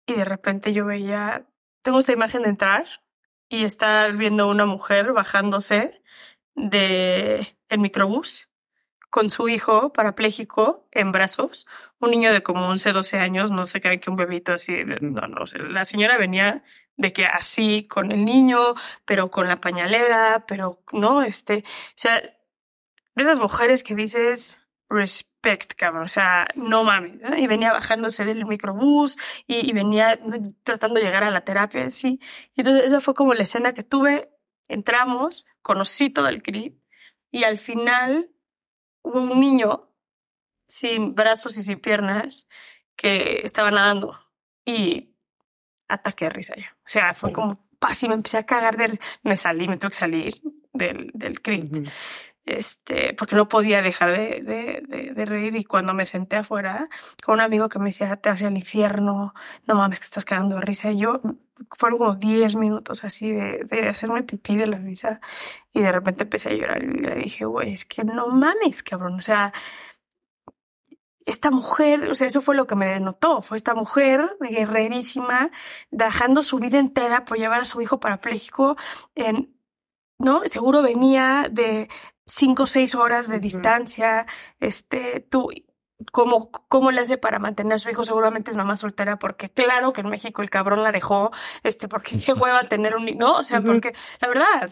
y 0.08 0.14
de 0.14 0.26
repente 0.26 0.74
yo 0.74 0.86
veía, 0.86 1.46
tengo 1.82 2.00
esta 2.00 2.14
imagen 2.14 2.44
de 2.44 2.50
entrar 2.50 2.86
y 3.50 3.66
estar 3.66 4.16
viendo 4.16 4.48
una 4.48 4.66
mujer 4.66 5.12
bajándose 5.12 6.02
de 6.56 7.58
el 7.70 7.80
microbús 7.80 8.48
con 9.12 9.30
su 9.30 9.50
hijo 9.50 9.92
parapléjico 9.92 10.88
en 10.92 11.12
brazos, 11.12 11.68
un 12.00 12.12
niño 12.12 12.32
de 12.32 12.44
como 12.44 12.68
11, 12.70 12.94
12 12.94 13.20
años, 13.20 13.52
no 13.52 13.68
sé 13.68 13.82
qué, 13.82 14.00
que 14.00 14.10
un 14.10 14.16
bebito 14.16 14.54
así, 14.54 14.74
no, 15.02 15.28
no, 15.28 15.44
la 15.70 15.84
señora 15.84 16.18
venía 16.18 16.64
de 16.96 17.12
que 17.12 17.26
así 17.26 17.86
con 17.88 18.14
el 18.14 18.24
niño, 18.24 18.74
pero 19.04 19.30
con 19.30 19.50
la 19.50 19.60
pañalera, 19.60 20.46
pero 20.48 20.82
no, 20.94 21.24
este, 21.24 21.66
o 21.66 21.94
sea, 21.96 22.22
de 22.22 23.24
esas 23.24 23.40
mujeres 23.40 23.84
que 23.84 23.96
dices, 23.96 24.61
respect, 24.92 25.74
cabrón, 25.76 26.04
o 26.04 26.08
sea, 26.08 26.48
no 26.56 26.84
mames, 26.84 27.20
¿no? 27.20 27.38
y 27.38 27.48
venía 27.48 27.72
bajándose 27.72 28.26
del 28.26 28.46
microbús 28.46 29.18
y, 29.48 29.70
y 29.70 29.74
venía 29.74 30.20
tratando 30.64 31.00
de 31.00 31.06
llegar 31.06 31.24
a 31.24 31.32
la 31.32 31.42
terapia, 31.42 31.90
sí, 31.90 32.20
y 32.56 32.62
entonces 32.62 32.86
esa 32.86 33.02
fue 33.02 33.14
como 33.14 33.34
la 33.34 33.44
escena 33.44 33.74
que 33.74 33.84
tuve, 33.84 34.30
entramos, 34.68 35.46
conocí 35.62 36.10
todo 36.10 36.28
el 36.28 36.42
CRIT, 36.42 36.78
y 37.32 37.44
al 37.46 37.58
final 37.58 38.30
hubo 39.04 39.22
un 39.22 39.40
niño 39.40 39.90
sin 40.68 41.16
brazos 41.16 41.58
y 41.58 41.64
sin 41.64 41.80
piernas 41.80 42.48
que 42.96 43.42
estaba 43.44 43.72
nadando 43.72 44.20
y 44.66 45.16
ataqué 45.88 46.26
de 46.26 46.32
risa 46.32 46.56
yo. 46.56 46.68
O 46.78 46.88
sea, 46.88 47.14
fue 47.14 47.32
como 47.34 47.68
paz 47.80 48.04
y 48.04 48.08
me 48.08 48.14
empecé 48.14 48.38
a 48.38 48.46
cagar 48.46 48.78
de 48.78 49.00
me 49.24 49.38
salí, 49.38 49.68
me 49.68 49.78
tuve 49.78 49.92
que 49.92 49.98
salir 49.98 50.34
del, 50.72 51.12
del 51.14 51.42
crit. 51.42 51.90
Este, 52.46 53.14
porque 53.14 53.36
no 53.36 53.48
podía 53.48 53.84
dejar 53.84 54.18
de, 54.18 54.42
de, 54.42 55.12
de, 55.14 55.26
reír. 55.26 55.56
Y 55.56 55.64
cuando 55.64 55.94
me 55.94 56.06
senté 56.06 56.38
afuera 56.38 56.88
con 57.24 57.36
un 57.36 57.42
amigo 57.42 57.70
que 57.70 57.80
me 57.80 57.86
decía, 57.86 58.16
te 58.18 58.30
hacia 58.30 58.48
el 58.48 58.58
infierno, 58.58 59.34
no 59.68 59.76
mames 59.76 60.00
que 60.00 60.06
estás 60.06 60.26
cagando 60.26 60.60
risa 60.60 60.92
y 60.92 61.00
yo 61.00 61.22
fueron 61.78 62.00
como 62.00 62.16
10 62.16 62.56
minutos 62.56 63.04
así 63.04 63.32
de, 63.32 63.64
de 63.66 63.88
hacerme 63.88 64.24
pipí 64.24 64.56
de 64.56 64.68
la 64.68 64.78
risa. 64.80 65.22
Y 65.72 65.82
de 65.82 65.92
repente 65.92 66.24
empecé 66.24 66.50
a 66.50 66.54
llorar 66.54 66.84
y 66.84 66.88
le 66.88 67.16
dije, 67.16 67.46
güey, 67.46 67.74
es 67.74 67.86
que 67.86 68.04
no 68.04 68.28
mames, 68.28 68.82
cabrón, 68.84 69.16
o 69.16 69.22
sea, 69.22 69.54
esta 71.26 71.52
mujer, 71.52 72.10
o 72.10 72.16
sea, 72.16 72.28
eso 72.28 72.42
fue 72.42 72.56
lo 72.56 72.68
que 72.68 72.76
me 72.76 72.86
denotó, 72.88 73.42
fue 73.42 73.58
esta 73.58 73.76
mujer 73.76 74.38
guerrerísima, 74.40 75.50
dejando 75.92 76.44
su 76.44 76.60
vida 76.60 76.80
entera 76.80 77.26
por 77.26 77.38
llevar 77.38 77.62
a 77.62 77.66
su 77.66 77.82
hijo 77.82 78.00
parapléjico 78.00 78.76
en, 79.16 79.56
¿no? 80.20 80.42
Seguro 80.46 80.82
venía 80.82 81.48
de 81.52 81.90
cinco 82.26 82.64
o 82.64 82.68
seis 82.68 82.96
horas 82.96 83.28
de 83.28 83.40
distancia, 83.40 84.26
este, 84.60 85.20
tú, 85.30 85.50
¿cómo, 86.12 86.50
¿cómo 86.68 86.92
le 86.92 87.02
hace 87.02 87.18
para 87.18 87.38
mantener 87.40 87.74
a 87.74 87.80
su 87.80 87.90
hijo? 87.90 88.04
Seguramente 88.04 88.50
es 88.52 88.58
mamá 88.58 88.76
soltera, 88.76 89.18
porque 89.20 89.50
claro 89.50 89.94
que 89.94 90.02
en 90.02 90.10
México 90.10 90.42
el 90.42 90.50
cabrón 90.50 90.82
la 90.84 90.92
dejó, 90.92 91.30
este, 91.64 91.88
porque 91.88 92.20
qué 92.20 92.34
hueva 92.34 92.64
tener 92.64 92.96
un, 92.96 93.06
¿no? 93.18 93.36
O 93.38 93.44
sea, 93.44 93.62
porque 93.62 93.94
la 94.20 94.28
verdad, 94.28 94.70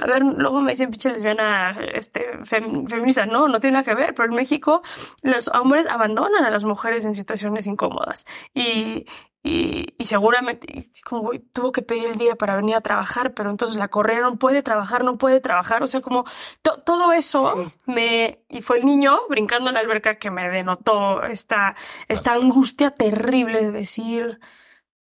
a 0.00 0.06
ver, 0.06 0.22
luego 0.22 0.60
me 0.60 0.72
dicen 0.72 0.90
pinche 0.90 1.10
lesbiana, 1.10 1.76
este, 1.92 2.38
fem- 2.40 2.88
feminista, 2.88 3.26
no, 3.26 3.48
no 3.48 3.60
tiene 3.60 3.74
nada 3.74 3.84
que 3.84 3.94
ver, 3.94 4.14
pero 4.14 4.28
en 4.28 4.34
México 4.34 4.82
los 5.22 5.48
hombres 5.48 5.86
abandonan 5.86 6.44
a 6.44 6.50
las 6.50 6.64
mujeres 6.64 7.04
en 7.04 7.14
situaciones 7.14 7.66
incómodas 7.66 8.24
y, 8.52 9.06
y, 9.46 9.94
y 9.98 10.04
seguramente 10.06 10.66
y 10.72 10.82
como 11.02 11.30
tuvo 11.52 11.70
que 11.70 11.82
pedir 11.82 12.06
el 12.06 12.14
día 12.16 12.34
para 12.34 12.56
venir 12.56 12.74
a 12.76 12.80
trabajar, 12.80 13.34
pero 13.34 13.50
entonces 13.50 13.76
la 13.76 13.88
corrieron, 13.88 14.38
puede 14.38 14.62
trabajar, 14.62 15.04
no 15.04 15.18
puede 15.18 15.40
trabajar, 15.40 15.82
o 15.82 15.86
sea, 15.86 16.00
como 16.00 16.24
to- 16.62 16.80
todo 16.84 17.12
eso 17.12 17.52
Sí. 17.54 17.72
me 17.92 18.42
y 18.48 18.62
fue 18.62 18.78
el 18.78 18.86
niño 18.86 19.18
brincando 19.28 19.68
en 19.68 19.74
la 19.74 19.80
alberca 19.80 20.14
que 20.16 20.30
me 20.30 20.48
denotó 20.48 21.22
esta 21.24 21.76
esta 22.08 22.32
angustia 22.32 22.90
terrible 22.90 23.60
de 23.60 23.70
decir 23.70 24.40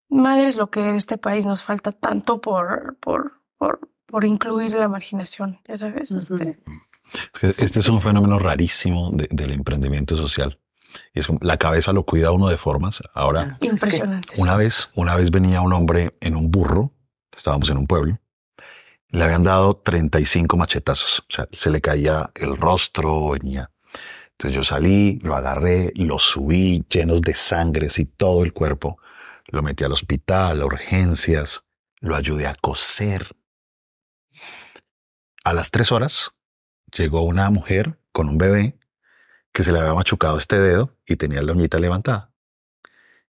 madres 0.08 0.56
lo 0.56 0.70
que 0.70 0.80
en 0.88 0.94
este 0.94 1.18
país 1.18 1.44
nos 1.44 1.64
falta 1.64 1.90
tanto 1.92 2.40
por 2.40 2.96
por 3.00 3.32
por 3.58 3.80
por 4.06 4.24
incluir 4.24 4.72
la 4.72 4.88
marginación, 4.88 5.58
ya 5.66 5.76
sabes, 5.76 6.12
este, 6.12 6.58
Es 7.42 7.58
Este 7.58 7.78
es 7.80 7.88
un 7.88 8.00
fenómeno 8.00 8.38
rarísimo 8.38 9.10
de- 9.12 9.28
del 9.30 9.50
emprendimiento 9.52 10.16
social. 10.16 10.60
Y 11.14 11.20
es 11.20 11.26
como 11.26 11.39
la 11.43 11.57
cabeza 11.59 11.93
lo 11.93 12.05
cuida 12.05 12.30
uno 12.32 12.49
de 12.49 12.57
formas. 12.57 13.03
Ahora, 13.14 13.53
Ah, 13.55 13.59
impresionante. 13.61 14.28
una 14.41 14.57
vez, 14.57 14.91
una 14.95 15.14
vez 15.14 15.30
venía 15.30 15.61
un 15.61 15.72
hombre 15.72 16.16
en 16.20 16.36
un 16.36 16.51
burro, 16.51 16.93
estábamos 17.36 17.68
en 17.70 17.78
un 17.78 17.86
pueblo, 17.86 18.18
le 19.11 19.24
habían 19.24 19.43
dado 19.43 19.76
35 19.76 20.57
machetazos. 20.57 21.20
O 21.20 21.32
sea, 21.32 21.49
se 21.53 21.70
le 21.70 21.80
caía 21.80 22.30
el 22.34 22.57
rostro, 22.57 23.30
venía. 23.30 23.70
Entonces 24.32 24.55
yo 24.55 24.62
salí, 24.62 25.18
lo 25.22 25.34
agarré, 25.34 25.93
lo 25.97 26.18
subí 26.18 26.84
llenos 26.89 27.20
de 27.22 27.34
sangre 27.34 27.89
y 27.97 28.05
todo 28.05 28.45
el 28.45 28.53
cuerpo. 28.53 28.99
Lo 29.49 29.62
metí 29.62 29.82
al 29.84 29.93
hospital, 29.93 30.61
a 30.61 30.64
urgencias, 30.66 31.64
lo 32.01 32.14
ayudé 32.14 32.47
a 32.47 32.55
coser. 32.55 33.34
A 35.45 35.53
las 35.55 35.70
tres 35.70 35.91
horas 35.93 36.32
llegó 36.97 37.22
una 37.22 37.51
mujer 37.51 37.99
con 38.12 38.28
un 38.28 38.39
bebé 38.39 38.77
que 39.53 39.62
se 39.62 39.72
le 39.72 39.80
había 39.80 39.94
machucado 39.94 40.38
este 40.38 40.59
dedo 40.59 40.96
y 41.07 41.16
tenía 41.16 41.42
la 41.42 41.53
uñita 41.53 41.78
levantada. 41.78 42.32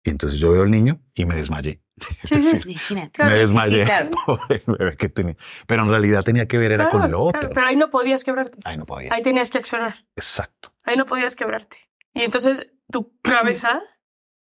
Y 0.05 0.11
entonces 0.11 0.39
yo 0.39 0.51
veo 0.53 0.63
al 0.63 0.71
niño 0.71 1.01
y 1.15 1.25
me 1.25 1.35
desmayé. 1.37 1.81
Es 2.25 2.31
decir, 2.31 2.67
Imagínate. 2.67 3.25
me 3.25 3.33
desmayé. 3.35 3.81
Sí, 3.85 3.85
claro. 3.87 4.11
Pobre 4.27 4.63
bebé 4.67 4.97
que 4.97 5.09
tenía. 5.09 5.37
Pero 5.67 5.83
en 5.85 5.91
realidad 5.91 6.25
tenía 6.25 6.47
que 6.49 6.59
ver 6.59 6.73
era 6.73 6.89
con 6.91 7.01
Claro, 7.03 7.13
lo 7.13 7.31
claro, 7.31 7.39
otro. 7.47 7.51
pero 7.55 7.67
ahí 7.69 7.77
no 7.77 7.91
podías 7.91 8.25
quebrarte. 8.25 8.59
Ay, 8.65 8.77
no 8.77 8.87
podía. 8.87 9.13
Ahí 9.15 9.23
tenías 9.23 9.51
que 9.51 9.59
accionar. 9.59 10.05
Exacto. 10.17 10.71
Ahí 10.85 10.97
no 10.97 11.07
podías 11.07 11.37
quebrarte. 11.37 11.77
Y 12.15 12.23
entonces 12.23 12.67
tu 12.91 13.13
cabeza 13.23 13.81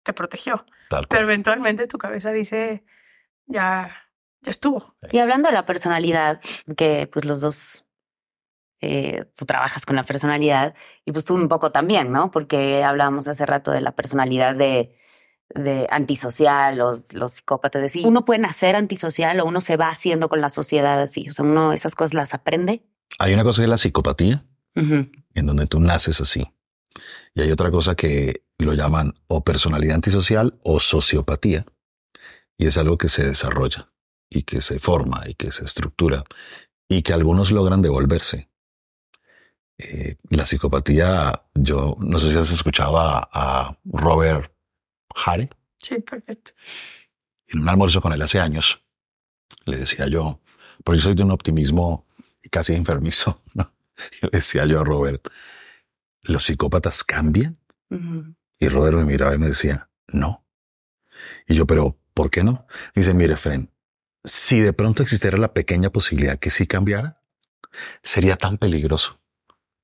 te 0.03 0.13
protegió. 0.13 0.65
Tal 0.89 1.07
Pero 1.07 1.23
eventualmente 1.23 1.87
tu 1.87 1.97
cabeza 1.97 2.31
dice, 2.31 2.83
ya, 3.45 3.93
ya 4.41 4.51
estuvo. 4.51 4.95
Y 5.11 5.19
hablando 5.19 5.49
de 5.49 5.53
la 5.55 5.65
personalidad, 5.65 6.41
que 6.77 7.07
pues 7.11 7.25
los 7.25 7.41
dos, 7.41 7.85
eh, 8.81 9.25
tú 9.37 9.45
trabajas 9.45 9.85
con 9.85 9.95
la 9.95 10.03
personalidad 10.03 10.73
y 11.05 11.11
pues 11.11 11.23
tú 11.25 11.35
un 11.35 11.47
poco 11.47 11.71
también, 11.71 12.11
¿no? 12.11 12.31
Porque 12.31 12.83
hablábamos 12.83 13.27
hace 13.27 13.45
rato 13.45 13.71
de 13.71 13.81
la 13.81 13.91
personalidad 13.91 14.55
de, 14.55 14.95
de 15.53 15.87
antisocial, 15.91 16.77
los, 16.77 17.13
los 17.13 17.33
psicópatas, 17.33 17.81
decir, 17.81 18.05
uno 18.07 18.25
puede 18.25 18.39
nacer 18.39 18.75
antisocial 18.75 19.39
o 19.39 19.45
uno 19.45 19.61
se 19.61 19.77
va 19.77 19.89
haciendo 19.89 20.29
con 20.29 20.41
la 20.41 20.49
sociedad 20.49 20.99
así, 20.99 21.27
o 21.29 21.31
sea, 21.31 21.45
uno 21.45 21.73
esas 21.73 21.95
cosas 21.95 22.15
las 22.15 22.33
aprende. 22.33 22.83
Hay 23.19 23.33
una 23.33 23.43
cosa 23.43 23.61
que 23.61 23.65
es 23.65 23.69
la 23.69 23.77
psicopatía, 23.77 24.45
en 24.73 25.45
donde 25.45 25.67
tú 25.67 25.79
naces 25.79 26.21
así. 26.21 26.51
Y 27.35 27.41
hay 27.41 27.51
otra 27.51 27.71
cosa 27.71 27.95
que 27.95 28.43
lo 28.57 28.73
llaman 28.73 29.13
o 29.27 29.43
personalidad 29.43 29.95
antisocial 29.95 30.57
o 30.63 30.79
sociopatía. 30.79 31.65
Y 32.57 32.67
es 32.67 32.77
algo 32.77 32.97
que 32.97 33.09
se 33.09 33.25
desarrolla 33.25 33.91
y 34.29 34.43
que 34.43 34.61
se 34.61 34.79
forma 34.79 35.23
y 35.27 35.35
que 35.35 35.51
se 35.51 35.65
estructura 35.65 36.23
y 36.87 37.01
que 37.03 37.13
algunos 37.13 37.51
logran 37.51 37.81
devolverse. 37.81 38.49
Eh, 39.83 40.17
la 40.29 40.45
psicopatía, 40.45 41.43
yo 41.55 41.95
no 41.99 42.19
sé 42.19 42.31
si 42.31 42.37
has 42.37 42.51
escuchado 42.51 42.99
a, 42.99 43.27
a 43.33 43.79
Robert 43.85 44.53
Hare 45.15 45.49
Sí, 45.77 45.99
perfecto. 46.01 46.51
en 47.47 47.61
un 47.61 47.69
almuerzo 47.69 47.99
con 48.01 48.13
él 48.13 48.21
hace 48.21 48.39
años. 48.39 48.83
Le 49.65 49.77
decía 49.77 50.05
yo, 50.07 50.39
porque 50.83 50.99
yo 50.99 51.05
soy 51.05 51.15
de 51.15 51.23
un 51.23 51.31
optimismo 51.31 52.05
casi 52.51 52.73
enfermizo, 52.75 53.41
¿no? 53.55 53.73
Le 54.21 54.29
decía 54.31 54.65
yo 54.65 54.81
a 54.81 54.83
Robert, 54.83 55.27
¿los 56.21 56.43
psicópatas 56.43 57.03
cambian? 57.03 57.57
Y 58.59 58.67
Robert 58.69 58.97
me 58.97 59.03
miraba 59.05 59.33
y 59.33 59.37
me 59.39 59.47
decía, 59.47 59.89
no. 60.07 60.45
Y 61.47 61.55
yo, 61.55 61.65
pero 61.65 61.99
¿por 62.13 62.29
qué 62.29 62.43
no? 62.43 62.67
Dice, 62.95 63.13
mire, 63.13 63.35
Fren, 63.35 63.71
si 64.23 64.59
de 64.59 64.73
pronto 64.73 65.01
existiera 65.03 65.37
la 65.37 65.53
pequeña 65.53 65.89
posibilidad 65.89 66.37
que 66.39 66.51
sí 66.51 66.67
cambiara, 66.67 67.21
sería 68.03 68.37
tan 68.37 68.57
peligroso 68.57 69.20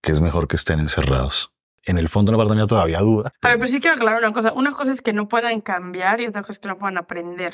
que 0.02 0.12
es 0.12 0.20
mejor 0.22 0.48
que 0.48 0.56
estén 0.56 0.80
encerrados. 0.80 1.54
En 1.86 1.98
el 1.98 2.10
fondo, 2.10 2.32
la 2.32 2.38
verdad, 2.38 2.52
tenía 2.54 2.68
todavía 2.68 3.00
duda. 3.00 3.32
A 3.42 3.48
ver, 3.50 3.58
pero 3.58 3.68
sí 3.68 3.80
quiero 3.80 3.96
aclarar 3.96 4.20
una 4.22 4.34
cosa. 4.34 4.52
Una 4.54 4.72
cosa 4.72 4.92
es 4.92 5.02
que 5.02 5.14
no 5.14 5.28
puedan 5.30 5.62
cambiar 5.62 6.20
y 6.22 6.28
otra 6.28 6.42
cosa 6.42 6.54
es 6.54 6.60
que 6.60 6.68
no 6.68 6.78
puedan 6.78 6.98
aprender. 6.98 7.54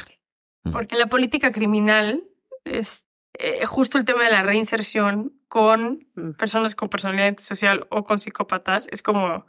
Mm. 0.63 0.71
Porque 0.71 0.95
la 0.97 1.05
política 1.07 1.51
criminal 1.51 2.23
es 2.65 3.05
eh, 3.37 3.65
justo 3.65 3.97
el 3.97 4.05
tema 4.05 4.23
de 4.23 4.31
la 4.31 4.43
reinserción 4.43 5.33
con 5.47 6.07
Mm. 6.15 6.31
personas 6.33 6.75
con 6.75 6.89
personalidad 6.89 7.27
antisocial 7.29 7.87
o 7.89 8.03
con 8.03 8.17
psicópatas 8.19 8.87
es 8.91 9.01
como, 9.03 9.45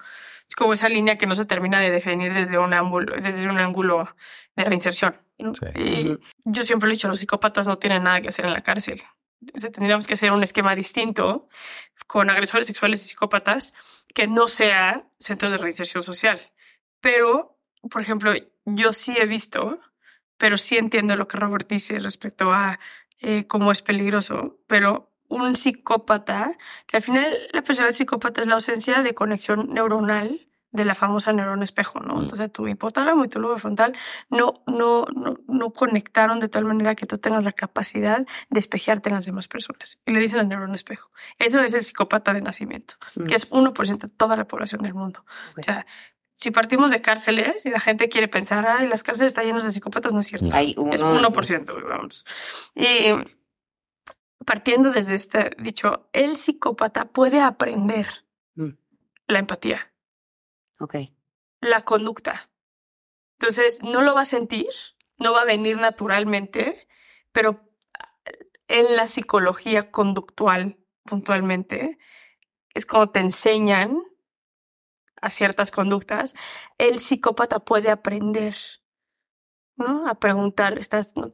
es 0.48 0.54
como 0.56 0.72
esa 0.72 0.88
línea 0.88 1.16
que 1.18 1.26
no 1.26 1.34
se 1.34 1.44
termina 1.44 1.80
de 1.80 1.90
definir 1.90 2.32
desde 2.34 2.56
un 2.58 2.72
ángulo, 2.74 3.14
desde 3.20 3.48
un 3.48 3.58
ángulo 3.58 4.08
de 4.56 4.64
reinserción. 4.64 5.14
¿no? 5.38 5.54
Sí. 5.54 5.66
Y 5.74 6.08
Ujú. 6.12 6.20
yo 6.44 6.62
siempre 6.62 6.86
lo 6.88 6.92
he 6.92 6.96
dicho, 6.96 7.08
los 7.08 7.18
psicópatas 7.20 7.66
no 7.68 7.76
tienen 7.78 8.04
nada 8.04 8.20
que 8.22 8.28
hacer 8.28 8.46
en 8.46 8.52
la 8.54 8.62
cárcel. 8.62 9.02
Tendríamos 9.52 10.06
que 10.06 10.14
hacer 10.14 10.32
un 10.32 10.42
esquema 10.42 10.74
distinto 10.74 11.48
con 12.06 12.30
agresores 12.30 12.66
sexuales 12.66 13.04
y 13.04 13.08
psicópatas 13.08 13.74
que 14.14 14.26
no 14.26 14.48
sea 14.48 15.08
centros 15.18 15.52
de 15.52 15.58
reinserción 15.58 16.02
social. 16.02 16.40
Pero, 17.00 17.58
por 17.90 18.02
ejemplo, 18.02 18.32
yo 18.64 18.92
sí 18.92 19.14
he 19.18 19.26
visto, 19.26 19.80
pero 20.36 20.58
sí 20.58 20.76
entiendo 20.76 21.16
lo 21.16 21.28
que 21.28 21.36
Robert 21.36 21.68
dice 21.68 21.98
respecto 21.98 22.52
a 22.52 22.78
eh, 23.20 23.46
cómo 23.46 23.72
es 23.72 23.82
peligroso, 23.82 24.58
pero 24.66 25.12
un 25.28 25.56
psicópata, 25.56 26.56
que 26.86 26.98
al 26.98 27.02
final 27.02 27.26
la 27.52 27.62
personalidad 27.62 27.96
psicópata 27.96 28.40
es 28.40 28.46
la 28.46 28.54
ausencia 28.54 29.02
de 29.02 29.14
conexión 29.14 29.72
neuronal 29.72 30.46
de 30.74 30.84
la 30.84 30.94
famosa 30.94 31.32
neurona 31.32 31.64
espejo, 31.64 32.00
¿no? 32.00 32.16
Mm. 32.16 32.22
Entonces 32.24 32.52
tu 32.52 32.68
hipotálamo 32.68 33.24
y 33.24 33.28
tu 33.28 33.40
lobo 33.40 33.56
frontal 33.56 33.94
no, 34.28 34.62
no, 34.66 35.06
no, 35.14 35.38
no 35.48 35.70
conectaron 35.72 36.40
de 36.40 36.48
tal 36.50 36.64
manera 36.66 36.94
que 36.94 37.06
tú 37.06 37.16
tengas 37.16 37.44
la 37.44 37.52
capacidad 37.52 38.26
de 38.50 38.60
espejearte 38.60 39.08
en 39.08 39.14
las 39.14 39.24
demás 39.24 39.48
personas. 39.48 39.98
Y 40.04 40.12
le 40.12 40.20
dicen 40.20 40.40
al 40.40 40.48
neurona 40.48 40.74
espejo. 40.74 41.10
Eso 41.38 41.60
es 41.62 41.72
el 41.74 41.82
psicópata 41.84 42.32
de 42.34 42.42
nacimiento, 42.42 42.94
Mm. 43.14 43.24
que 43.26 43.34
es 43.36 43.50
1% 43.50 44.08
de 44.08 44.12
toda 44.12 44.36
la 44.36 44.46
población 44.46 44.82
del 44.82 44.92
mundo. 44.94 45.24
Ok. 45.52 45.58
O 45.60 45.62
sea, 45.62 45.86
si 46.34 46.50
partimos 46.50 46.90
de 46.90 47.00
cárceles 47.00 47.64
y 47.64 47.70
la 47.70 47.78
gente 47.78 48.08
quiere 48.08 48.26
pensar, 48.26 48.66
ay, 48.66 48.88
las 48.88 49.04
cárceles 49.04 49.30
están 49.30 49.46
llenas 49.46 49.64
de 49.64 49.70
psicópatas, 49.70 50.12
no 50.12 50.20
es 50.20 50.26
cierto. 50.26 50.48
Hay 50.52 50.74
uno, 50.76 50.92
Es 50.92 51.02
1%, 51.02 51.72
güey, 51.72 51.84
vamos. 51.84 52.26
Y 52.74 53.12
partiendo 54.44 54.90
desde 54.90 55.14
este 55.14 55.52
dicho, 55.58 56.08
el 56.12 56.36
psicópata 56.36 57.06
puede 57.06 57.40
aprender 57.40 58.08
Mm. 58.56 58.70
la 59.28 59.38
empatía, 59.38 59.92
Ok. 60.78 60.96
la 61.60 61.82
conducta. 61.82 62.50
Entonces, 63.38 63.82
no 63.82 64.02
lo 64.02 64.14
va 64.14 64.22
a 64.22 64.26
sentir, 64.26 64.68
no 65.18 65.32
va 65.32 65.42
a 65.42 65.44
venir 65.46 65.76
naturalmente, 65.78 66.88
pero 67.32 67.68
en 68.68 68.96
la 68.96 69.08
psicología 69.08 69.90
conductual, 69.90 70.78
puntualmente, 71.04 71.98
es 72.74 72.86
como 72.86 73.10
te 73.10 73.20
enseñan 73.20 73.98
a 75.20 75.30
ciertas 75.30 75.70
conductas, 75.70 76.34
el 76.78 76.98
psicópata 76.98 77.60
puede 77.60 77.90
aprender, 77.90 78.56
¿no? 79.76 80.08
A 80.08 80.14
preguntar. 80.14 80.78
Estás, 80.78 81.12
¿no? 81.16 81.30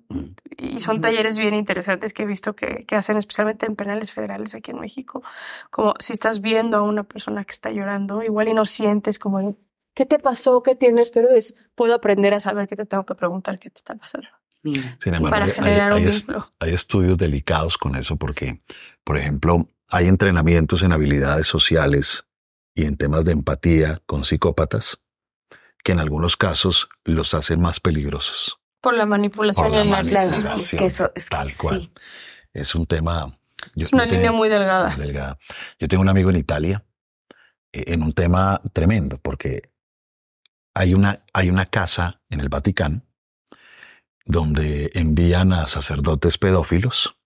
Y 0.59 0.81
son 0.81 1.01
talleres 1.01 1.39
bien 1.39 1.55
interesantes 1.55 2.13
que 2.13 2.23
he 2.23 2.27
visto 2.27 2.55
que, 2.55 2.85
que 2.87 2.95
hacen 2.97 3.17
especialmente 3.17 3.67
en 3.67 3.77
penales 3.77 4.13
federales 4.13 4.55
aquí 4.55 4.71
en 4.71 4.81
México. 4.81 5.23
Como 5.71 5.95
si 5.99 6.13
estás 6.13 6.41
viendo 6.41 6.77
a 6.79 6.83
una 6.83 7.05
persona 7.05 7.45
que 7.45 7.53
está 7.53 7.71
llorando, 7.71 8.23
igual 8.23 8.49
y 8.49 8.55
no 8.55 8.65
sientes 8.65 9.19
como, 9.19 9.57
¿qué 9.95 10.07
te 10.07 10.19
pasó? 10.19 10.63
¿Qué 10.63 10.75
tienes? 10.75 11.11
Pero 11.11 11.31
es, 11.31 11.55
puedo 11.75 11.95
aprender 11.95 12.35
a 12.35 12.41
saber 12.41 12.67
qué 12.69 12.77
te 12.77 12.87
tengo 12.87 13.05
que 13.05 13.15
preguntar, 13.15 13.59
qué 13.59 13.71
te 13.71 13.79
está 13.79 13.95
pasando. 13.95 14.29
Mira. 14.63 14.97
Sin 15.03 15.15
embargo, 15.15 15.31
para 15.31 15.45
hay- 15.47 15.51
generar 15.53 15.93
hay, 15.93 16.03
un 16.03 16.09
est- 16.09 16.31
hay 16.61 16.75
estudios 16.75 17.17
delicados 17.17 17.79
con 17.79 17.97
eso 17.97 18.17
porque, 18.17 18.63
por 19.05 19.17
ejemplo, 19.17 19.67
hay 19.89 20.07
entrenamientos 20.07 20.83
en 20.83 20.93
habilidades 20.93 21.47
sociales 21.47 22.27
y 22.75 22.85
en 22.85 22.97
temas 22.97 23.25
de 23.25 23.33
empatía 23.33 24.03
con 24.07 24.25
psicópatas 24.25 25.01
que 25.85 25.93
en 25.93 25.99
algunos 26.01 26.37
casos 26.37 26.89
los 27.05 27.35
hacen 27.35 27.61
más 27.61 27.81
peligrosos. 27.81 28.59
Por 28.81 28.95
la 28.97 29.07
manipulación 29.07 29.69
Por 29.71 29.75
y 29.75 29.79
la 29.79 29.85
narcisismo. 29.85 30.53
es 30.55 30.71
que 30.71 30.87
eso 30.87 31.13
es 31.15 31.25
que 31.25 31.31
tal 31.37 31.55
cual. 31.57 31.81
sí. 31.83 31.93
Es 32.53 32.75
un 32.75 32.87
tema... 32.87 33.39
yo- 33.75 33.87
Es 33.87 33.93
una 33.93 34.07
yo 34.07 34.17
línea 34.17 34.33
muy 34.33 34.49
delgada. 34.49 34.95
delgada. 34.97 35.39
Yo 35.79 35.87
tengo 35.89 36.01
un 36.03 36.09
amigo 36.09 36.31
en 36.31 36.37
Italia 36.37 36.85
eh, 37.73 37.85
en 37.89 38.03
un 38.03 38.13
tema 38.13 38.61
tremendo 38.73 39.19
porque 39.19 39.63
hay 40.75 40.95
una, 40.95 41.25
hay 41.33 41.51
una 41.51 41.67
casa 41.67 42.23
en 42.31 42.41
el 42.41 42.49
Vaticano 42.49 43.03
donde 44.25 44.91
envían 44.95 45.53
a 45.53 45.67
sacerdotes 45.69 46.39
pedófilos 46.39 47.17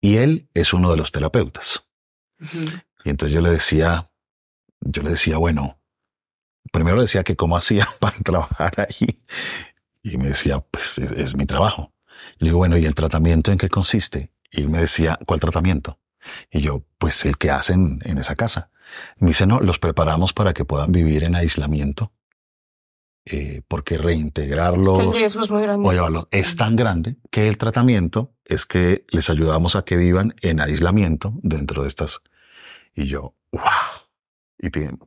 y 0.00 0.16
él 0.16 0.48
es 0.54 0.72
uno 0.74 0.90
de 0.90 0.96
los 0.96 1.12
terapeutas. 1.12 1.84
Y 3.04 3.10
entonces 3.10 3.32
yo 3.34 3.40
le 3.40 3.50
decía, 3.50 4.10
yo 4.80 5.02
le 5.02 5.10
decía, 5.10 5.38
bueno, 5.38 5.80
primero 6.72 7.00
decía 7.00 7.22
que 7.24 7.36
cómo 7.36 7.56
hacía 7.58 7.88
para 8.00 8.16
trabajar 8.18 8.72
ahí. 8.88 9.22
Y 10.02 10.16
me 10.18 10.28
decía, 10.28 10.60
pues 10.60 10.98
es, 10.98 11.10
es 11.12 11.36
mi 11.36 11.46
trabajo. 11.46 11.92
Le 12.38 12.46
digo, 12.48 12.58
bueno, 12.58 12.76
¿y 12.76 12.84
el 12.86 12.94
tratamiento 12.94 13.52
en 13.52 13.58
qué 13.58 13.68
consiste? 13.68 14.32
Y 14.50 14.60
él 14.60 14.68
me 14.68 14.78
decía, 14.80 15.18
¿cuál 15.26 15.40
tratamiento? 15.40 15.98
Y 16.50 16.60
yo, 16.60 16.84
pues 16.98 17.24
el 17.24 17.36
que 17.38 17.50
hacen 17.50 18.00
en 18.04 18.18
esa 18.18 18.34
casa. 18.36 18.70
Me 19.18 19.28
dice, 19.28 19.46
no, 19.46 19.60
los 19.60 19.78
preparamos 19.78 20.32
para 20.32 20.52
que 20.54 20.64
puedan 20.64 20.92
vivir 20.92 21.24
en 21.24 21.34
aislamiento. 21.34 22.12
eh, 23.26 23.62
porque 23.68 23.94
Es 23.94 24.00
que 24.00 24.06
el 24.08 24.16
reintegrarlos 24.16 25.16
riesgo 25.18 25.42
es 25.42 25.50
muy 25.50 25.62
grande. 25.62 25.88
o 25.88 25.92
llevarlos 25.92 26.26
es 26.30 26.56
tan 26.56 26.76
grande 26.76 27.16
que 27.30 27.48
el 27.48 27.56
tratamiento 27.56 28.34
es 28.44 28.66
que 28.66 29.04
les 29.08 29.30
ayudamos 29.30 29.76
a 29.76 29.84
que 29.84 29.96
vivan 29.96 30.34
en 30.42 30.60
aislamiento 30.60 31.32
dentro 31.42 31.82
de 31.82 31.88
estas. 31.88 32.20
Y 32.94 33.06
yo, 33.06 33.34
wow. 33.52 33.62
Y 34.58 34.70
tiene- 34.70 34.98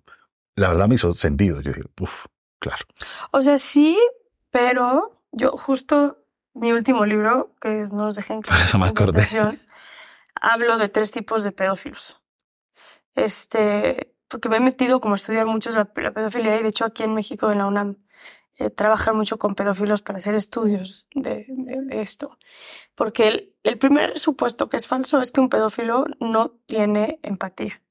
la 0.58 0.68
verdad 0.68 0.88
me 0.89 0.95
hizo 0.95 1.14
sentido. 1.16 1.62
Yo 1.62 1.72
dije, 1.72 1.88
uff, 2.01 2.26
claro. 2.60 2.86
O 3.32 3.41
sea, 3.41 3.58
sí, 3.58 3.97
pero 4.51 5.22
yo 5.32 5.51
justo 5.51 6.18
mi 6.53 6.72
último 6.74 7.05
libro, 7.05 7.55
que 7.62 7.84
es 7.84 7.93
No 7.93 8.03
nos 8.05 8.16
dejen 8.18 8.41
Por 8.41 8.55
eso 8.58 8.78
me 8.78 8.88
acordé. 8.88 9.14
tentación, 9.14 9.62
hablo 10.36 10.78
de 10.78 10.89
tres 10.89 11.12
tipos 11.12 11.43
de 11.43 11.51
pedófilos. 11.53 12.20
Este, 13.16 14.14
porque 14.28 14.49
me 14.49 14.58
he 14.58 14.60
metido 14.60 14.99
como 14.99 15.14
a 15.14 15.18
estudiar 15.18 15.45
mucho 15.45 15.70
la, 15.72 15.89
la 15.95 16.12
pedofilia 16.12 16.60
y 16.60 16.64
de 16.64 16.70
hecho 16.70 16.86
aquí 16.86 17.03
en 17.03 17.14
México, 17.14 17.51
en 17.51 17.60
la 17.60 17.68
UNAM, 17.68 17.95
eh, 18.60 18.70
trabajan 18.70 19.16
mucho 19.16 19.38
con 19.38 19.55
pedófilos 19.55 20.01
para 20.01 20.18
hacer 20.20 20.36
estudios 20.36 21.08
de, 21.14 21.45
de- 21.47 21.82
de 21.84 22.01
esto. 22.01 22.38
Porque 22.95 23.28
el, 23.28 23.55
el 23.64 23.78
primer 23.78 24.18
supuesto 24.20 24.70
que 24.70 24.78
es 24.78 24.88
falso 24.88 25.22
es 25.22 25.32
que 25.32 25.41
un 25.41 25.49
pedófilo 25.49 26.05
no 26.20 26.49
tiene 26.66 27.20
empatía. 27.24 27.82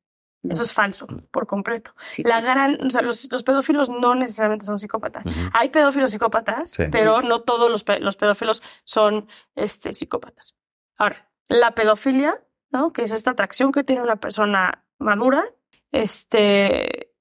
Eso 0.50 0.62
es 0.62 0.72
falso 0.72 1.06
por 1.30 1.46
completo. 1.46 1.92
Sí. 2.10 2.22
La 2.22 2.40
gran, 2.40 2.84
o 2.86 2.90
sea, 2.90 3.02
los, 3.02 3.30
los 3.30 3.42
pedófilos 3.42 3.88
no 3.88 4.14
necesariamente 4.14 4.64
son 4.66 4.78
psicópatas. 4.78 5.24
Hay 5.52 5.68
pedófilos 5.70 6.10
psicópatas, 6.10 6.70
Sí. 6.70 6.84
pero 6.90 7.22
no 7.22 7.40
todos 7.40 7.70
los 7.70 8.16
pedófilos 8.16 8.62
son 8.84 9.28
este, 9.54 9.92
psicópatas. 9.92 10.56
Ahora, 10.96 11.28
la 11.48 11.74
pedofilia, 11.74 12.42
¿no? 12.70 12.92
que 12.92 13.02
es 13.02 13.12
esta 13.12 13.30
atracción 13.32 13.72
que 13.72 13.84
tiene 13.84 14.02
una 14.02 14.16
persona 14.16 14.84
madura 14.98 15.44
este, 15.92 17.12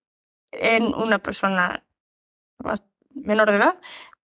en 0.51 0.83
una 0.93 1.19
persona 1.19 1.85
más 2.59 2.83
menor 3.13 3.51
de 3.51 3.57
edad, 3.57 3.79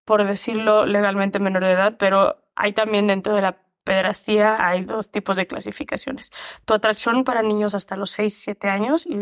por 0.06 0.26
decirlo 0.26 0.86
legalmente 0.86 1.39
menor 1.39 1.64
de 1.64 1.72
edad, 1.72 1.95
pero 1.97 2.43
hay 2.56 2.74
también 2.74 3.08
dentro 3.08 3.34
de 3.36 3.41
la 3.41 3.62
pederastía 3.84 4.65
hay 4.65 4.84
dos 4.86 5.11
tipos 5.11 5.38
de 5.38 5.47
clasificaciones. 5.47 6.32
Tu 6.65 6.73
atracción 6.73 7.23
para 7.23 7.41
niños 7.41 7.73
hasta 7.75 7.95
los 7.95 8.11
6, 8.11 8.34
7 8.43 8.69
años 8.69 9.05
y 9.05 9.15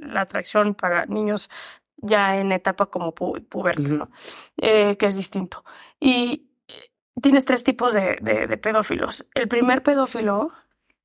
la 0.00 0.22
atracción 0.22 0.74
para 0.74 1.06
niños 1.06 1.48
ya 1.96 2.38
en 2.38 2.50
etapa 2.52 2.86
como 2.86 3.14
pu 3.14 3.34
puberta. 3.48 3.82
¿no? 3.88 4.10
Eh, 4.56 4.96
que 4.96 5.06
es 5.06 5.16
distinto. 5.16 5.64
Y 6.00 6.50
eh, 6.68 6.90
tienes 7.20 7.44
tres 7.44 7.62
tipos 7.62 7.92
de, 7.92 8.18
de- 8.20 8.46
de 8.46 8.56
pedófilos. 8.56 9.26
El 9.34 9.48
primer 9.48 9.82
pedófilo 9.82 10.50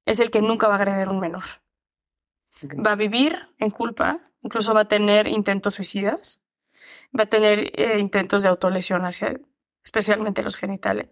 es 0.06 0.20
el 0.20 0.32
que 0.32 0.41
nunca 0.41 0.68
va 0.68 0.76
a 0.76 0.78
agredir 0.78 1.08
a 1.08 1.12
un 1.12 1.20
menor. 1.20 1.43
Va 2.86 2.93
a 2.93 2.95
vivir 2.95 3.38
en 3.60 3.70
culpa, 3.70 4.20
incluso 4.41 4.74
va 4.74 4.82
a 4.82 4.88
tener 4.88 5.28
intentos 5.28 5.74
suicidas, 5.74 6.41
va 7.18 7.24
a 7.24 7.28
tener 7.28 7.72
eh, 7.80 7.99
intentos 7.99 8.43
de 8.43 8.49
autolesionarse, 8.49 9.41
especialmente 9.84 10.41
los 10.41 10.56
genitales. 10.56 11.10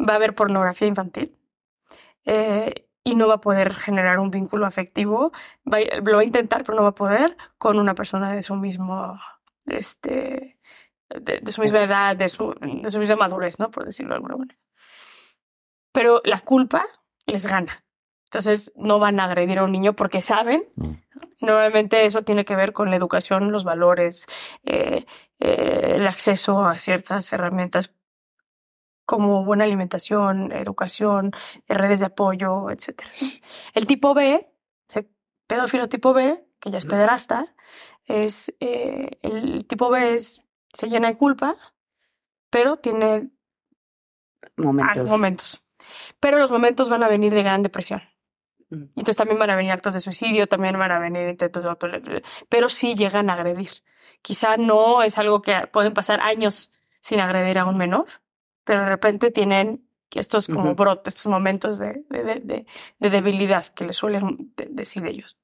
Va 0.00 0.14
a 0.14 0.16
haber 0.16 0.34
pornografía 0.34 0.88
infantil 0.88 1.34
eh, 2.24 2.86
y 3.04 3.14
no 3.14 3.26
va 3.28 3.34
a 3.34 3.40
poder 3.40 3.74
generar 3.74 4.18
un 4.18 4.30
vínculo 4.30 4.66
afectivo. 4.66 5.32
Va 5.70 5.78
a- 5.78 6.00
lo 6.02 6.16
va 6.16 6.20
a 6.20 6.24
intentar, 6.24 6.64
pero 6.64 6.76
no 6.76 6.82
va 6.82 6.90
a 6.90 6.94
poder 6.94 7.36
con 7.56 7.78
una 7.78 7.94
persona 7.94 8.32
de 8.34 8.42
su 8.42 8.54
mismo, 8.54 9.18
este, 9.66 10.58
de, 11.08 11.40
de 11.40 11.52
su 11.52 11.60
misma 11.62 11.82
edad, 11.82 12.16
de 12.16 12.28
su, 12.28 12.54
de 12.60 12.90
su 12.90 12.98
misma 12.98 13.16
madurez, 13.16 13.58
¿no? 13.58 13.70
Por 13.70 13.84
decirlo 13.86 14.10
de 14.10 14.16
alguna 14.16 14.36
manera. 14.36 14.58
Pero 15.92 16.20
la 16.24 16.40
culpa 16.40 16.84
les 17.26 17.46
gana. 17.46 17.84
Entonces 18.24 18.72
no 18.76 18.98
van 18.98 19.20
a 19.20 19.24
agredir 19.24 19.58
a 19.58 19.64
un 19.64 19.72
niño 19.72 19.94
porque 19.94 20.20
saben. 20.20 20.64
Mm. 20.76 20.90
Normalmente 21.40 22.04
eso 22.04 22.22
tiene 22.22 22.44
que 22.44 22.56
ver 22.56 22.72
con 22.74 22.90
la 22.90 22.96
educación, 22.96 23.52
los 23.52 23.64
valores, 23.64 24.26
eh, 24.64 25.06
eh, 25.40 25.92
el 25.96 26.06
acceso 26.06 26.62
a 26.64 26.74
ciertas 26.74 27.32
herramientas 27.32 27.94
como 29.08 29.42
buena 29.42 29.64
alimentación, 29.64 30.52
educación, 30.52 31.30
eh, 31.66 31.72
redes 31.72 32.00
de 32.00 32.06
apoyo, 32.06 32.68
etc. 32.68 33.00
El 33.72 33.86
tipo 33.86 34.12
B, 34.12 34.52
pedófilo 35.46 35.88
tipo 35.88 36.12
B, 36.12 36.44
que 36.60 36.70
ya 36.70 36.76
es 36.76 36.84
pederasta, 36.84 37.54
es 38.04 38.54
eh, 38.60 39.18
el 39.22 39.64
tipo 39.64 39.88
B 39.88 40.14
es, 40.14 40.42
se 40.74 40.90
llena 40.90 41.08
de 41.08 41.16
culpa, 41.16 41.56
pero 42.50 42.76
tiene 42.76 43.30
Momentos. 44.56 45.08
momentos. 45.08 45.62
Pero 46.20 46.36
los 46.36 46.50
momentos 46.50 46.90
van 46.90 47.02
a 47.02 47.08
venir 47.08 47.32
de 47.32 47.42
gran 47.42 47.62
depresión. 47.62 48.02
Mm. 48.68 48.82
Y 48.94 49.00
entonces 49.00 49.16
también 49.16 49.38
van 49.38 49.48
a 49.48 49.56
venir 49.56 49.72
actos 49.72 49.94
de 49.94 50.00
suicidio, 50.00 50.48
también 50.48 50.78
van 50.78 50.92
a 50.92 50.98
venir 50.98 51.26
intentos 51.30 51.62
de 51.64 51.70
auto... 51.70 51.86
Pero 52.50 52.68
sí 52.68 52.94
llegan 52.94 53.30
a 53.30 53.34
agredir. 53.34 53.70
Quizá 54.20 54.58
no 54.58 55.02
es 55.02 55.16
algo 55.16 55.40
que 55.40 55.66
pueden 55.72 55.94
pasar 55.94 56.20
años 56.20 56.70
sin 57.00 57.20
agredir 57.20 57.58
a 57.58 57.64
un 57.64 57.78
menor, 57.78 58.06
pero 58.68 58.80
de 58.80 58.86
repente 58.90 59.30
tienen 59.30 59.88
estos 60.14 60.46
como 60.46 60.64
Ujú. 60.72 60.74
brotes, 60.74 61.14
estos 61.14 61.30
momentos 61.32 61.78
de, 61.78 62.04
de, 62.10 62.22
de- 62.24 62.40
de- 62.40 62.66
de 62.98 63.10
debilidad 63.10 63.66
que 63.68 63.86
les 63.86 63.96
suelen 63.96 64.52
de- 64.56 64.66
decir 64.70 65.06
ellos. 65.06 65.38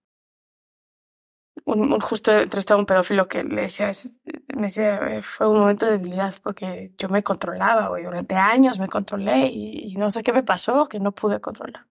Un, 1.65 1.91
un- 1.93 2.01
justo 2.01 2.33
entrevistaba 2.33 2.77
a 2.79 2.81
un 2.83 2.87
pedófilo 2.87 3.27
que 3.27 3.43
le 3.45 3.63
decía, 3.63 3.89
es- 3.89 4.13
me 4.55 4.63
decía, 4.67 4.97
"Eh, 5.09 5.23
fue 5.23 5.49
un 5.49 5.59
momento 5.61 5.87
de 5.87 5.93
debilidad 5.93 6.35
porque 6.43 6.93
yo 6.99 7.09
me 7.09 7.23
controlaba, 7.23 7.89
güey, 7.89 8.05
durante 8.05 8.35
años 8.35 8.79
me 8.79 8.89
controlé 8.89 9.47
y, 9.47 9.93
y 9.93 9.97
no 9.97 10.11
sé 10.11 10.23
qué 10.23 10.33
me 10.35 10.43
pasó, 10.43 10.87
que 10.87 11.01
no 11.01 11.13
pude 11.13 11.41
controlar. 11.41 11.87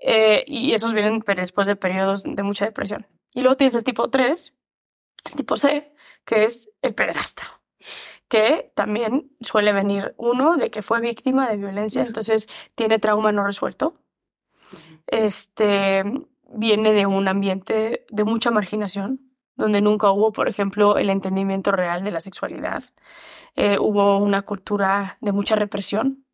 Eh, 0.00 0.44
y 0.48 0.74
esos 0.74 0.94
vienen 0.94 1.22
después 1.36 1.68
de 1.68 1.76
periodos 1.76 2.24
de 2.24 2.42
mucha 2.42 2.64
depresión. 2.64 3.06
Y 3.34 3.40
luego 3.42 3.56
tienes 3.56 3.76
el 3.76 3.84
tipo 3.84 4.10
3, 4.10 4.52
el 5.24 5.34
tipo 5.36 5.56
C, 5.56 5.94
que 6.24 6.44
es 6.44 6.70
el 6.82 6.94
pederasta, 6.94 7.60
que 8.28 8.72
también 8.74 9.30
suele 9.40 9.72
venir 9.72 10.14
uno 10.16 10.56
de 10.56 10.70
que 10.70 10.82
fue 10.82 11.00
víctima 11.00 11.48
de 11.48 11.56
violencia, 11.56 12.02
entonces 12.02 12.48
tiene 12.74 12.98
trauma 12.98 13.32
no 13.32 13.46
resuelto. 13.46 13.94
Este 15.06 16.02
viene 16.56 16.92
de 16.92 17.06
un 17.06 17.28
ambiente 17.28 18.06
de 18.10 18.24
mucha 18.24 18.50
marginación, 18.50 19.20
donde 19.56 19.80
nunca 19.80 20.10
hubo, 20.10 20.32
por 20.32 20.48
ejemplo, 20.48 20.98
el 20.98 21.10
entendimiento 21.10 21.72
real 21.72 22.04
de 22.04 22.10
la 22.10 22.20
sexualidad. 22.20 22.84
Eh, 23.54 23.78
hubo 23.78 24.18
una 24.18 24.42
cultura 24.42 25.18
de 25.20 25.32
mucha 25.32 25.56
represión, 25.56 26.24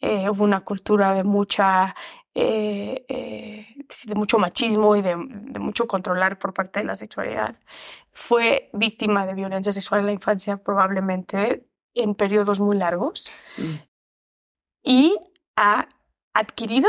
eh, 0.00 0.28
hubo 0.30 0.44
una 0.44 0.60
cultura 0.60 1.14
de 1.14 1.24
mucha 1.24 1.94
eh, 2.34 3.04
eh, 3.08 3.66
de 4.06 4.14
mucho 4.14 4.38
machismo 4.38 4.96
y 4.96 5.02
de, 5.02 5.16
de 5.16 5.58
mucho 5.58 5.86
controlar 5.86 6.38
por 6.38 6.54
parte 6.54 6.80
de 6.80 6.86
la 6.86 6.96
sexualidad. 6.96 7.56
Fue 8.12 8.70
víctima 8.72 9.26
de 9.26 9.34
violencia 9.34 9.72
sexual 9.72 10.00
en 10.00 10.06
la 10.06 10.12
infancia 10.12 10.56
probablemente 10.56 11.66
en 11.94 12.14
periodos 12.14 12.60
muy 12.60 12.76
largos 12.76 13.30
Mm. 13.58 13.74
y 14.82 15.18
ha 15.56 15.88
adquirido 16.32 16.88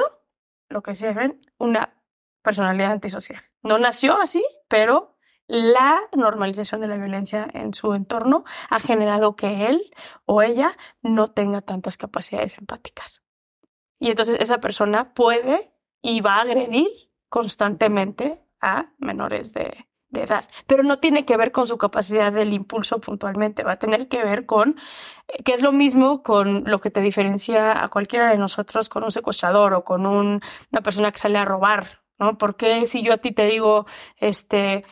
lo 0.69 0.81
que 0.81 0.95
se 0.95 1.11
ven 1.13 1.41
una 1.57 1.93
personalidad 2.41 2.91
antisocial. 2.93 3.41
No 3.61 3.77
nació 3.77 4.19
así, 4.21 4.43
pero 4.69 5.17
la 5.47 5.99
normalización 6.13 6.81
de 6.81 6.87
la 6.87 6.95
violencia 6.95 7.47
en 7.53 7.73
su 7.73 7.93
entorno 7.93 8.45
ha 8.69 8.79
generado 8.79 9.35
que 9.35 9.67
él 9.67 9.91
o 10.25 10.41
ella 10.41 10.75
no 11.01 11.27
tenga 11.27 11.61
tantas 11.61 11.97
capacidades 11.97 12.57
empáticas. 12.57 13.22
Y 13.99 14.09
entonces 14.09 14.37
esa 14.39 14.59
persona 14.59 15.13
puede 15.13 15.71
y 16.01 16.21
va 16.21 16.35
a 16.37 16.41
agredir 16.41 16.87
constantemente 17.29 18.41
a 18.61 18.91
menores 18.97 19.53
de, 19.53 19.85
de 20.09 20.23
edad. 20.23 20.45
Pero 20.67 20.83
no 20.83 20.99
tiene 20.99 21.25
que 21.25 21.37
ver 21.37 21.51
con 21.51 21.67
su 21.67 21.77
capacidad 21.77 22.31
del 22.31 22.53
impulso 22.53 22.99
puntualmente, 22.99 23.63
va 23.63 23.73
a 23.73 23.79
tener 23.79 24.07
que 24.07 24.23
ver 24.23 24.45
con, 24.45 24.77
eh, 25.27 25.43
que 25.43 25.53
es 25.53 25.61
lo 25.61 25.71
mismo 25.71 26.23
con 26.23 26.63
lo 26.65 26.79
que 26.79 26.91
te 26.91 27.01
diferencia 27.01 27.83
a 27.83 27.87
cualquiera 27.89 28.29
de 28.29 28.37
nosotros 28.37 28.89
con 28.89 29.03
un 29.03 29.11
secuestrador 29.11 29.73
o 29.73 29.83
con 29.83 30.05
un- 30.05 30.41
una 30.71 30.81
persona 30.81 31.11
que 31.11 31.19
sale 31.19 31.37
a 31.39 31.45
robar, 31.45 32.01
¿no? 32.19 32.37
Porque 32.37 32.85
si 32.87 33.01
yo 33.03 33.13
a 33.13 33.17
ti 33.17 33.31
te 33.31 33.45
digo, 33.47 33.85
este, 34.17 34.85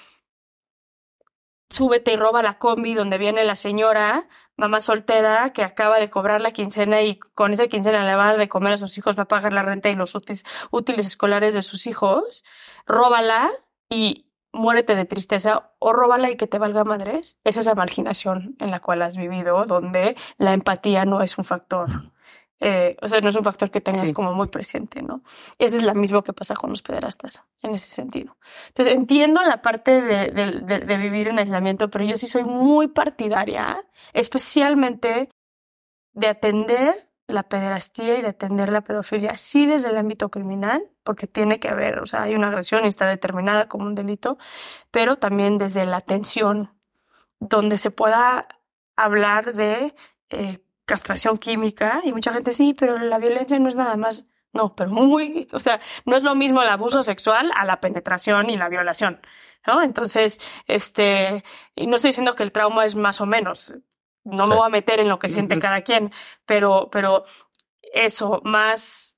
súbete 1.71 2.13
y 2.13 2.17
roba 2.17 2.43
la 2.43 2.59
combi 2.59 2.93
donde 2.93 3.17
viene 3.17 3.43
la 3.45 3.55
señora, 3.55 4.27
mamá 4.57 4.81
soltera, 4.81 5.51
que 5.51 5.63
acaba 5.63 5.99
de 5.99 6.09
cobrar 6.09 6.41
la 6.41 6.51
quincena 6.51 7.01
y 7.01 7.17
con 7.17 7.53
esa 7.53 7.67
quincena 7.67 8.05
le 8.05 8.15
va 8.15 8.25
a 8.25 8.27
dar 8.27 8.37
de 8.37 8.49
comer 8.49 8.73
a 8.73 8.77
sus 8.77 8.97
hijos, 8.97 9.17
va 9.17 9.23
a 9.23 9.27
pagar 9.27 9.53
la 9.53 9.63
renta 9.63 9.89
y 9.89 9.95
los 9.95 10.13
útiles, 10.13 11.05
escolares 11.05 11.55
de 11.55 11.61
sus 11.61 11.87
hijos, 11.87 12.43
róbala 12.85 13.49
y 13.89 14.27
muérete 14.53 14.95
de 14.95 15.05
tristeza 15.05 15.71
o 15.79 15.93
róbala 15.93 16.29
y 16.29 16.35
que 16.35 16.45
te 16.45 16.59
valga 16.59 16.83
madres. 16.83 17.39
Esa 17.45 17.61
es 17.61 17.65
la 17.65 17.75
marginación 17.75 18.55
en 18.59 18.69
la 18.69 18.81
cual 18.81 19.01
has 19.01 19.17
vivido, 19.17 19.63
donde 19.65 20.15
la 20.37 20.53
empatía 20.53 21.05
no 21.05 21.21
es 21.21 21.37
un 21.37 21.45
factor. 21.45 21.87
Eh, 22.63 22.95
o 23.01 23.07
sea, 23.07 23.19
no 23.21 23.29
es 23.29 23.35
un 23.35 23.43
factor 23.43 23.69
que 23.71 23.81
tengas 23.81 24.07
Sí. 24.09 24.13
como 24.13 24.33
muy 24.33 24.47
presente, 24.47 25.01
¿no? 25.01 25.21
Ese 25.57 25.77
es 25.77 25.83
lo 25.83 25.93
mismo 25.95 26.21
que 26.23 26.31
pasa 26.31 26.53
con 26.55 26.69
los 26.69 26.81
pederastas 26.83 27.43
en 27.61 27.73
ese 27.73 27.89
sentido. 27.89 28.37
Entonces, 28.67 28.93
entiendo 28.93 29.41
la 29.43 29.61
parte 29.63 30.01
de, 30.01 30.29
de- 30.31 30.61
de- 30.61 30.79
de 30.79 30.97
vivir 30.97 31.27
en 31.27 31.39
aislamiento, 31.39 31.89
pero 31.89 32.05
yo 32.05 32.17
sí 32.17 32.27
soy 32.27 32.43
muy 32.43 32.87
partidaria, 32.87 33.83
especialmente 34.13 35.29
de 36.13 36.27
atender 36.27 37.09
la 37.27 37.43
pederastía 37.43 38.17
y 38.17 38.21
de 38.21 38.27
atender 38.29 38.69
la 38.69 38.81
pedofilia, 38.81 39.37
sí 39.37 39.65
desde 39.65 39.89
el 39.89 39.97
ámbito 39.97 40.29
criminal, 40.29 40.83
porque 41.03 41.27
tiene 41.27 41.59
que 41.59 41.69
haber, 41.69 41.99
o 41.99 42.05
sea, 42.05 42.23
hay 42.23 42.35
una 42.35 42.49
agresión 42.49 42.83
y 42.85 42.89
está 42.89 43.07
determinada 43.07 43.67
como 43.69 43.85
un 43.85 43.95
delito, 43.95 44.37
pero 44.91 45.15
también 45.15 45.57
desde 45.57 45.85
la 45.85 45.97
atención, 45.97 46.73
donde 47.39 47.77
se 47.77 47.89
pueda 47.89 48.47
hablar 48.97 49.53
de 49.53 49.95
eh, 50.29 50.59
castración 50.91 51.37
química 51.37 52.01
y 52.03 52.11
mucha 52.11 52.33
gente 52.33 52.51
sí, 52.53 52.73
pero 52.73 52.97
la 52.97 53.17
violencia 53.17 53.57
no 53.59 53.69
es 53.69 53.75
nada 53.75 53.95
más. 53.97 54.27
No, 54.53 54.75
pero 54.75 54.89
muy, 54.89 55.47
o 55.53 55.59
sea, 55.59 55.79
no 56.05 56.17
es 56.17 56.23
lo 56.23 56.35
mismo 56.35 56.61
el 56.61 56.67
abuso 56.67 57.01
sexual 57.03 57.51
a 57.55 57.63
la 57.65 57.79
penetración 57.79 58.49
y 58.49 58.57
la 58.57 58.67
violación, 58.67 59.21
¿no? 59.65 59.81
Entonces, 59.81 60.41
este, 60.67 61.45
y 61.75 61.87
no 61.87 61.95
estoy 61.95 62.09
diciendo 62.09 62.35
que 62.35 62.43
el 62.43 62.51
trauma 62.51 62.83
es 62.85 62.95
más 62.95 63.21
o 63.21 63.25
menos, 63.25 63.73
no 64.25 64.45
Sí. 64.45 64.51
me 64.51 64.57
voy 64.57 64.65
a 64.67 64.69
meter 64.69 64.99
en 64.99 65.07
lo 65.07 65.19
que 65.19 65.29
siente 65.29 65.57
cada 65.59 65.81
quien, 65.81 66.11
pero, 66.45 66.89
pero 66.91 67.23
eso, 67.93 68.41
más 68.43 69.17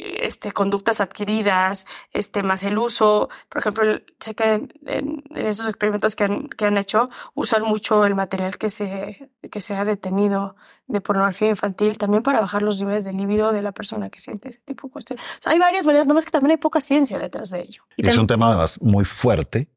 este, 0.00 0.52
conductas 0.52 1.00
adquiridas, 1.00 1.86
este, 2.12 2.42
más 2.42 2.64
el 2.64 2.78
uso. 2.78 3.28
Por 3.48 3.60
ejemplo, 3.60 4.00
sé 4.18 4.34
que 4.34 4.44
en, 4.44 4.72
en, 4.86 5.22
esos 5.34 5.68
experimentos 5.68 6.16
que 6.16 6.24
han, 6.24 6.48
que 6.48 6.64
han 6.64 6.78
hecho 6.78 7.10
usan 7.34 7.62
mucho 7.62 8.04
el 8.06 8.14
material 8.14 8.56
que 8.58 8.70
se, 8.70 9.30
que 9.50 9.60
se 9.60 9.74
ha 9.74 9.84
detenido 9.84 10.56
de 10.86 11.00
pornografía 11.00 11.48
infantil 11.48 11.98
también 11.98 12.22
para 12.22 12.40
bajar 12.40 12.62
los 12.62 12.80
niveles 12.80 13.04
de 13.04 13.12
libido 13.12 13.52
de 13.52 13.62
la 13.62 13.72
persona 13.72 14.10
que 14.10 14.20
siente 14.20 14.48
ese 14.48 14.60
tipo 14.60 14.88
de 14.88 14.92
cuestiones. 14.92 15.24
O 15.24 15.42
sea, 15.42 15.52
hay 15.52 15.58
varias 15.58 15.86
maneras, 15.86 16.06
nomás 16.06 16.24
que 16.24 16.30
también 16.30 16.52
hay 16.52 16.56
poca 16.56 16.80
ciencia 16.80 17.18
detrás 17.18 17.50
de 17.50 17.60
ello. 17.60 17.84
Y 17.96 18.06
es 18.06 18.18
un 18.18 18.26
tema 18.26 18.48
además 18.48 18.80
muy 18.80 19.04
fuerte 19.04 19.68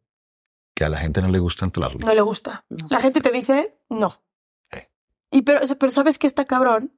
que 0.73 0.85
a 0.85 0.89
la 0.89 0.97
gente 0.97 1.21
no 1.21 1.27
le 1.27 1.39
gusta 1.39 1.65
entrarle. 1.65 2.05
No 2.05 2.13
le 2.13 2.21
gusta. 2.21 2.65
No. 2.69 2.87
La 2.89 2.99
gente 2.99 3.21
te 3.21 3.31
dice 3.31 3.77
no. 3.89 4.21
Eh. 4.71 4.89
Y 5.31 5.41
pero, 5.43 5.59
pero 5.77 5.91
sabes 5.91 6.17
que 6.17 6.27
está 6.27 6.45
cabrón 6.45 6.91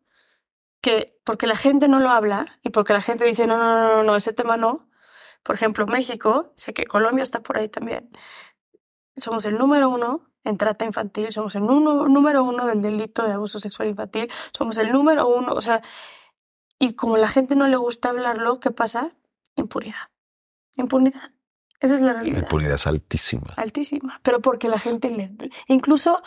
que 0.81 1.17
porque 1.23 1.47
la 1.47 1.55
gente 1.55 1.87
no 1.87 1.99
lo 1.99 2.09
habla 2.09 2.59
y 2.63 2.69
porque 2.69 2.93
la 2.93 3.01
gente 3.01 3.25
dice, 3.25 3.47
no, 3.47 3.57
no, 3.57 3.87
no, 3.87 4.03
no, 4.03 4.15
ese 4.15 4.33
tema 4.33 4.57
no. 4.57 4.89
Por 5.43 5.55
ejemplo, 5.55 5.85
México, 5.87 6.53
sé 6.55 6.73
que 6.73 6.85
Colombia 6.85 7.23
está 7.23 7.41
por 7.41 7.57
ahí 7.57 7.69
también. 7.69 8.09
Somos 9.15 9.45
el 9.45 9.57
número 9.57 9.89
uno 9.89 10.29
en 10.43 10.57
trata 10.57 10.85
infantil, 10.85 11.31
somos 11.31 11.55
el 11.55 11.65
número 11.65 12.43
uno 12.43 12.65
del 12.67 12.81
delito 12.81 13.25
de 13.25 13.33
abuso 13.33 13.59
sexual 13.59 13.89
infantil, 13.89 14.31
somos 14.53 14.77
el 14.77 14.91
número 14.91 15.27
uno, 15.27 15.53
o 15.53 15.61
sea, 15.61 15.81
y 16.77 16.93
como 16.93 17.17
la 17.17 17.27
gente 17.27 17.55
no 17.55 17.67
le 17.67 17.77
gusta 17.77 18.09
hablarlo, 18.09 18.59
¿qué 18.59 18.71
pasa? 18.71 19.15
Impunidad. 19.55 20.09
Impunidad. 20.75 21.31
Esa 21.79 21.95
es 21.95 22.01
la 22.01 22.13
realidad. 22.13 22.37
La 22.37 22.41
impunidad 22.41 22.73
es 22.73 22.87
altísima. 22.87 23.47
Altísima. 23.57 24.19
Pero 24.23 24.39
porque 24.41 24.69
la 24.69 24.79
gente 24.79 25.09
le. 25.09 25.31
Incluso 25.67 26.21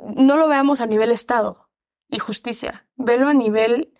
no 0.00 0.36
lo 0.36 0.48
veamos 0.48 0.80
a 0.80 0.86
nivel 0.86 1.10
Estado 1.10 1.67
y 2.08 2.18
justicia. 2.18 2.86
Velo 2.96 3.28
a 3.28 3.34
nivel 3.34 3.92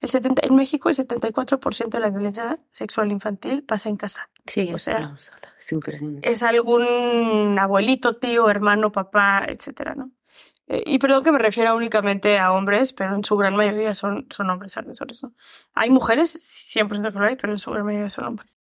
el 0.00 0.10
70, 0.10 0.42
en 0.46 0.54
México 0.54 0.88
el 0.90 0.94
74% 0.94 1.88
de 1.88 2.00
la 2.00 2.10
violencia 2.10 2.58
sexual 2.70 3.10
infantil 3.10 3.64
pasa 3.64 3.88
en 3.88 3.96
casa. 3.96 4.28
Sí, 4.46 4.72
o 4.72 4.78
sea, 4.78 5.00
no, 5.00 5.16
es 5.16 5.72
impresionante. 5.72 6.30
Es 6.30 6.42
algún 6.42 7.58
abuelito, 7.58 8.16
tío, 8.18 8.50
hermano, 8.50 8.92
papá, 8.92 9.46
etcétera, 9.48 9.94
¿no? 9.94 10.10
Eh, 10.68 10.82
y 10.84 10.98
perdón 10.98 11.24
que 11.24 11.32
me 11.32 11.38
refiera 11.38 11.74
únicamente 11.74 12.38
a 12.38 12.52
hombres, 12.52 12.92
pero 12.92 13.14
en 13.14 13.24
su 13.24 13.36
gran 13.36 13.56
mayoría 13.56 13.94
son, 13.94 14.26
son 14.30 14.50
hombres 14.50 14.76
agresores, 14.76 15.22
¿no? 15.22 15.32
Hay 15.74 15.90
mujeres, 15.90 16.36
100% 16.76 17.12
que 17.12 17.18
lo 17.18 17.24
hay, 17.24 17.36
pero 17.36 17.52
en 17.52 17.58
su 17.58 17.70
gran 17.70 17.86
mayoría 17.86 18.10
son 18.10 18.26
hombres. 18.26 18.58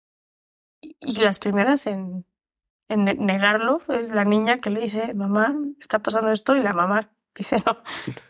Y, 0.81 0.97
y 1.01 1.19
las 1.19 1.39
primeras 1.41 1.87
en, 1.87 2.27
en 2.89 3.05
negarlo 3.05 3.81
es 3.89 4.11
la 4.13 4.25
niña 4.25 4.59
que 4.59 4.71
le 4.71 4.81
dice, 4.81 5.15
mamá, 5.15 5.57
está 5.81 5.99
pasando 6.01 6.31
esto, 6.31 6.55
y 6.55 6.63
la 6.63 6.75
mamá 6.75 7.11
Dice, 7.37 7.63
no, 7.67 7.83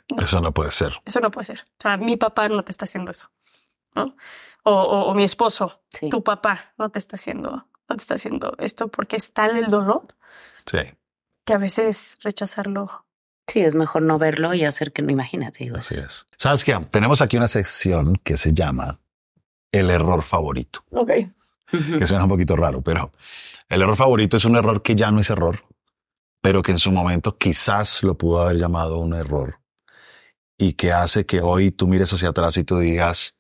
no, 0.09 0.23
Eso 0.23 0.41
no 0.41 0.53
puede 0.53 0.71
ser. 0.71 1.01
Eso 1.05 1.21
no 1.21 1.31
puede 1.31 1.47
ser. 1.47 1.67
O 1.79 1.83
sea, 1.83 1.97
mi 1.97 2.17
papá 2.17 2.49
no 2.49 2.63
te 2.63 2.73
está 2.73 2.85
haciendo 2.87 3.11
eso. 3.11 3.31
¿no? 3.95 4.17
O, 4.65 4.73
o, 4.73 5.11
o 5.11 5.15
mi 5.15 5.25
esposo, 5.25 5.83
sí. 5.91 6.09
tu 6.09 6.23
papá 6.23 6.73
no 6.79 6.91
te 6.91 6.99
está 6.99 7.17
haciendo, 7.17 7.69
no 7.89 7.97
te 7.97 8.01
está 8.01 8.15
haciendo 8.15 8.55
esto 8.59 8.89
porque 8.89 9.17
es 9.17 9.33
tal 9.33 9.57
el 9.57 9.69
dolor. 9.69 10.07
Sí. 10.67 10.79
Que 11.45 11.53
a 11.53 11.59
veces 11.59 12.17
rechazarlo. 12.23 13.07
Sí, 13.47 13.61
es 13.61 13.75
mejor 13.75 14.03
no 14.03 14.19
verlo 14.19 14.55
y 14.55 14.65
hacer 14.65 14.93
que 14.93 15.03
no 15.03 15.13
imagínate. 15.13 15.65
Digo, 15.65 15.77
Así 15.77 15.97
es. 15.97 16.27
¿Sabes 16.39 16.65
qué? 16.65 16.75
Tenemos 16.91 17.21
aquí 17.21 17.37
una 17.37 17.49
sección 17.49 18.17
que 18.17 18.39
se 18.39 18.55
llama 18.55 19.01
el 19.71 19.91
error 19.91 20.23
favorito. 20.23 20.83
Ok. 20.91 21.11
Que 21.99 22.07
suena 22.07 22.25
un 22.25 22.31
poquito 22.31 22.57
raro, 22.57 22.81
pero 22.81 23.13
el 23.69 23.83
error 23.83 23.97
favorito 23.97 24.37
es 24.37 24.45
un 24.45 24.57
error 24.57 24.83
que 24.83 24.95
ya 24.95 25.11
no 25.11 25.21
es 25.21 25.29
error, 25.29 25.65
pero 26.45 26.61
que 26.61 26.73
en 26.73 26.79
su 26.79 26.93
momento 26.93 27.39
quizás 27.39 28.03
lo 28.03 28.19
pudo 28.19 28.43
haber 28.43 28.59
llamado 28.59 28.99
un 28.99 29.15
error 29.15 29.63
y 30.59 30.75
que 30.75 30.93
hace 30.93 31.25
que 31.25 31.41
hoy 31.41 31.71
tú 31.71 31.87
mires 31.87 32.13
hacia 32.13 32.29
atrás 32.29 32.59
y 32.59 32.65
tú 32.65 32.77
digas 32.77 33.39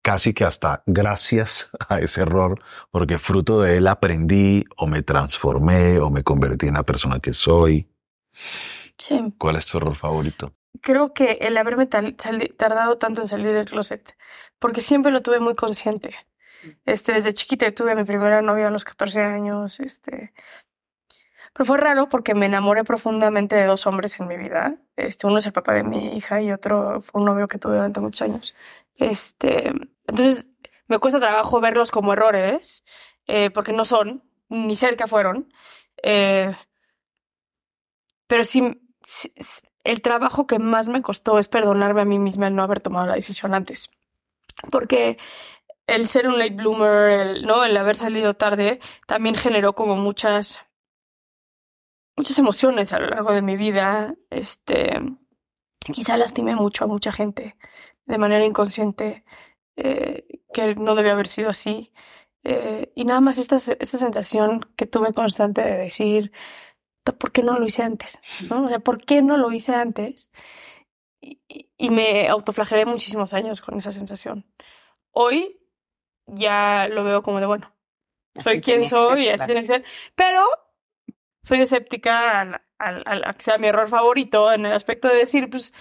casi 0.00 0.32
que 0.32 0.44
hasta 0.44 0.84
gracias 0.86 1.70
a 1.88 1.98
ese 1.98 2.22
error, 2.22 2.62
porque 2.92 3.18
fruto 3.18 3.60
de 3.60 3.78
él 3.78 3.88
aprendí 3.88 4.64
o 4.76 4.86
me 4.86 5.02
transformé 5.02 5.98
o 5.98 6.08
me 6.08 6.22
convertí 6.22 6.68
en 6.68 6.74
la 6.74 6.84
persona 6.84 7.18
que 7.18 7.32
soy. 7.32 7.90
Sí. 8.96 9.34
¿Cuál 9.36 9.56
es 9.56 9.66
tu 9.66 9.78
error 9.78 9.96
favorito? 9.96 10.54
Creo 10.82 11.12
que 11.12 11.32
el 11.40 11.58
haberme 11.58 11.88
tardado 11.88 12.96
tanto 12.96 13.22
en 13.22 13.26
salir 13.26 13.52
del 13.52 13.64
closet, 13.64 14.16
porque 14.60 14.82
siempre 14.82 15.10
lo 15.10 15.20
tuve 15.20 15.40
muy 15.40 15.56
consciente. 15.56 16.14
Este, 16.84 17.12
desde 17.12 17.32
chiquita 17.32 17.68
tuve 17.72 17.90
a 17.90 17.96
mi 17.96 18.04
primera 18.04 18.40
novia 18.40 18.68
a 18.68 18.70
los 18.70 18.84
14 18.84 19.20
años, 19.20 19.80
este, 19.80 20.32
pero 21.52 21.64
fue 21.64 21.78
raro 21.78 22.08
porque 22.08 22.34
me 22.34 22.46
enamoré 22.46 22.84
profundamente 22.84 23.56
de 23.56 23.66
dos 23.66 23.86
hombres 23.86 24.18
en 24.20 24.28
mi 24.28 24.36
vida. 24.36 24.76
Este, 24.96 25.26
uno 25.26 25.38
es 25.38 25.46
el 25.46 25.52
papá 25.52 25.74
de 25.74 25.84
mi 25.84 26.16
hija 26.16 26.40
y 26.40 26.52
otro 26.52 27.00
fue 27.00 27.20
un 27.20 27.26
novio 27.26 27.48
que 27.48 27.58
tuve 27.58 27.74
durante 27.74 28.00
muchos 28.00 28.22
años. 28.22 28.54
Este, 28.96 29.72
entonces, 30.06 30.46
me 30.86 30.98
cuesta 30.98 31.20
trabajo 31.20 31.60
verlos 31.60 31.90
como 31.90 32.12
errores, 32.12 32.84
eh, 33.26 33.50
porque 33.50 33.72
no 33.72 33.84
son, 33.84 34.22
ni 34.48 34.76
cerca 34.76 35.06
fueron. 35.06 35.52
Eh, 36.02 36.54
pero 38.26 38.44
sí, 38.44 38.80
el 39.84 40.02
trabajo 40.02 40.46
que 40.46 40.58
más 40.58 40.88
me 40.88 41.02
costó 41.02 41.38
es 41.38 41.48
perdonarme 41.48 42.02
a 42.02 42.04
mí 42.04 42.18
misma 42.18 42.48
el 42.48 42.54
no 42.54 42.62
haber 42.62 42.80
tomado 42.80 43.06
la 43.06 43.14
decisión 43.14 43.54
antes. 43.54 43.90
Porque 44.70 45.18
el 45.86 46.06
ser 46.06 46.28
un 46.28 46.38
late 46.38 46.54
bloomer, 46.54 47.10
el, 47.10 47.42
¿no? 47.46 47.64
el 47.64 47.76
haber 47.76 47.96
salido 47.96 48.34
tarde, 48.34 48.80
también 49.06 49.34
generó 49.34 49.74
como 49.74 49.96
muchas 49.96 50.60
muchas 52.20 52.38
emociones 52.38 52.92
a 52.92 52.98
lo 52.98 53.08
largo 53.08 53.32
de 53.32 53.40
mi 53.40 53.56
vida. 53.56 54.14
Este, 54.28 55.00
quizá 55.80 56.18
lastimé 56.18 56.54
mucho 56.54 56.84
a 56.84 56.86
mucha 56.86 57.12
gente 57.12 57.56
de 58.04 58.18
manera 58.18 58.44
inconsciente, 58.44 59.24
eh, 59.76 60.26
que 60.52 60.74
no 60.74 60.94
debe 60.94 61.10
haber 61.10 61.28
sido 61.28 61.48
así. 61.48 61.92
Eh, 62.44 62.92
y 62.94 63.04
nada 63.04 63.20
más 63.20 63.38
esta, 63.38 63.56
esta 63.56 63.98
sensación 63.98 64.70
que 64.76 64.84
tuve 64.84 65.14
constante 65.14 65.62
de 65.62 65.78
decir, 65.78 66.32
¿por 67.04 67.32
qué 67.32 67.42
no 67.42 67.58
lo 67.58 67.64
hice 67.66 67.82
antes? 67.82 68.20
¿No? 68.50 68.64
O 68.64 68.68
sea, 68.68 68.80
¿por 68.80 69.02
qué 69.02 69.22
no 69.22 69.38
lo 69.38 69.50
hice 69.50 69.74
antes? 69.74 70.30
Y, 71.22 71.40
y 71.76 71.90
me 71.90 72.28
autoflagelé 72.28 72.84
muchísimos 72.84 73.32
años 73.32 73.62
con 73.62 73.78
esa 73.78 73.92
sensación. 73.92 74.46
Hoy 75.10 75.58
ya 76.26 76.86
lo 76.88 77.02
veo 77.02 77.22
como 77.22 77.40
de, 77.40 77.46
bueno, 77.46 77.72
soy 78.34 78.54
así 78.54 78.60
quien 78.60 78.84
soy 78.84 79.24
y 79.24 79.28
así 79.30 79.46
tiene 79.46 79.62
que 79.62 79.66
ser. 79.68 79.84
Pero 80.14 80.44
soy 81.42 81.60
escéptica 81.60 82.40
al, 82.40 82.62
al, 82.78 83.24
a 83.24 83.34
que 83.34 83.42
sea 83.42 83.58
mi 83.58 83.68
error 83.68 83.88
favorito 83.88 84.52
en 84.52 84.66
el 84.66 84.72
aspecto 84.72 85.08
de 85.08 85.16
decir, 85.16 85.50
pues, 85.50 85.72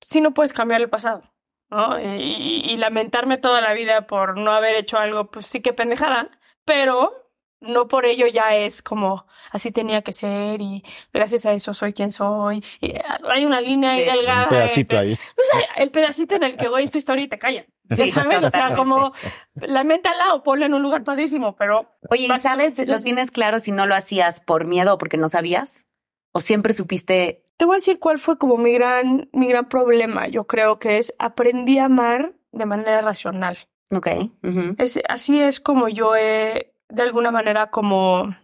si 0.00 0.20
no 0.20 0.32
puedes 0.32 0.52
cambiar 0.52 0.80
el 0.80 0.90
pasado, 0.90 1.22
¿no? 1.70 2.00
Y, 2.00 2.62
y, 2.64 2.76
lamentarme 2.76 3.38
toda 3.38 3.60
la 3.60 3.74
vida 3.74 4.06
por 4.06 4.38
no 4.38 4.52
haber 4.52 4.76
hecho 4.76 4.98
algo, 4.98 5.30
pues 5.30 5.46
sí 5.46 5.60
que 5.60 5.72
pendejada, 5.72 6.30
pero 6.64 7.27
no 7.60 7.88
por 7.88 8.06
ello 8.06 8.26
ya 8.26 8.54
es 8.54 8.82
como 8.82 9.26
así 9.50 9.72
tenía 9.72 10.02
que 10.02 10.12
ser 10.12 10.60
y 10.60 10.82
gracias 11.12 11.46
a 11.46 11.52
eso 11.52 11.74
soy 11.74 11.92
quien 11.92 12.10
soy. 12.10 12.62
Y 12.80 12.94
hay 13.28 13.44
una 13.44 13.60
línea 13.60 13.92
ahí 13.92 14.04
delgada. 14.04 14.44
Un 14.44 14.48
pedacito 14.50 14.96
entre, 14.96 14.98
ahí. 14.98 15.12
O 15.12 15.42
sea, 15.52 15.60
el 15.76 15.90
pedacito 15.90 16.36
en 16.36 16.44
el 16.44 16.56
que 16.56 16.68
voy 16.68 16.84
es 16.84 16.90
tu 16.90 16.98
historia 16.98 17.24
y 17.24 17.28
te 17.28 17.38
callan. 17.38 17.66
Sí, 17.96 18.10
¿Sabes? 18.10 18.42
O 18.42 18.50
sea, 18.50 18.76
como 18.76 19.14
lamentala 19.54 20.34
o 20.34 20.42
ponlo 20.42 20.66
en 20.66 20.74
un 20.74 20.82
lugar 20.82 21.04
padrísimo, 21.04 21.56
pero. 21.56 21.90
Oye, 22.10 22.26
¿y 22.26 22.40
sabes? 22.40 22.86
¿Lo 22.86 23.00
tienes 23.00 23.30
claro 23.30 23.60
si 23.60 23.72
no 23.72 23.86
lo 23.86 23.94
hacías 23.94 24.40
por 24.40 24.66
miedo 24.66 24.94
o 24.94 24.98
porque 24.98 25.16
no 25.16 25.30
sabías? 25.30 25.86
¿O 26.32 26.40
siempre 26.40 26.74
supiste? 26.74 27.46
Te 27.56 27.64
voy 27.64 27.74
a 27.74 27.78
decir 27.78 27.98
cuál 27.98 28.18
fue 28.18 28.36
como 28.36 28.58
mi 28.58 28.72
gran, 28.72 29.30
mi 29.32 29.48
gran 29.48 29.70
problema. 29.70 30.28
Yo 30.28 30.46
creo 30.46 30.78
que 30.78 30.98
es 30.98 31.14
aprendí 31.18 31.78
a 31.78 31.86
amar 31.86 32.34
de 32.52 32.66
manera 32.66 33.00
racional. 33.00 33.56
Ok. 33.90 34.06
Uh 34.42 34.48
-huh. 34.48 34.74
es, 34.78 35.00
así 35.08 35.40
es 35.40 35.58
como 35.58 35.88
yo 35.88 36.14
he, 36.14 36.74
de 36.88 37.02
alguna 37.02 37.30
manera, 37.30 37.70
como 37.70 38.34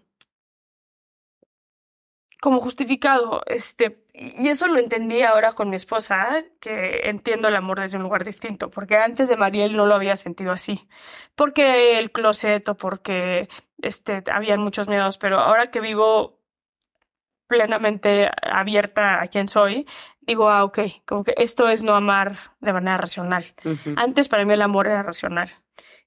como 2.45 2.61
justificado, 2.61 3.41
este, 3.47 4.05
y 4.13 4.49
eso 4.49 4.67
lo 4.67 4.79
entendí 4.79 5.23
ahora 5.23 5.55
con 5.55 5.71
mi 5.71 5.77
esposa, 5.77 6.45
que 6.61 7.01
entiendo 7.05 7.49
el 7.49 7.57
amor 7.57 7.81
desde 7.81 7.97
un 7.97 8.03
lugar 8.03 8.23
distinto, 8.23 8.69
porque 8.69 8.97
antes 8.97 9.29
de 9.29 9.37
Mariel 9.39 9.75
no 9.75 9.87
lo 9.87 9.95
había 9.95 10.19
sentido 10.19 10.53
así, 10.53 10.87
porque 11.37 11.99
el 11.99 12.13
closet 12.13 12.69
o 12.69 12.77
porque 12.77 13.49
este, 13.81 14.23
habían 14.31 14.61
muchos 14.61 14.91
miedos, 14.91 15.17
pero 15.17 15.39
ahora 15.39 15.71
que 15.71 15.81
vivo 15.81 16.39
plenamente 17.47 18.31
abierta 18.43 19.23
a 19.23 19.29
quien 19.29 19.49
soy, 19.49 19.87
digo, 20.21 20.51
ah, 20.51 20.65
ok, 20.65 20.81
como 21.07 21.25
que 21.25 21.33
esto 21.39 21.71
es 21.71 21.83
no 21.83 21.95
amar 21.95 22.37
de 22.61 22.75
manera 22.75 22.99
racional. 22.99 23.47
Uh 23.65 23.71
-huh. 23.71 23.95
Antes 23.97 24.29
para 24.29 24.45
mí 24.45 24.53
el 24.53 24.61
amor 24.61 24.87
era 24.87 25.03
racional 25.03 25.51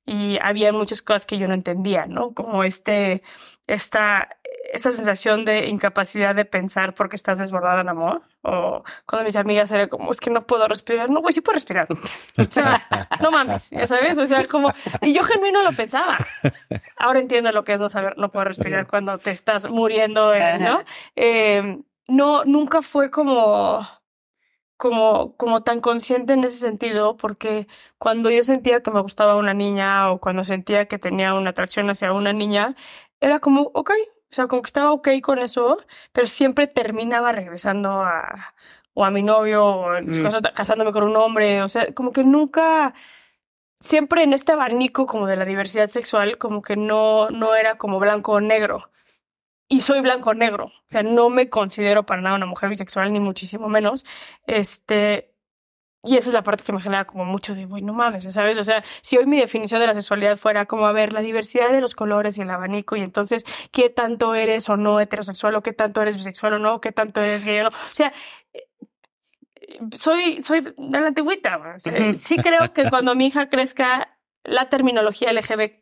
y 0.08 0.40
había 0.42 0.72
muchas 0.72 1.02
cosas 1.02 1.26
que 1.26 1.38
yo 1.38 1.48
no 1.48 1.54
entendía, 1.54 2.06
¿no? 2.08 2.34
Como 2.34 2.64
este, 2.64 3.24
esta, 3.68 4.30
esta 4.72 4.94
sensación 4.94 5.44
de 5.44 5.68
incapacidad 5.68 6.34
de 6.34 6.46
pensar 6.46 6.96
porque 6.96 7.18
estás 7.18 7.40
desbordada 7.40 7.82
en 7.82 7.90
amor. 7.90 8.22
O 8.42 8.86
cuando 9.06 9.26
mis 9.26 9.36
amigas 9.36 9.70
eran 9.70 9.90
como, 9.90 10.10
es 10.10 10.22
que 10.22 10.30
no 10.30 10.48
puedo 10.48 10.66
respirar. 10.66 11.10
No, 11.10 11.20
güey, 11.20 11.34
sí 11.34 11.42
puedo 11.42 11.56
respirar. 11.56 11.90
O 12.38 12.50
sea, 12.50 12.88
no 13.22 13.32
mames, 13.32 13.70
ya 13.70 13.86
sabes. 13.86 14.18
O 14.18 14.26
sea, 14.26 14.46
como, 14.46 14.70
y 15.02 15.12
yo 15.12 15.24
genuino 15.24 15.62
lo 15.62 15.74
pensaba. 15.74 16.18
Ahora 16.96 17.20
entiendo 17.20 17.52
lo 17.52 17.66
que 17.66 17.74
es 17.74 17.82
no 17.82 17.90
saber, 17.90 18.18
no 18.18 18.32
poder 18.32 18.48
respirar 18.48 18.88
cuando 18.88 19.18
te 19.18 19.32
estás 19.32 19.70
muriendo, 19.70 20.34
¿no? 20.60 20.84
Eh, 21.18 21.82
no, 22.08 22.46
nunca 22.46 22.82
fue 22.82 23.12
como 23.12 23.86
como, 24.78 25.36
como 25.38 25.64
tan 25.64 25.80
consciente 25.82 26.34
en 26.34 26.44
ese 26.44 26.58
sentido, 26.60 27.18
porque 27.18 27.68
cuando 27.98 28.30
yo 28.30 28.44
sentía 28.44 28.82
que 28.82 28.92
me 28.92 29.02
gustaba 29.02 29.36
una 29.36 29.54
niña 29.54 30.12
o 30.12 30.20
cuando 30.20 30.46
sentía 30.46 30.86
que 30.86 31.00
tenía 31.00 31.34
una 31.34 31.50
atracción 31.52 31.90
hacia 31.90 32.14
una 32.14 32.34
niña, 32.34 32.76
era 33.20 33.40
como, 33.40 33.72
ok, 33.74 33.92
o 34.32 34.34
sea, 34.34 34.48
como 34.48 34.62
que 34.62 34.68
estaba 34.68 34.92
ok 34.92 35.10
con 35.22 35.40
eso, 35.40 35.78
pero 36.12 36.28
siempre 36.28 36.68
terminaba 36.68 37.32
regresando 37.32 37.90
a, 38.02 38.54
o 38.94 39.06
a 39.06 39.12
mi 39.12 39.24
novio, 39.24 39.66
o 39.66 40.02
Mm. 40.02 40.24
cosas, 40.24 40.42
casándome 40.54 40.92
con 40.92 41.04
un 41.04 41.16
hombre, 41.16 41.62
o 41.64 41.70
sea, 41.70 41.94
como 41.94 42.12
que 42.12 42.24
nunca, 42.24 42.94
siempre 43.80 44.24
en 44.24 44.34
este 44.34 44.54
abanico 44.54 45.06
como 45.08 45.28
de 45.28 45.38
la 45.38 45.46
diversidad 45.46 45.90
sexual, 45.90 46.38
como 46.38 46.62
que 46.62 46.76
no, 46.76 47.30
no 47.30 47.56
era 47.56 47.78
como 47.78 48.00
blanco 48.00 48.34
o 48.34 48.42
negro. 48.42 48.90
Y 49.70 49.82
soy 49.82 50.02
blanco 50.02 50.30
o 50.30 50.34
negro, 50.34 50.66
o 50.66 50.86
sea, 50.88 51.04
no 51.04 51.30
me 51.30 51.50
considero 51.50 52.06
para 52.06 52.22
nada 52.22 52.36
una 52.36 52.46
mujer 52.46 52.70
bisexual, 52.70 53.12
ni 53.12 53.20
muchísimo 53.20 53.68
menos. 53.68 54.06
Este, 54.46 55.36
y 56.04 56.16
esa 56.16 56.30
es 56.30 56.34
la 56.34 56.44
parte 56.44 56.64
que 56.64 56.72
me 56.72 56.80
genera 56.80 57.06
como 57.06 57.26
mucho 57.26 57.54
de, 57.54 57.66
güey, 57.66 57.82
no 57.82 57.94
mames, 57.94 58.24
¿sabes? 58.34 58.58
O 58.58 58.64
sea, 58.64 58.84
si 59.02 59.18
hoy 59.18 59.26
mi 59.26 59.40
definición 59.40 59.82
de 59.82 59.88
la 59.88 59.94
sexualidad 59.94 60.38
fuera 60.38 60.66
como, 60.66 60.88
a 60.88 60.94
ver, 60.94 61.12
la 61.12 61.20
diversidad 61.20 61.70
de 61.70 61.82
los 61.82 61.96
colores 61.96 62.38
y 62.38 62.42
el 62.42 62.50
abanico, 62.50 62.96
y 62.96 63.02
entonces, 63.02 63.44
¿qué 63.72 63.90
tanto 63.90 64.34
eres 64.36 64.70
o 64.70 64.78
no 64.78 65.02
heterosexual, 65.02 65.56
o 65.56 65.62
qué 65.62 65.74
tanto 65.74 66.02
eres 66.02 66.16
bisexual 66.16 66.54
o 66.54 66.60
no, 66.60 66.80
qué 66.80 66.94
tanto 66.94 67.20
eres 67.22 67.44
gay 67.44 67.60
o 67.60 67.64
no? 67.64 67.70
O 67.70 67.94
sea, 67.94 68.14
eh, 68.54 68.68
soy, 69.96 70.42
soy 70.44 70.62
de 70.62 70.74
la 70.78 71.08
antigüita. 71.08 71.58
O 71.58 71.80
sea. 71.80 72.14
Sí 72.14 72.38
creo 72.38 72.72
que 72.74 72.90
cuando 72.90 73.14
mi 73.16 73.28
hija 73.28 73.50
crezca, 73.50 74.18
la 74.44 74.70
terminología 74.70 75.34
LGB, 75.34 75.82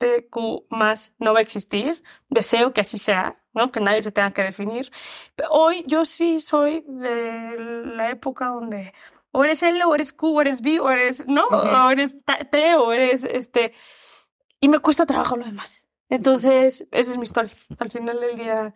LGBTQ 0.00 0.66
más 0.70 1.12
no 1.18 1.32
va 1.32 1.40
a 1.40 1.42
existir. 1.42 2.02
Deseo 2.28 2.72
que 2.72 2.80
así 2.80 2.98
sea, 2.98 3.42
¿no? 3.52 3.70
Que 3.70 3.80
nadie 3.80 4.02
se 4.02 4.12
tenga 4.12 4.30
que 4.30 4.42
definir. 4.42 4.90
Pero 5.34 5.50
hoy 5.50 5.82
yo 5.86 6.04
sí 6.04 6.40
soy 6.40 6.84
de 6.86 7.56
la 7.86 8.10
época 8.10 8.46
donde 8.46 8.92
o 9.30 9.44
eres 9.44 9.62
L, 9.62 9.84
o 9.84 9.94
eres 9.94 10.12
Q, 10.12 10.36
o 10.36 10.40
eres 10.40 10.62
B, 10.62 10.80
o 10.80 10.90
eres, 10.90 11.26
¿no? 11.26 11.46
Ujú. 11.46 11.56
O 11.56 11.90
eres 11.90 12.16
T, 12.24 12.74
o 12.76 12.92
eres 12.92 13.24
este. 13.24 13.72
Y 14.60 14.68
me 14.68 14.78
cuesta 14.78 15.06
trabajo 15.06 15.36
lo 15.36 15.44
demás. 15.44 15.86
Entonces, 16.08 16.86
esa 16.90 17.10
es 17.10 17.18
mi 17.18 17.24
historia. 17.24 17.52
Al 17.78 17.90
final 17.90 18.18
del 18.18 18.36
día, 18.36 18.74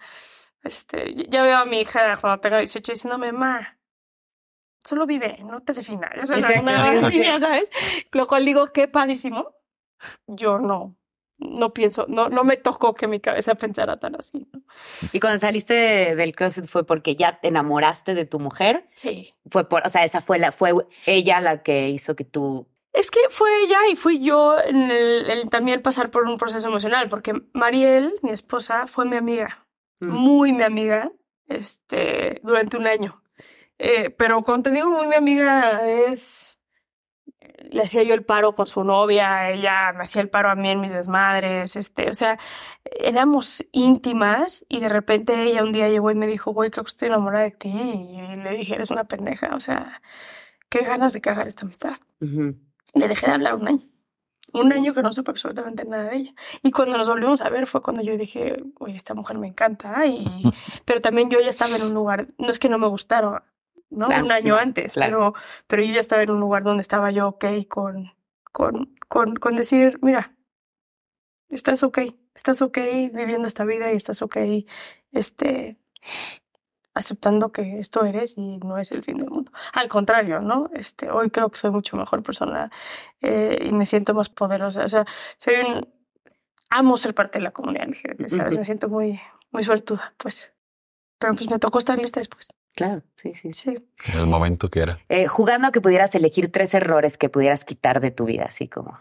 este, 0.63 1.15
ya 1.29 1.43
veo 1.43 1.57
a 1.57 1.65
mi 1.65 1.81
hija 1.81 2.17
cuando 2.21 2.41
tenga 2.41 2.59
18 2.59 2.93
diciéndome, 2.93 3.33
ma, 3.33 3.79
solo 4.85 5.07
vive, 5.07 5.39
no 5.45 5.63
te 5.63 5.73
definas. 5.73 6.11
Ya 6.15 6.27
sabes, 6.27 6.45
Exacto, 6.45 7.09
sí, 7.09 7.23
sí. 7.23 7.41
sabes. 7.41 7.71
Lo 8.13 8.27
cual 8.27 8.45
digo, 8.45 8.67
qué 8.67 8.87
padrísimo. 8.87 9.55
Yo 10.27 10.59
no, 10.59 10.97
no 11.43 11.73
pienso, 11.73 12.07
no, 12.09 12.29
no 12.29 12.45
me 12.45 12.57
tocó 12.57 12.95
que 12.95 13.07
mi 13.09 13.21
cabeza 13.21 13.55
pensara 13.55 13.99
tan 13.99 14.15
así. 14.17 14.47
¿no? 14.53 14.63
Y 15.13 15.21
cuando 15.21 15.39
saliste 15.39 15.75
de- 15.75 16.17
del 16.17 16.33
closet 16.33 16.67
fue 16.67 16.85
porque 16.87 17.17
ya 17.17 17.41
te 17.41 17.49
enamoraste 17.49 18.15
de 18.15 18.25
tu 18.27 18.39
mujer. 18.41 18.89
Sí. 18.95 19.35
Fue 19.51 19.69
por, 19.69 19.87
o 19.87 19.91
sea, 19.91 20.05
esa 20.05 20.21
fue 20.21 20.39
la, 20.39 20.53
fue 20.53 20.73
ella 21.07 21.41
la 21.41 21.63
que 21.63 21.89
hizo 21.91 22.17
que 22.17 22.25
tú. 22.25 22.67
Es 22.93 23.11
que 23.11 23.21
fue 23.31 23.49
ella 23.65 23.79
y 23.91 23.97
fui 23.97 24.19
yo 24.23 24.59
en 24.59 24.91
el, 24.91 25.31
el 25.31 25.49
también 25.51 25.81
pasar 25.81 26.11
por 26.11 26.25
un 26.29 26.37
proceso 26.37 26.69
emocional, 26.69 27.09
porque 27.09 27.33
Mariel, 27.55 28.15
mi 28.23 28.31
esposa, 28.31 28.87
fue 28.87 29.05
mi 29.07 29.17
amiga, 29.17 29.67
Mm. 30.01 30.09
muy 30.11 30.53
mi 30.53 30.63
amiga, 30.65 31.11
este, 31.49 32.41
durante 32.43 32.77
un 32.77 32.87
año. 32.87 33.23
Eh, 33.79 34.11
pero 34.11 34.43
cuando 34.43 34.71
te 34.71 34.75
digo 34.77 34.91
muy 34.91 35.07
mi 35.07 35.15
amiga 35.15 35.89
es, 35.89 36.59
le 37.71 37.83
hacía 37.83 38.03
yo 38.03 38.15
el 38.15 38.25
paro 38.25 38.53
con 38.53 38.67
su 38.67 38.85
novia, 38.85 39.51
ella 39.51 39.93
me 39.95 40.05
hacía 40.05 40.23
el 40.23 40.29
paro 40.29 40.51
a 40.51 40.55
mí 40.55 40.71
en 40.71 40.81
mis 40.81 40.93
desmadres, 40.93 41.77
este, 41.77 42.11
o 42.11 42.15
sea, 42.15 42.39
éramos 42.85 43.65
íntimas 43.73 44.65
y 44.69 44.81
de 44.81 44.89
repente 44.89 45.43
ella 45.45 45.63
un 45.63 45.73
día 45.73 45.89
llegó 45.89 46.11
y 46.11 46.15
me 46.15 46.27
dijo, 46.27 46.53
güey, 46.53 46.71
creo 46.71 46.85
que 46.85 46.91
estoy 46.91 47.09
enamorada 47.09 47.45
de 47.45 47.51
ti. 47.53 47.71
Y 47.71 48.37
le 48.37 48.51
dije, 48.51 48.75
eres 48.75 48.91
una 48.91 49.05
pendeja, 49.05 49.55
o 49.55 49.61
sea, 49.61 50.03
qué 50.69 50.81
ganas 50.81 51.13
de 51.13 51.21
cagar 51.21 51.47
esta 51.47 51.65
amistad 51.65 51.97
le 52.95 53.09
dejé 53.09 53.27
de 53.27 53.33
hablar 53.33 53.55
un 53.55 53.69
año. 53.69 53.89
Un 54.53 54.71
año 54.73 54.93
que 54.93 55.03
no 55.03 55.13
supe 55.13 55.31
absolutamente 55.31 55.85
nada 55.87 56.11
de 56.11 56.17
ella. 56.17 56.35
Y 56.63 56.73
cuando 56.73 56.99
nos 56.99 57.09
volvimos 57.09 57.41
a 57.41 57.49
ver 57.49 57.67
fue 57.67 57.81
cuando 57.81 58.03
yo 58.03 58.19
dije, 58.19 58.63
oye, 58.79 58.95
esta 58.95 59.15
mujer 59.15 59.39
me 59.39 59.47
encanta. 59.47 60.05
Y... 60.07 60.27
Pero 60.85 61.01
también 61.01 61.31
yo 61.31 61.41
ya 61.41 61.49
estaba 61.49 61.77
en 61.77 61.83
un 61.83 61.95
lugar, 61.95 62.29
no 62.37 62.49
es 62.49 62.59
que 62.59 62.69
no 62.69 62.79
me 62.79 62.87
gustara, 62.87 63.45
¿no? 63.93 64.07
Claro, 64.07 64.25
un 64.25 64.33
año 64.33 64.55
sí, 64.57 64.61
antes, 64.61 64.95
claro. 64.95 65.33
pero, 65.35 65.35
pero 65.67 65.83
yo 65.83 65.95
ya 65.95 66.01
estaba 66.01 66.23
en 66.23 66.31
un 66.31 66.41
lugar 66.41 66.63
donde 66.63 66.83
estaba 66.83 67.11
yo 67.11 67.29
ok 67.29 67.45
con, 67.69 68.11
con, 68.51 68.95
con, 69.09 69.37
con 69.37 69.57
decir, 69.57 69.99
mira, 70.03 70.35
estás 71.51 71.83
ok, 71.83 71.99
estás 72.35 72.63
ok 72.63 72.79
viviendo 73.13 73.47
esta 73.47 73.65
vida 73.65 73.93
y 73.93 73.97
estás 73.97 74.23
ok 74.23 74.37
este, 75.13 75.79
aceptando 76.95 77.53
que 77.53 77.79
esto 77.79 78.05
eres 78.05 78.37
y 78.37 78.59
no 78.59 78.79
es 78.79 78.93
el 78.93 79.03
fin 79.03 79.19
del 79.19 79.31
mundo. 79.31 79.53
Al 79.73 79.89
contrario, 79.89 80.41
¿no? 80.41 80.71
Este, 80.75 81.11
hoy 81.11 81.31
creo 81.31 81.51
que 81.51 81.59
soy 81.59 81.71
mucho 81.71 81.97
mejor 81.97 82.23
persona 82.23 82.71
eh, 83.21 83.59
y 83.63 83.73
me 83.73 83.87
siento 83.87 84.15
más 84.15 84.29
poderosa. 84.29 84.85
O 84.85 84.89
sea, 84.89 85.05
soy 85.37 85.55
un... 85.57 85.89
Amo 86.71 86.97
ser 86.97 87.15
parte 87.15 87.39
de 87.39 87.45
la 87.45 87.51
comunidad 87.51 87.87
LGBT, 87.87 88.29
¿sabes? 88.29 88.53
Ujú. 88.53 88.59
Me 88.59 88.65
siento 88.65 88.89
muy, 88.89 89.21
muy 89.51 89.63
suertuda, 89.63 90.15
pues. 90.17 90.55
Pero 91.19 91.35
pues 91.35 91.51
me 91.51 91.59
tocó 91.59 91.79
estar 91.79 91.99
lista 91.99 92.19
después. 92.19 92.49
Claro, 92.75 93.03
sí, 93.15 93.35
sí. 93.35 93.53
sí. 93.53 93.89
En 94.13 94.21
el 94.21 94.27
momento 94.27 94.71
que 94.71 94.81
era. 94.81 94.99
Eh, 95.09 95.27
jugando 95.27 95.69
a 95.69 95.73
que 95.73 95.81
pudieras 95.81 96.15
elegir 96.15 96.51
tres 96.51 96.75
errores 96.75 97.19
que 97.19 97.29
pudieras 97.29 97.65
quitar 97.65 98.01
de 98.01 98.11
tu 98.11 98.25
vida, 98.25 98.45
así 98.45 98.69
como. 98.69 98.99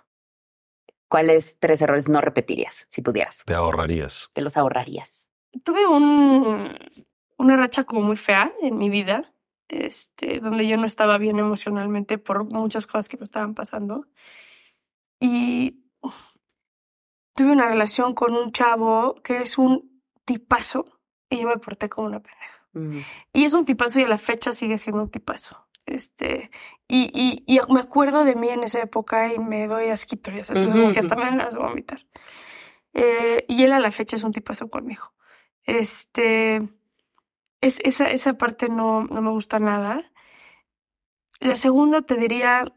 ¿Cuáles 1.08 1.58
tres 1.60 1.82
errores 1.82 2.08
no 2.08 2.22
repetirías 2.22 2.86
si 2.90 3.02
pudieras? 3.02 3.44
Te 3.46 3.54
ahorrarías. 3.54 4.30
Te 4.34 4.42
los 4.42 4.56
ahorrarías. 4.58 5.30
Tuve 5.64 5.86
un, 5.86 6.74
una 7.38 7.58
racha 7.58 7.84
como 7.84 8.02
muy 8.02 8.16
fea 8.16 8.52
en 8.62 8.78
mi 8.78 8.90
vida, 8.90 9.34
este, 9.68 10.40
donde 10.40 10.68
yo 10.68 10.78
no 10.78 10.86
estaba 10.86 11.18
bien 11.18 11.40
emocionalmente 11.40 12.18
por 12.18 12.46
muchas 12.46 12.86
cosas 12.88 13.10
que 13.10 13.18
me 13.18 13.24
estaban 13.24 13.56
pasando. 13.56 14.06
Y 15.20 15.84
tuve 17.36 17.52
una 17.52 17.68
relación 17.68 18.14
con 18.14 18.34
un 18.34 18.52
chavo 18.52 19.16
que 19.24 19.38
es 19.38 19.58
un 19.58 20.02
tipazo 20.26 20.86
y 21.30 21.42
yo 21.42 21.48
me 21.48 21.58
porté 21.58 21.90
como 21.90 22.08
una 22.08 22.22
pendeja. 22.22 22.61
Mm. 22.74 23.00
Y 23.34 23.46
es 23.46 23.54
un 23.54 23.66
tipazo 23.66 24.00
y 24.00 24.04
a 24.04 24.08
la 24.08 24.18
fecha 24.18 24.54
sigue 24.54 24.78
siendo 24.78 25.04
un 25.04 25.10
tipazo. 25.10 25.68
Este, 25.86 26.52
y, 26.88 27.10
y, 27.14 27.44
y 27.48 27.60
me 27.74 27.80
acuerdo 27.80 28.24
de 28.24 28.36
mí 28.36 28.50
en 28.50 28.64
esa 28.64 28.80
época 28.82 29.34
y 29.34 29.40
me 29.40 29.68
doy 29.68 29.90
asquito, 29.90 30.32
ya 30.32 30.44
sabes, 30.44 30.72
que 30.94 31.00
hasta 31.00 31.16
me 31.16 31.48
vomitar. 31.58 32.06
Eh, 32.94 33.46
y 33.48 33.64
él 33.64 33.74
a 33.74 33.80
la 33.80 33.92
fecha 33.92 34.16
es 34.16 34.24
un 34.24 34.32
tipazo 34.32 34.70
conmigo. 34.70 35.14
Este, 35.64 36.70
es, 37.62 37.80
esa, 37.84 38.10
esa 38.12 38.34
parte 38.38 38.70
no, 38.70 39.06
no 39.06 39.22
me 39.22 39.32
gusta 39.32 39.60
nada. 39.60 40.04
La 41.40 41.56
segunda 41.56 42.02
te 42.04 42.16
diría, 42.16 42.72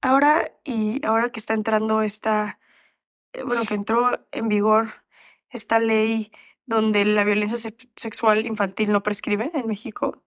ahora 0.00 0.52
y 0.64 1.04
ahora 1.04 1.30
que 1.30 1.40
está 1.40 1.54
entrando 1.54 2.02
esta, 2.02 2.58
eh, 3.32 3.42
bueno, 3.42 3.64
que 3.64 3.74
entró 3.74 4.26
en 4.32 4.48
vigor 4.48 4.88
esta 5.50 5.78
ley 5.78 6.32
donde 6.70 7.04
la 7.04 7.24
violencia 7.24 7.58
se- 7.58 7.76
sexual 7.96 8.46
infantil 8.46 8.92
no 8.92 9.02
prescribe 9.02 9.50
en 9.52 9.66
México, 9.66 10.22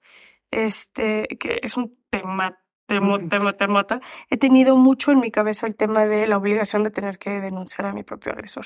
este, 0.52 1.28
que 1.40 1.60
es 1.64 1.78
un 1.78 1.98
tema, 2.12 2.60
tema, 2.86 3.18
tema, 3.30 3.54
temota, 3.54 4.02
he 4.30 4.38
tenido 4.38 4.76
mucho 4.76 5.12
en 5.12 5.20
mi 5.20 5.32
cabeza 5.32 5.66
el 5.66 5.76
tema 5.76 6.06
de 6.06 6.28
la 6.28 6.38
obligación 6.38 6.84
de 6.84 6.92
tener 6.92 7.18
que 7.18 7.40
denunciar 7.40 7.88
a 7.88 7.94
mi 7.94 8.04
propio 8.04 8.34
agresor. 8.34 8.66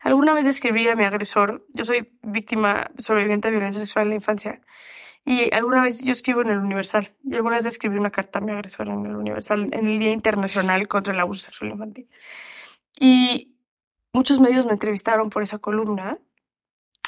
Alguna 0.00 0.32
vez 0.32 0.44
describí 0.44 0.88
a 0.88 0.96
mi 0.96 1.04
agresor, 1.04 1.64
yo 1.74 1.84
soy 1.84 2.10
víctima 2.22 2.90
sobreviviente 2.98 3.48
de 3.48 3.52
violencia 3.52 3.80
sexual 3.80 4.06
en 4.06 4.08
la 4.10 4.14
infancia, 4.16 4.60
y 5.24 5.54
alguna 5.54 5.82
vez 5.82 6.02
yo 6.02 6.12
escribo 6.12 6.40
en 6.40 6.48
el 6.48 6.58
Universal, 6.58 7.14
y 7.22 7.34
alguna 7.34 7.56
vez 7.56 7.66
escribí 7.66 7.98
una 7.98 8.10
carta 8.10 8.38
a 8.38 8.42
mi 8.42 8.52
agresor 8.52 8.88
en 8.88 9.04
el 9.04 9.14
Universal, 9.14 9.68
en 9.72 9.86
el 9.86 9.98
Día 9.98 10.12
Internacional 10.12 10.88
contra 10.88 11.12
el 11.12 11.20
Abuso 11.20 11.44
Sexual 11.44 11.72
Infantil. 11.72 12.08
Y 12.98 13.54
muchos 14.14 14.40
medios 14.40 14.64
me 14.66 14.72
entrevistaron 14.72 15.28
por 15.28 15.42
esa 15.42 15.58
columna, 15.58 16.18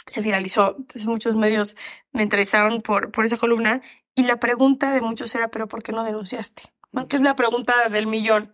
se 0.06 0.20
viralizó, 0.20 0.76
entonces 0.78 1.06
muchos 1.06 1.36
medios 1.36 1.76
me 2.12 2.22
entrevistaron 2.22 2.80
por, 2.80 3.10
por 3.10 3.24
esa 3.24 3.36
columna, 3.36 3.82
y 4.14 4.24
la 4.24 4.38
pregunta 4.38 4.92
de 4.92 5.00
muchos 5.00 5.34
era, 5.34 5.48
¿pero 5.48 5.68
por 5.68 5.82
qué 5.82 5.92
no 5.92 6.04
denunciaste? 6.04 6.62
¿No? 6.92 7.08
Que 7.08 7.16
es 7.16 7.22
la 7.22 7.34
pregunta 7.34 7.88
del 7.88 8.06
millón. 8.06 8.52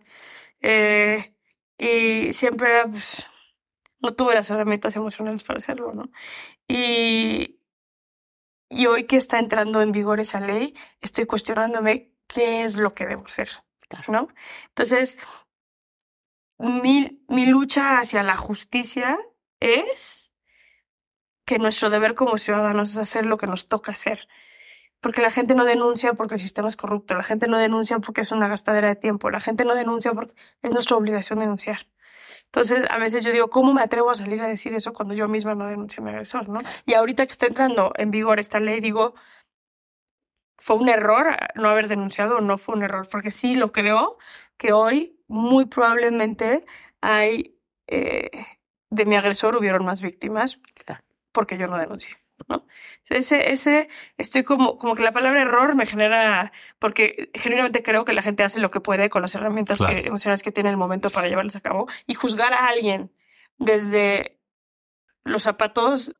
Eh, 0.61 1.35
y 1.77 2.33
siempre 2.33 2.71
era, 2.71 2.87
pues, 2.87 3.27
no 3.99 4.13
tuve 4.13 4.35
las 4.35 4.49
herramientas 4.49 4.95
emocionales 4.95 5.43
para 5.43 5.57
hacerlo, 5.57 5.91
¿no? 5.93 6.09
Y, 6.67 7.59
y 8.69 8.85
hoy 8.85 9.05
que 9.05 9.17
está 9.17 9.39
entrando 9.39 9.81
en 9.81 9.91
vigor 9.91 10.19
esa 10.19 10.39
ley, 10.39 10.73
estoy 11.01 11.25
cuestionándome 11.25 12.13
qué 12.27 12.63
es 12.63 12.77
lo 12.77 12.93
que 12.93 13.05
debo 13.05 13.25
Claro. 13.89 14.13
¿no? 14.13 14.27
Entonces, 14.67 15.17
mi, 16.59 17.23
mi 17.27 17.45
lucha 17.45 17.99
hacia 17.99 18.23
la 18.23 18.37
justicia 18.37 19.17
es 19.59 20.28
que 21.49 21.57
nuestro 21.57 21.89
deber 21.89 22.13
como 22.13 22.37
ciudadanos 22.37 22.91
es 22.91 22.97
hacer 22.99 23.25
lo 23.25 23.39
que 23.39 23.47
nos 23.47 23.67
toca 23.67 23.91
hacer. 23.91 24.27
Porque 24.99 25.23
la 25.23 25.31
gente 25.31 25.55
no 25.55 25.65
denuncia 25.65 26.13
porque 26.13 26.35
el 26.35 26.39
sistema 26.39 26.67
es 26.67 26.77
corrupto, 26.77 27.15
la 27.15 27.23
gente 27.23 27.47
no 27.47 27.57
denuncia 27.57 27.97
porque 27.97 28.21
es 28.21 28.31
una 28.31 28.47
gastadera 28.47 28.89
de 28.89 28.95
tiempo, 28.95 29.31
la 29.31 29.39
gente 29.39 29.65
no 29.65 29.73
denuncia 29.73 30.13
porque 30.13 30.35
es 30.61 30.71
nuestra 30.73 30.95
obligación 30.95 31.39
denunciar. 31.39 31.87
Entonces, 32.45 32.85
a 32.87 32.99
veces 32.99 33.23
yo 33.23 33.31
digo, 33.31 33.49
¿cómo 33.49 33.73
me 33.73 33.81
atrevo 33.81 34.11
a 34.11 34.15
salir 34.15 34.39
a 34.43 34.47
decir 34.47 34.75
eso 34.75 34.93
cuando 34.93 35.15
yo 35.15 35.27
misma 35.27 35.55
no 35.55 35.65
denuncio 35.65 36.03
a 36.03 36.05
mi 36.05 36.11
agresor, 36.11 36.49
no? 36.49 36.59
Y 36.85 36.93
ahorita 36.93 37.25
que 37.25 37.31
está 37.31 37.47
entrando 37.47 37.93
en 37.95 38.11
vigor 38.11 38.39
esta 38.39 38.59
ley, 38.59 38.79
digo, 38.79 39.15
fue 40.59 40.75
un 40.75 40.87
error 40.87 41.35
no 41.55 41.67
haber 41.69 41.87
denunciado 41.87 42.37
o 42.37 42.41
no 42.41 42.59
fue 42.59 42.75
un 42.75 42.83
error, 42.83 43.07
porque 43.09 43.31
sí 43.31 43.55
lo 43.55 43.71
creo 43.71 44.19
que 44.55 44.71
hoy 44.71 45.19
muy 45.27 45.65
probablemente 45.65 46.63
hay 47.01 47.57
eh, 47.87 48.29
de 48.91 49.05
mi 49.05 49.15
agresor 49.15 49.55
hubieron 49.55 49.83
más 49.83 50.03
víctimas 50.03 50.59
porque 51.39 51.57
yo 51.57 51.67
no 51.67 51.77
denuncié. 51.77 52.17
¿no? 52.49 52.65
Ese, 53.09 53.53
ese, 53.53 53.87
estoy 54.17 54.43
como, 54.43 54.77
como 54.77 54.93
que 54.93 55.03
la 55.03 55.13
palabra 55.13 55.41
error 55.41 55.73
me 55.73 55.85
genera, 55.85 56.51
porque 56.79 57.31
genuinamente 57.33 57.81
creo 57.81 58.03
que 58.03 58.11
la 58.11 58.21
gente 58.21 58.43
hace 58.43 58.59
lo 58.59 58.69
que 58.69 58.81
puede 58.81 59.09
con 59.09 59.21
las 59.21 59.35
herramientas 59.35 59.79
que, 59.79 59.99
emocionales 60.07 60.43
que 60.43 60.51
tiene 60.51 60.67
en 60.67 60.73
el 60.73 60.77
momento 60.77 61.11
para 61.11 61.29
llevarlas 61.29 61.55
a 61.55 61.61
cabo 61.61 61.87
y 62.07 62.13
juzgar 62.13 62.51
a 62.51 62.67
alguien 62.67 63.09
desde 63.57 64.37
los 65.23 65.43
zapatos 65.43 66.13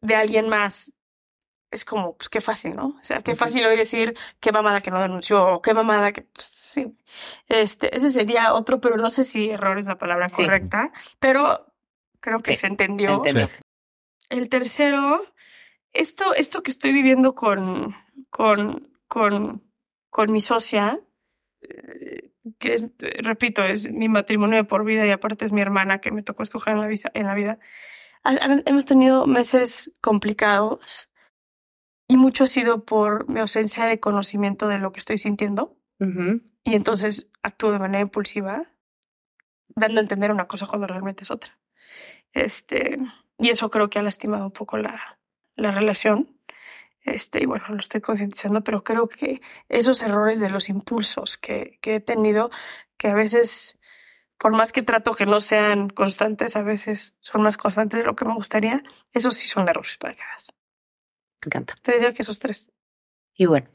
de 0.00 0.14
alguien 0.14 0.48
más 0.48 0.94
es 1.70 1.84
como, 1.84 2.16
pues 2.16 2.30
qué 2.30 2.40
fácil, 2.40 2.74
¿no? 2.74 2.96
O 2.98 3.04
sea, 3.04 3.20
qué 3.20 3.34
fácil 3.34 3.66
hoy 3.66 3.76
decir 3.76 4.16
qué 4.40 4.50
mamada 4.50 4.80
que 4.80 4.90
no 4.90 4.98
denunció 4.98 5.56
o 5.56 5.60
qué 5.60 5.74
mamada 5.74 6.12
que, 6.12 6.22
pues, 6.22 6.46
sí. 6.46 6.96
Este, 7.48 7.94
ese 7.94 8.08
sería 8.08 8.54
otro, 8.54 8.80
pero 8.80 8.96
no 8.96 9.10
sé 9.10 9.24
si 9.24 9.50
error 9.50 9.78
es 9.78 9.88
la 9.88 9.98
palabra 9.98 10.28
correcta, 10.30 10.90
pero 11.18 11.66
creo 12.20 12.38
que 12.38 12.56
se 12.56 12.66
entendió. 12.66 13.22
El 14.32 14.48
tercero, 14.48 15.20
esto, 15.92 16.34
esto 16.34 16.62
que 16.62 16.70
estoy 16.70 16.94
viviendo 16.94 17.34
con, 17.34 17.94
con, 18.30 18.88
con, 19.06 19.62
con 20.08 20.32
mi 20.32 20.40
socia, 20.40 21.00
eh, 21.60 22.30
que 22.58 22.72
es, 22.72 22.86
repito, 23.18 23.62
es 23.62 23.92
mi 23.92 24.08
matrimonio 24.08 24.56
de 24.56 24.64
por 24.64 24.86
vida 24.86 25.06
y 25.06 25.10
aparte 25.10 25.44
es 25.44 25.52
mi 25.52 25.60
hermana 25.60 26.00
que 26.00 26.12
me 26.12 26.22
tocó 26.22 26.42
escoger 26.42 26.72
en 26.72 26.80
la, 26.80 26.86
vida, 26.86 27.10
en 27.12 27.26
la 27.26 27.34
vida. 27.34 27.58
Hemos 28.64 28.86
tenido 28.86 29.26
meses 29.26 29.92
complicados 30.00 31.10
y 32.08 32.16
mucho 32.16 32.44
ha 32.44 32.46
sido 32.46 32.86
por 32.86 33.28
mi 33.28 33.40
ausencia 33.40 33.84
de 33.84 34.00
conocimiento 34.00 34.66
de 34.66 34.78
lo 34.78 34.92
que 34.92 35.00
estoy 35.00 35.18
sintiendo. 35.18 35.76
Y 36.64 36.74
entonces 36.74 37.30
actúo 37.42 37.70
de 37.70 37.78
manera 37.78 38.00
impulsiva, 38.00 38.72
dando 39.68 40.00
a 40.00 40.04
entender 40.04 40.32
una 40.32 40.48
cosa 40.48 40.66
cuando 40.66 40.86
realmente 40.86 41.22
es 41.22 41.30
otra. 41.30 41.58
Este, 42.32 42.96
y 43.42 43.50
eso 43.50 43.70
creo 43.70 43.90
que 43.90 43.98
ha 43.98 44.02
lastimado 44.02 44.46
un 44.46 44.52
poco 44.52 44.78
la, 44.78 45.18
la 45.56 45.72
relación. 45.72 46.38
Este, 47.04 47.42
y 47.42 47.46
bueno, 47.46 47.64
lo 47.68 47.80
estoy 47.80 48.00
concientizando, 48.00 48.62
pero 48.62 48.84
creo 48.84 49.08
que 49.08 49.40
esos 49.68 50.02
errores 50.02 50.38
de 50.38 50.50
los 50.50 50.68
impulsos 50.68 51.36
que, 51.36 51.78
que 51.82 51.96
he 51.96 52.00
tenido, 52.00 52.50
que 52.96 53.08
a 53.08 53.14
veces, 53.14 53.80
por 54.38 54.52
más 54.52 54.70
que 54.70 54.82
trato 54.82 55.12
que 55.14 55.26
no 55.26 55.40
sean 55.40 55.88
constantes, 55.88 56.54
a 56.54 56.62
veces 56.62 57.18
son 57.20 57.42
más 57.42 57.56
constantes 57.56 57.98
de 57.98 58.06
lo 58.06 58.14
que 58.14 58.24
me 58.24 58.34
gustaría, 58.34 58.82
esos 59.12 59.34
sí 59.34 59.48
son 59.48 59.68
errores 59.68 59.98
para 59.98 60.14
que 60.14 60.22
hagas. 60.22 60.52
Me 61.44 61.48
encanta. 61.48 61.74
Te 61.82 61.92
diría 61.94 62.12
que 62.12 62.22
esos 62.22 62.38
tres. 62.38 62.70
Y 63.34 63.46
bueno, 63.46 63.68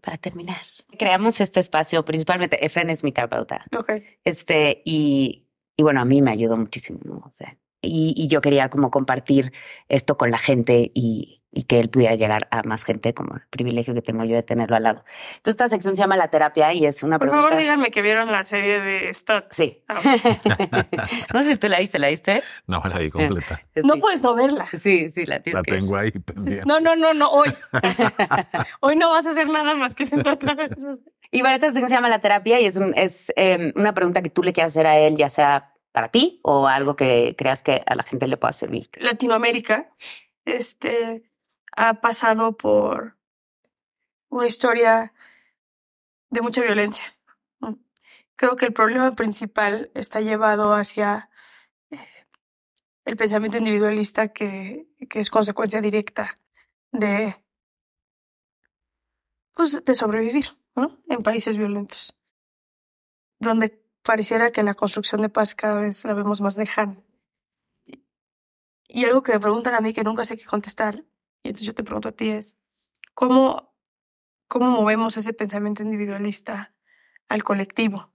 para 0.00 0.18
terminar, 0.18 0.62
creamos 0.96 1.40
este 1.40 1.58
espacio, 1.58 2.04
principalmente 2.04 2.64
Efren 2.64 2.90
es 2.90 3.02
mi 3.02 3.10
terapeuta. 3.10 3.64
Ok. 3.76 3.90
Este, 4.22 4.82
y, 4.84 5.48
y 5.76 5.82
bueno, 5.82 6.00
a 6.00 6.04
mí 6.04 6.22
me 6.22 6.30
ayudó 6.30 6.56
muchísimo, 6.56 7.00
¿no? 7.02 7.16
O 7.26 7.32
sea, 7.32 7.56
y, 7.82 8.14
y 8.16 8.28
yo 8.28 8.40
quería 8.40 8.68
como 8.70 8.90
compartir 8.90 9.52
esto 9.88 10.16
con 10.16 10.30
la 10.30 10.38
gente 10.38 10.90
y, 10.94 11.40
y 11.54 11.64
que 11.64 11.80
él 11.80 11.90
pudiera 11.90 12.14
llegar 12.14 12.48
a 12.50 12.62
más 12.62 12.82
gente, 12.84 13.12
como 13.12 13.34
el 13.34 13.42
privilegio 13.50 13.92
que 13.92 14.00
tengo 14.00 14.24
yo 14.24 14.34
de 14.36 14.42
tenerlo 14.42 14.74
al 14.76 14.84
lado. 14.84 15.04
Entonces, 15.36 15.50
esta 15.52 15.68
sección 15.68 15.94
se 15.96 16.02
llama 16.02 16.16
La 16.16 16.28
Terapia 16.28 16.72
y 16.72 16.86
es 16.86 17.02
una 17.02 17.18
Por 17.18 17.28
pregunta. 17.28 17.48
favor, 17.50 17.60
díganme 17.62 17.90
que 17.90 18.00
vieron 18.00 18.32
la 18.32 18.44
serie 18.44 18.80
de 18.80 19.12
Stott. 19.12 19.46
Sí. 19.50 19.82
Ah. 19.88 20.00
no 21.34 21.42
sé 21.42 21.50
si 21.50 21.56
tú 21.58 21.68
la 21.68 21.80
viste, 21.80 21.98
¿la 21.98 22.08
viste? 22.08 22.42
No 22.66 22.82
la 22.88 22.98
vi 22.98 23.10
completa. 23.10 23.60
No 23.84 23.94
Sí. 23.94 24.00
puedes 24.00 24.22
no 24.22 24.34
verla. 24.34 24.64
Sí, 24.66 25.08
sí, 25.10 25.26
la 25.26 25.40
tienes 25.40 25.58
La 25.58 25.62
que 25.62 25.72
ver. 25.72 25.80
tengo 25.80 25.96
ahí 25.96 26.10
pendiente. 26.12 26.64
No, 26.66 26.80
no, 26.80 26.96
no, 26.96 27.12
no, 27.14 27.28
hoy. 27.30 27.52
hoy 28.80 28.96
no 28.96 29.10
vas 29.10 29.26
a 29.26 29.30
hacer 29.30 29.48
nada 29.48 29.74
más 29.74 29.94
que 29.94 30.04
sentarte 30.06 30.50
a 30.50 30.54
ver. 30.54 30.70
Y 31.30 31.40
bueno, 31.40 31.54
esta 31.54 31.68
sección 31.68 31.88
se 31.88 31.94
llama 31.94 32.08
La 32.08 32.20
Terapia 32.20 32.60
y 32.60 32.66
es, 32.66 32.76
un, 32.76 32.94
es 32.96 33.32
eh, 33.36 33.72
una 33.76 33.92
pregunta 33.94 34.22
que 34.22 34.30
tú 34.30 34.42
le 34.42 34.52
quieras 34.52 34.72
hacer 34.72 34.86
a 34.86 34.98
él, 34.98 35.16
ya 35.16 35.28
sea 35.30 35.72
para 35.92 36.08
ti 36.08 36.40
o 36.42 36.66
algo 36.66 36.96
que 36.96 37.34
creas 37.36 37.62
que 37.62 37.82
a 37.86 37.94
la 37.94 38.02
gente 38.02 38.26
le 38.26 38.36
pueda 38.36 38.52
servir. 38.52 38.90
Latinoamérica 38.96 39.90
este, 40.44 41.30
ha 41.76 42.00
pasado 42.00 42.56
por 42.56 43.16
una 44.30 44.46
historia 44.46 45.12
de 46.30 46.40
mucha 46.40 46.62
violencia. 46.62 47.04
Creo 48.36 48.56
que 48.56 48.64
el 48.64 48.72
problema 48.72 49.12
principal 49.12 49.90
está 49.94 50.20
llevado 50.20 50.72
hacia 50.72 51.30
eh, 51.90 52.26
el 53.04 53.16
pensamiento 53.16 53.58
individualista 53.58 54.28
que, 54.28 54.88
que 55.08 55.20
es 55.20 55.30
consecuencia 55.30 55.80
directa 55.80 56.34
de, 56.90 57.36
pues, 59.54 59.84
de 59.84 59.94
sobrevivir 59.94 60.46
¿no? 60.74 60.98
en 61.08 61.22
países 61.22 61.56
violentos, 61.56 62.16
donde 63.38 63.81
pareciera 64.02 64.50
que 64.50 64.62
la 64.62 64.74
construcción 64.74 65.22
de 65.22 65.28
paz 65.28 65.54
cada 65.54 65.80
vez 65.80 66.04
la 66.04 66.14
vemos 66.14 66.40
más 66.40 66.56
lejana. 66.56 66.96
Y 68.88 69.04
algo 69.04 69.22
que 69.22 69.32
me 69.32 69.40
preguntan 69.40 69.74
a 69.74 69.80
mí 69.80 69.92
que 69.92 70.02
nunca 70.04 70.24
sé 70.24 70.36
qué 70.36 70.44
contestar, 70.44 70.96
y 71.42 71.48
entonces 71.48 71.66
yo 71.66 71.74
te 71.74 71.82
pregunto 71.84 72.08
a 72.10 72.12
ti 72.12 72.30
es, 72.30 72.56
¿cómo, 73.14 73.74
cómo 74.48 74.70
movemos 74.70 75.16
ese 75.16 75.32
pensamiento 75.32 75.82
individualista 75.82 76.74
al 77.28 77.42
colectivo 77.42 78.12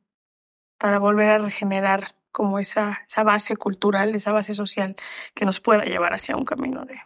para 0.78 1.00
volver 1.00 1.30
a 1.30 1.38
regenerar 1.40 2.16
como 2.32 2.60
esa, 2.60 3.02
esa 3.08 3.24
base 3.24 3.58
cultural, 3.58 4.14
esa 4.14 4.32
base 4.32 4.54
social 4.54 4.96
que 5.34 5.46
nos 5.46 5.60
pueda 5.60 5.84
llevar 5.86 6.14
hacia 6.14 6.36
un 6.38 6.46
camino 6.46 6.86
de, 6.86 7.00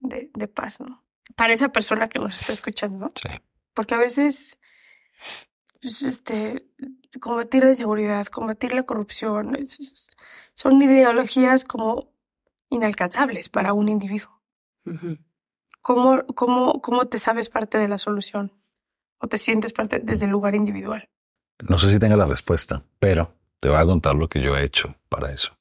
de, 0.00 0.30
de 0.34 0.48
paz, 0.48 0.80
¿no? 0.80 1.02
Para 1.36 1.54
esa 1.54 1.70
persona 1.70 2.08
que 2.08 2.18
nos 2.18 2.38
está 2.40 2.52
escuchando, 2.52 3.08
Sí. 3.14 3.28
porque 3.72 3.94
a 3.94 3.98
veces 3.98 4.58
pues, 5.80 6.02
este, 6.02 6.66
combatir 7.20 7.64
la 7.64 7.70
inseguridad, 7.70 8.26
combatir 8.26 8.72
la 8.74 8.82
corrupción, 8.84 9.56
es- 9.56 9.78
es- 9.80 10.10
son 10.54 10.80
ideologías 10.82 11.64
como 11.64 12.12
inalcanzables 12.70 13.48
para 13.48 13.72
un 13.72 13.88
individuo. 13.88 14.40
¿Cómo, 15.82 16.24
cómo, 16.34 16.80
¿Cómo 16.82 17.06
te 17.06 17.18
sabes 17.18 17.48
parte 17.48 17.78
de 17.78 17.88
la 17.88 17.98
solución? 17.98 18.52
¿O 19.18 19.26
te 19.28 19.38
sientes 19.38 19.72
parte 19.72 19.98
desde 20.00 20.26
el 20.26 20.30
lugar 20.30 20.54
individual? 20.54 21.08
No 21.68 21.78
sé 21.78 21.90
si 21.90 21.98
tenga 21.98 22.16
la 22.16 22.26
respuesta, 22.26 22.82
pero 22.98 23.34
te 23.60 23.68
voy 23.68 23.78
a 23.78 23.84
contar 23.86 24.14
lo 24.14 24.28
que 24.28 24.40
yo 24.40 24.56
he 24.56 24.64
hecho 24.64 24.94
para 25.08 25.32
eso. 25.32 25.56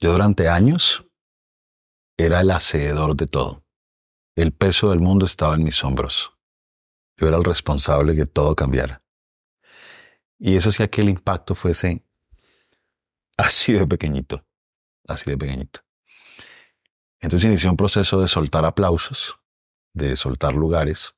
Yo 0.00 0.12
durante 0.12 0.48
años 0.48 1.04
era 2.16 2.40
el 2.40 2.50
hacedor 2.50 3.16
de 3.16 3.26
todo. 3.26 3.62
El 4.36 4.52
peso 4.52 4.90
del 4.90 5.00
mundo 5.00 5.26
estaba 5.26 5.54
en 5.54 5.64
mis 5.64 5.82
hombros. 5.82 6.32
Yo 7.18 7.26
era 7.26 7.36
el 7.36 7.44
responsable 7.44 8.12
de 8.12 8.20
que 8.20 8.26
todo 8.26 8.54
cambiara. 8.54 9.02
Y 10.38 10.56
eso 10.56 10.68
hacía 10.68 10.88
que 10.88 11.00
el 11.00 11.08
impacto 11.08 11.54
fuese 11.54 12.04
así 13.36 13.72
de 13.72 13.86
pequeñito, 13.86 14.44
así 15.06 15.30
de 15.30 15.36
pequeñito. 15.36 15.80
Entonces 17.20 17.46
inicié 17.46 17.68
un 17.68 17.76
proceso 17.76 18.20
de 18.20 18.28
soltar 18.28 18.64
aplausos, 18.64 19.36
de 19.92 20.16
soltar 20.16 20.54
lugares 20.54 21.14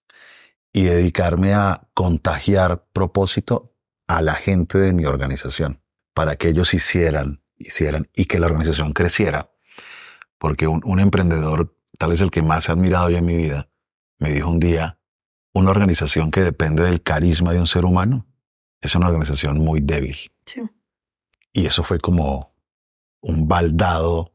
y 0.72 0.84
dedicarme 0.84 1.52
a 1.52 1.88
contagiar 1.92 2.86
propósito 2.92 3.74
a 4.06 4.22
la 4.22 4.34
gente 4.34 4.78
de 4.78 4.92
mi 4.92 5.04
organización 5.04 5.82
para 6.14 6.36
que 6.36 6.48
ellos 6.48 6.72
hicieran, 6.72 7.42
hicieran 7.58 8.08
y 8.14 8.24
que 8.24 8.38
la 8.38 8.46
organización 8.46 8.94
creciera. 8.94 9.50
Porque 10.38 10.66
un, 10.66 10.80
un 10.84 11.00
emprendedor, 11.00 11.76
tal 11.98 12.10
vez 12.10 12.22
el 12.22 12.30
que 12.30 12.40
más 12.40 12.68
he 12.68 12.72
admirado 12.72 13.10
yo 13.10 13.18
en 13.18 13.26
mi 13.26 13.36
vida, 13.36 13.68
me 14.18 14.30
dijo 14.30 14.48
un 14.48 14.60
día, 14.60 14.99
una 15.52 15.70
organización 15.70 16.30
que 16.30 16.42
depende 16.42 16.82
del 16.82 17.02
carisma 17.02 17.52
de 17.52 17.60
un 17.60 17.66
ser 17.66 17.84
humano 17.84 18.26
es 18.80 18.94
una 18.94 19.08
organización 19.08 19.58
muy 19.58 19.80
débil. 19.80 20.16
Sí. 20.44 20.62
Y 21.52 21.66
eso 21.66 21.82
fue 21.82 21.98
como 21.98 22.54
un 23.20 23.48
baldado, 23.48 24.32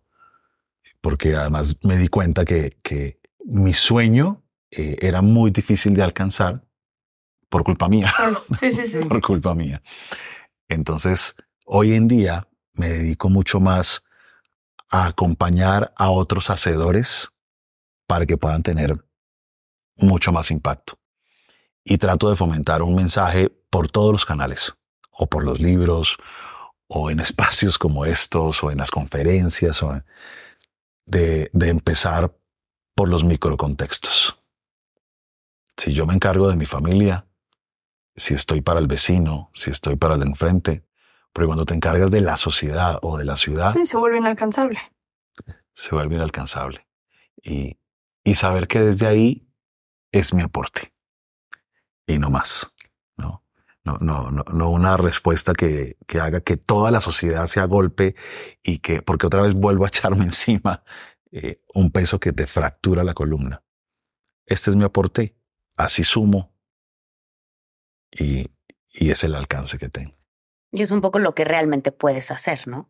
porque 1.02 1.36
además 1.36 1.78
me 1.84 1.98
di 1.98 2.08
cuenta 2.08 2.46
que, 2.46 2.78
que 2.84 3.20
mi 3.46 3.74
sueño 3.74 4.44
eh, 4.72 4.98
era 5.02 5.22
muy 5.22 5.52
difícil 5.52 5.94
de 5.96 6.04
alcanzar 6.04 6.64
por 7.50 7.64
culpa 7.64 7.88
mía, 7.88 8.12
Sí, 8.60 8.72
sí, 8.72 8.86
sí. 8.86 9.00
por 9.08 9.22
culpa 9.22 9.56
mía. 9.56 9.82
Entonces, 10.68 11.36
hoy 11.66 11.94
en 11.94 12.08
día 12.08 12.48
me 12.74 12.90
dedico 12.90 13.30
mucho 13.30 13.60
más 13.60 14.04
a 14.90 15.08
acompañar 15.08 15.94
a 15.96 16.10
otros 16.10 16.50
hacedores 16.50 17.30
para 18.08 18.26
que 18.26 18.38
puedan 18.38 18.64
tener 18.64 19.06
mucho 19.96 20.32
más 20.32 20.52
impacto. 20.52 21.00
Y 21.86 21.98
trato 22.00 22.30
de 22.30 22.36
fomentar 22.36 22.82
un 22.82 22.96
mensaje 22.96 23.50
por 23.70 23.90
todos 23.90 24.12
los 24.12 24.26
canales, 24.26 24.74
o 25.12 25.28
por 25.28 25.44
los 25.46 25.60
libros, 25.60 26.18
o 26.88 27.10
en 27.12 27.20
espacios 27.20 27.78
como 27.78 28.06
estos, 28.06 28.64
o 28.64 28.72
en 28.72 28.80
las 28.80 28.92
conferencias, 28.92 29.82
o 29.84 30.02
de, 31.06 31.50
de 31.54 31.70
empezar 31.70 32.36
por 32.96 33.08
los 33.08 33.24
microcontextos. 33.24 34.42
Si 35.78 35.94
yo 35.94 36.06
me 36.08 36.14
encargo 36.16 36.50
de 36.50 36.56
mi 36.56 36.66
familia, 36.66 37.28
si 38.16 38.34
estoy 38.34 38.62
para 38.62 38.80
el 38.80 38.88
vecino, 38.88 39.52
si 39.54 39.70
estoy 39.72 39.96
para 39.98 40.16
el 40.16 40.22
de 40.22 40.28
enfrente, 40.28 40.86
pero 41.34 41.48
cuando 41.48 41.66
te 41.66 41.74
encargas 41.76 42.10
de 42.12 42.22
la 42.22 42.38
sociedad 42.38 42.98
o 43.02 43.18
de 43.18 43.26
la 43.26 43.36
ciudad, 43.38 43.74
Sí, 43.74 43.86
se 43.86 43.98
vuelve 43.98 44.18
inalcanzable. 44.18 44.80
se 45.74 45.94
vuelve 45.94 46.16
inalcanzable. 46.16 46.88
Y, 47.44 47.78
y 48.24 48.36
saber 48.36 48.68
que 48.68 48.80
desde 48.80 49.06
ahí 49.06 49.48
es 50.14 50.34
mi 50.34 50.42
aporte. 50.42 50.94
Y 52.08 52.18
no 52.18 52.30
más. 52.30 52.72
No, 53.18 53.44
no, 53.84 53.98
no, 54.00 54.32
no, 54.32 54.44
no 54.52 54.70
una 54.70 54.98
respuesta 54.98 55.54
que, 55.54 55.98
que 56.08 56.20
haga 56.20 56.42
que 56.42 56.58
toda 56.58 56.92
la 56.92 57.02
sociedad 57.02 57.48
se 57.48 57.60
agolpe 57.60 58.16
y 58.64 58.80
que, 58.80 59.02
porque 59.02 59.28
otra 59.28 59.42
vez 59.42 59.54
vuelvo 59.54 59.86
a 59.86 59.90
echarme 59.90 60.26
encima 60.26 60.84
eh, 61.32 61.62
un 61.74 61.92
peso 61.92 62.20
que 62.20 62.34
te 62.34 62.48
fractura 62.48 63.04
la 63.04 63.14
columna. 63.14 63.64
Este 64.46 64.70
es 64.70 64.76
mi 64.76 64.84
aporte, 64.84 65.36
así 65.76 66.04
sumo 66.04 66.56
y, 68.12 68.52
y 68.94 69.12
es 69.12 69.24
el 69.24 69.36
alcance 69.36 69.78
que 69.78 69.90
tengo. 69.90 70.16
Y 70.72 70.82
es 70.82 70.92
un 70.92 71.02
poco 71.02 71.20
lo 71.20 71.36
que 71.36 71.46
realmente 71.46 71.92
puedes 71.92 72.32
hacer, 72.32 72.68
¿no? 72.68 72.90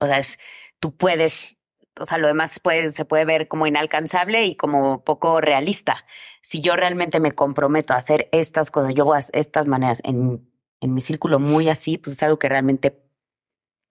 O 0.00 0.06
sea, 0.06 0.18
es, 0.18 0.38
tú 0.78 0.96
puedes, 0.96 1.56
o 2.00 2.04
sea, 2.04 2.18
lo 2.18 2.28
demás 2.28 2.58
puede, 2.60 2.90
se 2.90 3.04
puede 3.04 3.24
ver 3.24 3.48
como 3.48 3.66
inalcanzable 3.66 4.44
y 4.46 4.56
como 4.56 5.04
poco 5.04 5.40
realista. 5.40 6.04
Si 6.42 6.60
yo 6.60 6.76
realmente 6.76 7.20
me 7.20 7.32
comprometo 7.32 7.92
a 7.92 7.96
hacer 7.96 8.28
estas 8.32 8.70
cosas, 8.70 8.94
yo 8.94 9.04
voy 9.04 9.18
a 9.18 9.24
estas 9.32 9.66
maneras 9.66 10.00
en, 10.04 10.48
en 10.80 10.94
mi 10.94 11.00
círculo 11.00 11.38
muy 11.38 11.68
así, 11.68 11.98
pues 11.98 12.16
es 12.16 12.22
algo 12.22 12.38
que 12.38 12.48
realmente 12.48 13.02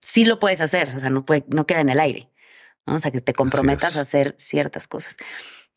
sí 0.00 0.24
lo 0.24 0.38
puedes 0.38 0.60
hacer, 0.60 0.90
o 0.96 0.98
sea, 0.98 1.10
no, 1.10 1.24
puede, 1.24 1.44
no 1.48 1.66
queda 1.66 1.80
en 1.80 1.90
el 1.90 2.00
aire. 2.00 2.30
¿no? 2.86 2.96
O 2.96 2.98
sea, 2.98 3.10
que 3.10 3.20
te 3.20 3.32
comprometas 3.32 3.96
a 3.96 4.02
hacer 4.02 4.34
ciertas 4.38 4.88
cosas. 4.88 5.16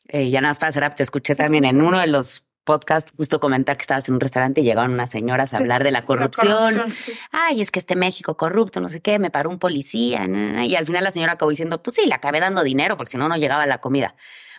Eh, 0.08 0.30
ya 0.30 0.40
nada 0.40 0.50
más 0.50 0.58
para 0.58 0.68
hacer 0.68 0.94
te 0.94 1.02
escuché 1.02 1.34
también 1.34 1.64
en 1.64 1.80
uno 1.80 1.98
de 1.98 2.06
los 2.06 2.44
podcast 2.64 3.10
justo 3.16 3.40
comentar 3.40 3.76
que 3.76 3.82
estabas 3.82 4.08
en 4.08 4.14
un 4.14 4.20
restaurante 4.20 4.60
y 4.60 4.64
llegaron 4.64 4.92
unas 4.92 5.10
señoras 5.10 5.54
a 5.54 5.58
hablar 5.58 5.84
de 5.84 5.90
la 5.90 6.04
corrupción. 6.04 6.82
Ay, 7.30 7.60
es 7.60 7.70
que 7.70 7.78
este 7.78 7.96
México 7.96 8.36
corrupto, 8.36 8.80
no 8.80 8.88
sé 8.88 9.00
qué, 9.00 9.18
me 9.18 9.30
paró 9.30 9.50
un 9.50 9.58
policía. 9.58 10.26
Y 10.64 10.74
al 10.74 10.86
final 10.86 11.04
la 11.04 11.10
señora 11.10 11.32
acabó 11.32 11.50
diciendo, 11.50 11.82
pues 11.82 11.96
sí, 11.96 12.06
le 12.06 12.14
acabé 12.14 12.40
dando 12.40 12.62
dinero 12.62 12.96
porque 12.96 13.12
si 13.12 13.18
no, 13.18 13.28
no 13.28 13.36
llegaba 13.36 13.66
la 13.66 13.78
comida. 13.78 14.14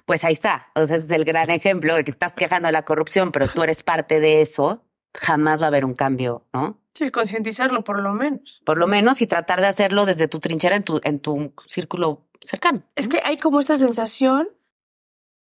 Pues 0.05 0.23
ahí 0.23 0.33
está. 0.33 0.67
O 0.75 0.85
sea, 0.85 0.97
ese 0.97 1.07
es 1.07 1.11
el 1.11 1.25
gran 1.25 1.49
ejemplo 1.49 1.95
de 1.95 2.03
que 2.03 2.11
estás 2.11 2.33
quejando 2.33 2.67
de 2.67 2.71
la 2.71 2.85
corrupción, 2.85 3.31
pero 3.31 3.47
tú 3.47 3.63
eres 3.63 3.81
parte 3.81 4.19
de 4.19 4.41
eso. 4.41 4.83
Jamás 5.15 5.61
va 5.61 5.65
a 5.65 5.67
haber 5.69 5.85
un 5.85 5.95
cambio, 5.95 6.45
¿no? 6.53 6.79
Sí, 6.93 7.09
concientizarlo 7.09 7.83
por 7.83 8.01
lo 8.01 8.13
menos. 8.13 8.61
Por 8.65 8.77
lo 8.77 8.87
menos 8.87 9.21
y 9.21 9.27
tratar 9.27 9.61
de 9.61 9.67
hacerlo 9.67 10.05
desde 10.05 10.27
tu 10.27 10.39
trinchera 10.39 10.75
en 10.75 10.83
tu, 10.83 11.01
en 11.03 11.19
tu 11.19 11.53
círculo 11.67 12.27
cercano. 12.39 12.83
Es 12.95 13.07
que 13.07 13.21
hay 13.23 13.37
como 13.37 13.59
esta 13.59 13.77
sensación 13.77 14.49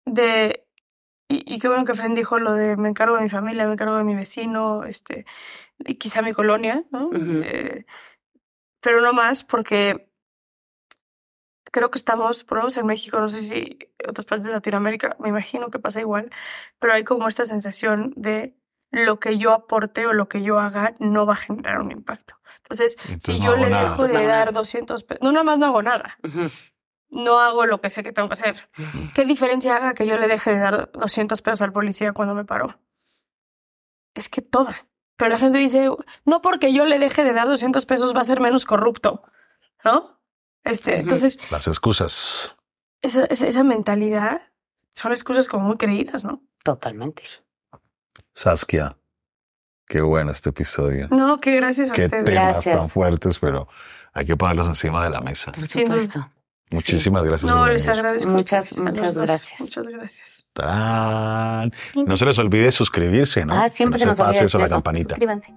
de 0.05 0.64
y, 1.27 1.59
qué 1.59 1.67
bueno 1.67 1.85
que 1.85 1.95
Fren 1.95 2.13
dijo 2.13 2.37
lo 2.37 2.53
de 2.53 2.77
me 2.77 2.89
encargo 2.89 3.15
de 3.15 3.23
mi 3.23 3.29
familia, 3.29 3.65
me 3.65 3.73
encargo 3.73 3.97
de 3.97 4.03
mi 4.03 4.15
vecino, 4.15 4.83
este, 4.83 5.25
y 5.79 5.95
quizá 5.95 6.21
mi 6.21 6.33
colonia, 6.33 6.83
¿no? 6.91 7.09
Eh, 7.13 7.85
pero 8.79 9.01
no 9.01 9.11
más 9.13 9.43
porque 9.43 10.11
creo 11.71 11.89
que 11.89 11.97
estamos, 11.97 12.43
por 12.43 12.57
lo 12.57 12.63
menos 12.63 12.77
en 12.77 12.85
México, 12.85 13.19
no 13.19 13.27
sé 13.27 13.39
si 13.41 13.79
en 13.97 14.09
otras 14.09 14.25
partes 14.25 14.45
de 14.45 14.53
Latinoamérica, 14.53 15.17
me 15.19 15.29
imagino 15.29 15.71
que 15.71 15.79
pasa 15.79 15.99
igual, 15.99 16.29
pero 16.79 16.93
hay 16.93 17.03
como 17.03 17.27
esta 17.27 17.45
sensación 17.45 18.13
de 18.15 18.55
lo 18.91 19.19
que 19.19 19.37
yo 19.37 19.51
aporte 19.51 20.05
o 20.05 20.13
lo 20.13 20.29
que 20.29 20.43
yo 20.43 20.59
haga 20.59 20.93
no 20.99 21.25
va 21.25 21.33
a 21.33 21.37
generar 21.37 21.81
un 21.81 21.91
impacto. 21.91 22.35
Entonces, 22.57 22.95
si 23.19 23.39
yo 23.39 23.57
le 23.57 23.69
dejo 23.69 24.07
de 24.07 24.25
dar 24.25 24.53
200 24.53 25.03
pesos, 25.03 25.23
no, 25.23 25.31
nada 25.31 25.43
más 25.43 25.59
no 25.59 25.65
hago 25.65 25.81
nada 25.81 26.17
no 27.09 27.39
hago 27.39 27.65
lo 27.65 27.81
que 27.81 27.89
sé 27.89 28.03
que 28.03 28.11
tengo 28.11 28.27
que 28.27 28.33
hacer. 28.33 28.69
¿Qué 29.13 29.25
diferencia 29.25 29.75
haga 29.75 29.93
que 29.93 30.05
yo 30.05 30.17
le 30.17 30.27
deje 30.27 30.53
de 30.53 30.59
dar 30.59 30.91
200 30.91 31.41
pesos 31.41 31.61
al 31.61 31.71
policía 31.71 32.13
cuando 32.13 32.35
me 32.35 32.45
paró? 32.45 32.79
Es 34.13 34.29
que 34.29 34.41
toda. 34.41 34.75
Pero 35.17 35.29
la 35.29 35.37
gente 35.37 35.57
dice, 35.57 35.89
no 36.25 36.41
porque 36.41 36.73
yo 36.73 36.85
le 36.85 36.99
deje 36.99 37.23
de 37.23 37.33
dar 37.33 37.47
200 37.47 37.85
pesos 37.85 38.15
va 38.15 38.21
a 38.21 38.25
ser 38.25 38.41
menos 38.41 38.65
corrupto, 38.65 39.23
¿no? 39.83 40.19
Este, 40.63 40.99
entonces... 40.99 41.39
Las 41.51 41.67
excusas. 41.67 42.55
Esa, 43.01 43.25
esa, 43.25 43.63
mentalidad 43.63 44.41
son 44.93 45.11
excusas 45.11 45.47
como 45.47 45.67
muy 45.67 45.77
creídas, 45.77 46.23
¿no? 46.23 46.41
Totalmente. 46.63 47.23
Saskia, 48.33 48.97
qué 49.85 50.01
bueno 50.01 50.31
este 50.31 50.49
episodio. 50.49 51.07
No, 51.11 51.39
qué 51.39 51.55
gracias 51.55 51.91
a 51.91 51.93
qué 51.93 52.05
ustedes. 52.05 52.25
temas 52.25 52.63
tan 52.63 52.89
fuertes, 52.89 53.39
pero 53.39 53.67
hay 54.13 54.25
que 54.25 54.35
ponerlos 54.35 54.67
encima 54.67 55.03
de 55.03 55.11
la 55.11 55.21
mesa. 55.21 55.51
Por 55.51 55.67
supuesto. 55.67 56.29
Muchísimas 56.71 57.23
gracias. 57.23 57.49
No, 57.49 57.67
les 57.67 57.87
agradezco. 57.87 58.29
Muchas, 58.29 58.77
muchas 58.77 59.17
gracias. 59.17 59.61
Muchas 59.61 59.85
gracias. 59.85 60.45
No 61.95 62.17
se 62.17 62.25
les 62.25 62.39
olvide 62.39 62.71
suscribirse, 62.71 63.45
¿no? 63.45 63.53
Ah, 63.53 63.69
siempre 63.69 63.99
se, 63.99 64.05
nos 64.05 64.19
olvida 64.19 64.43
eso, 64.43 64.57
la 64.57 64.69
campanita. 64.69 65.09
Suscríbanse. 65.09 65.53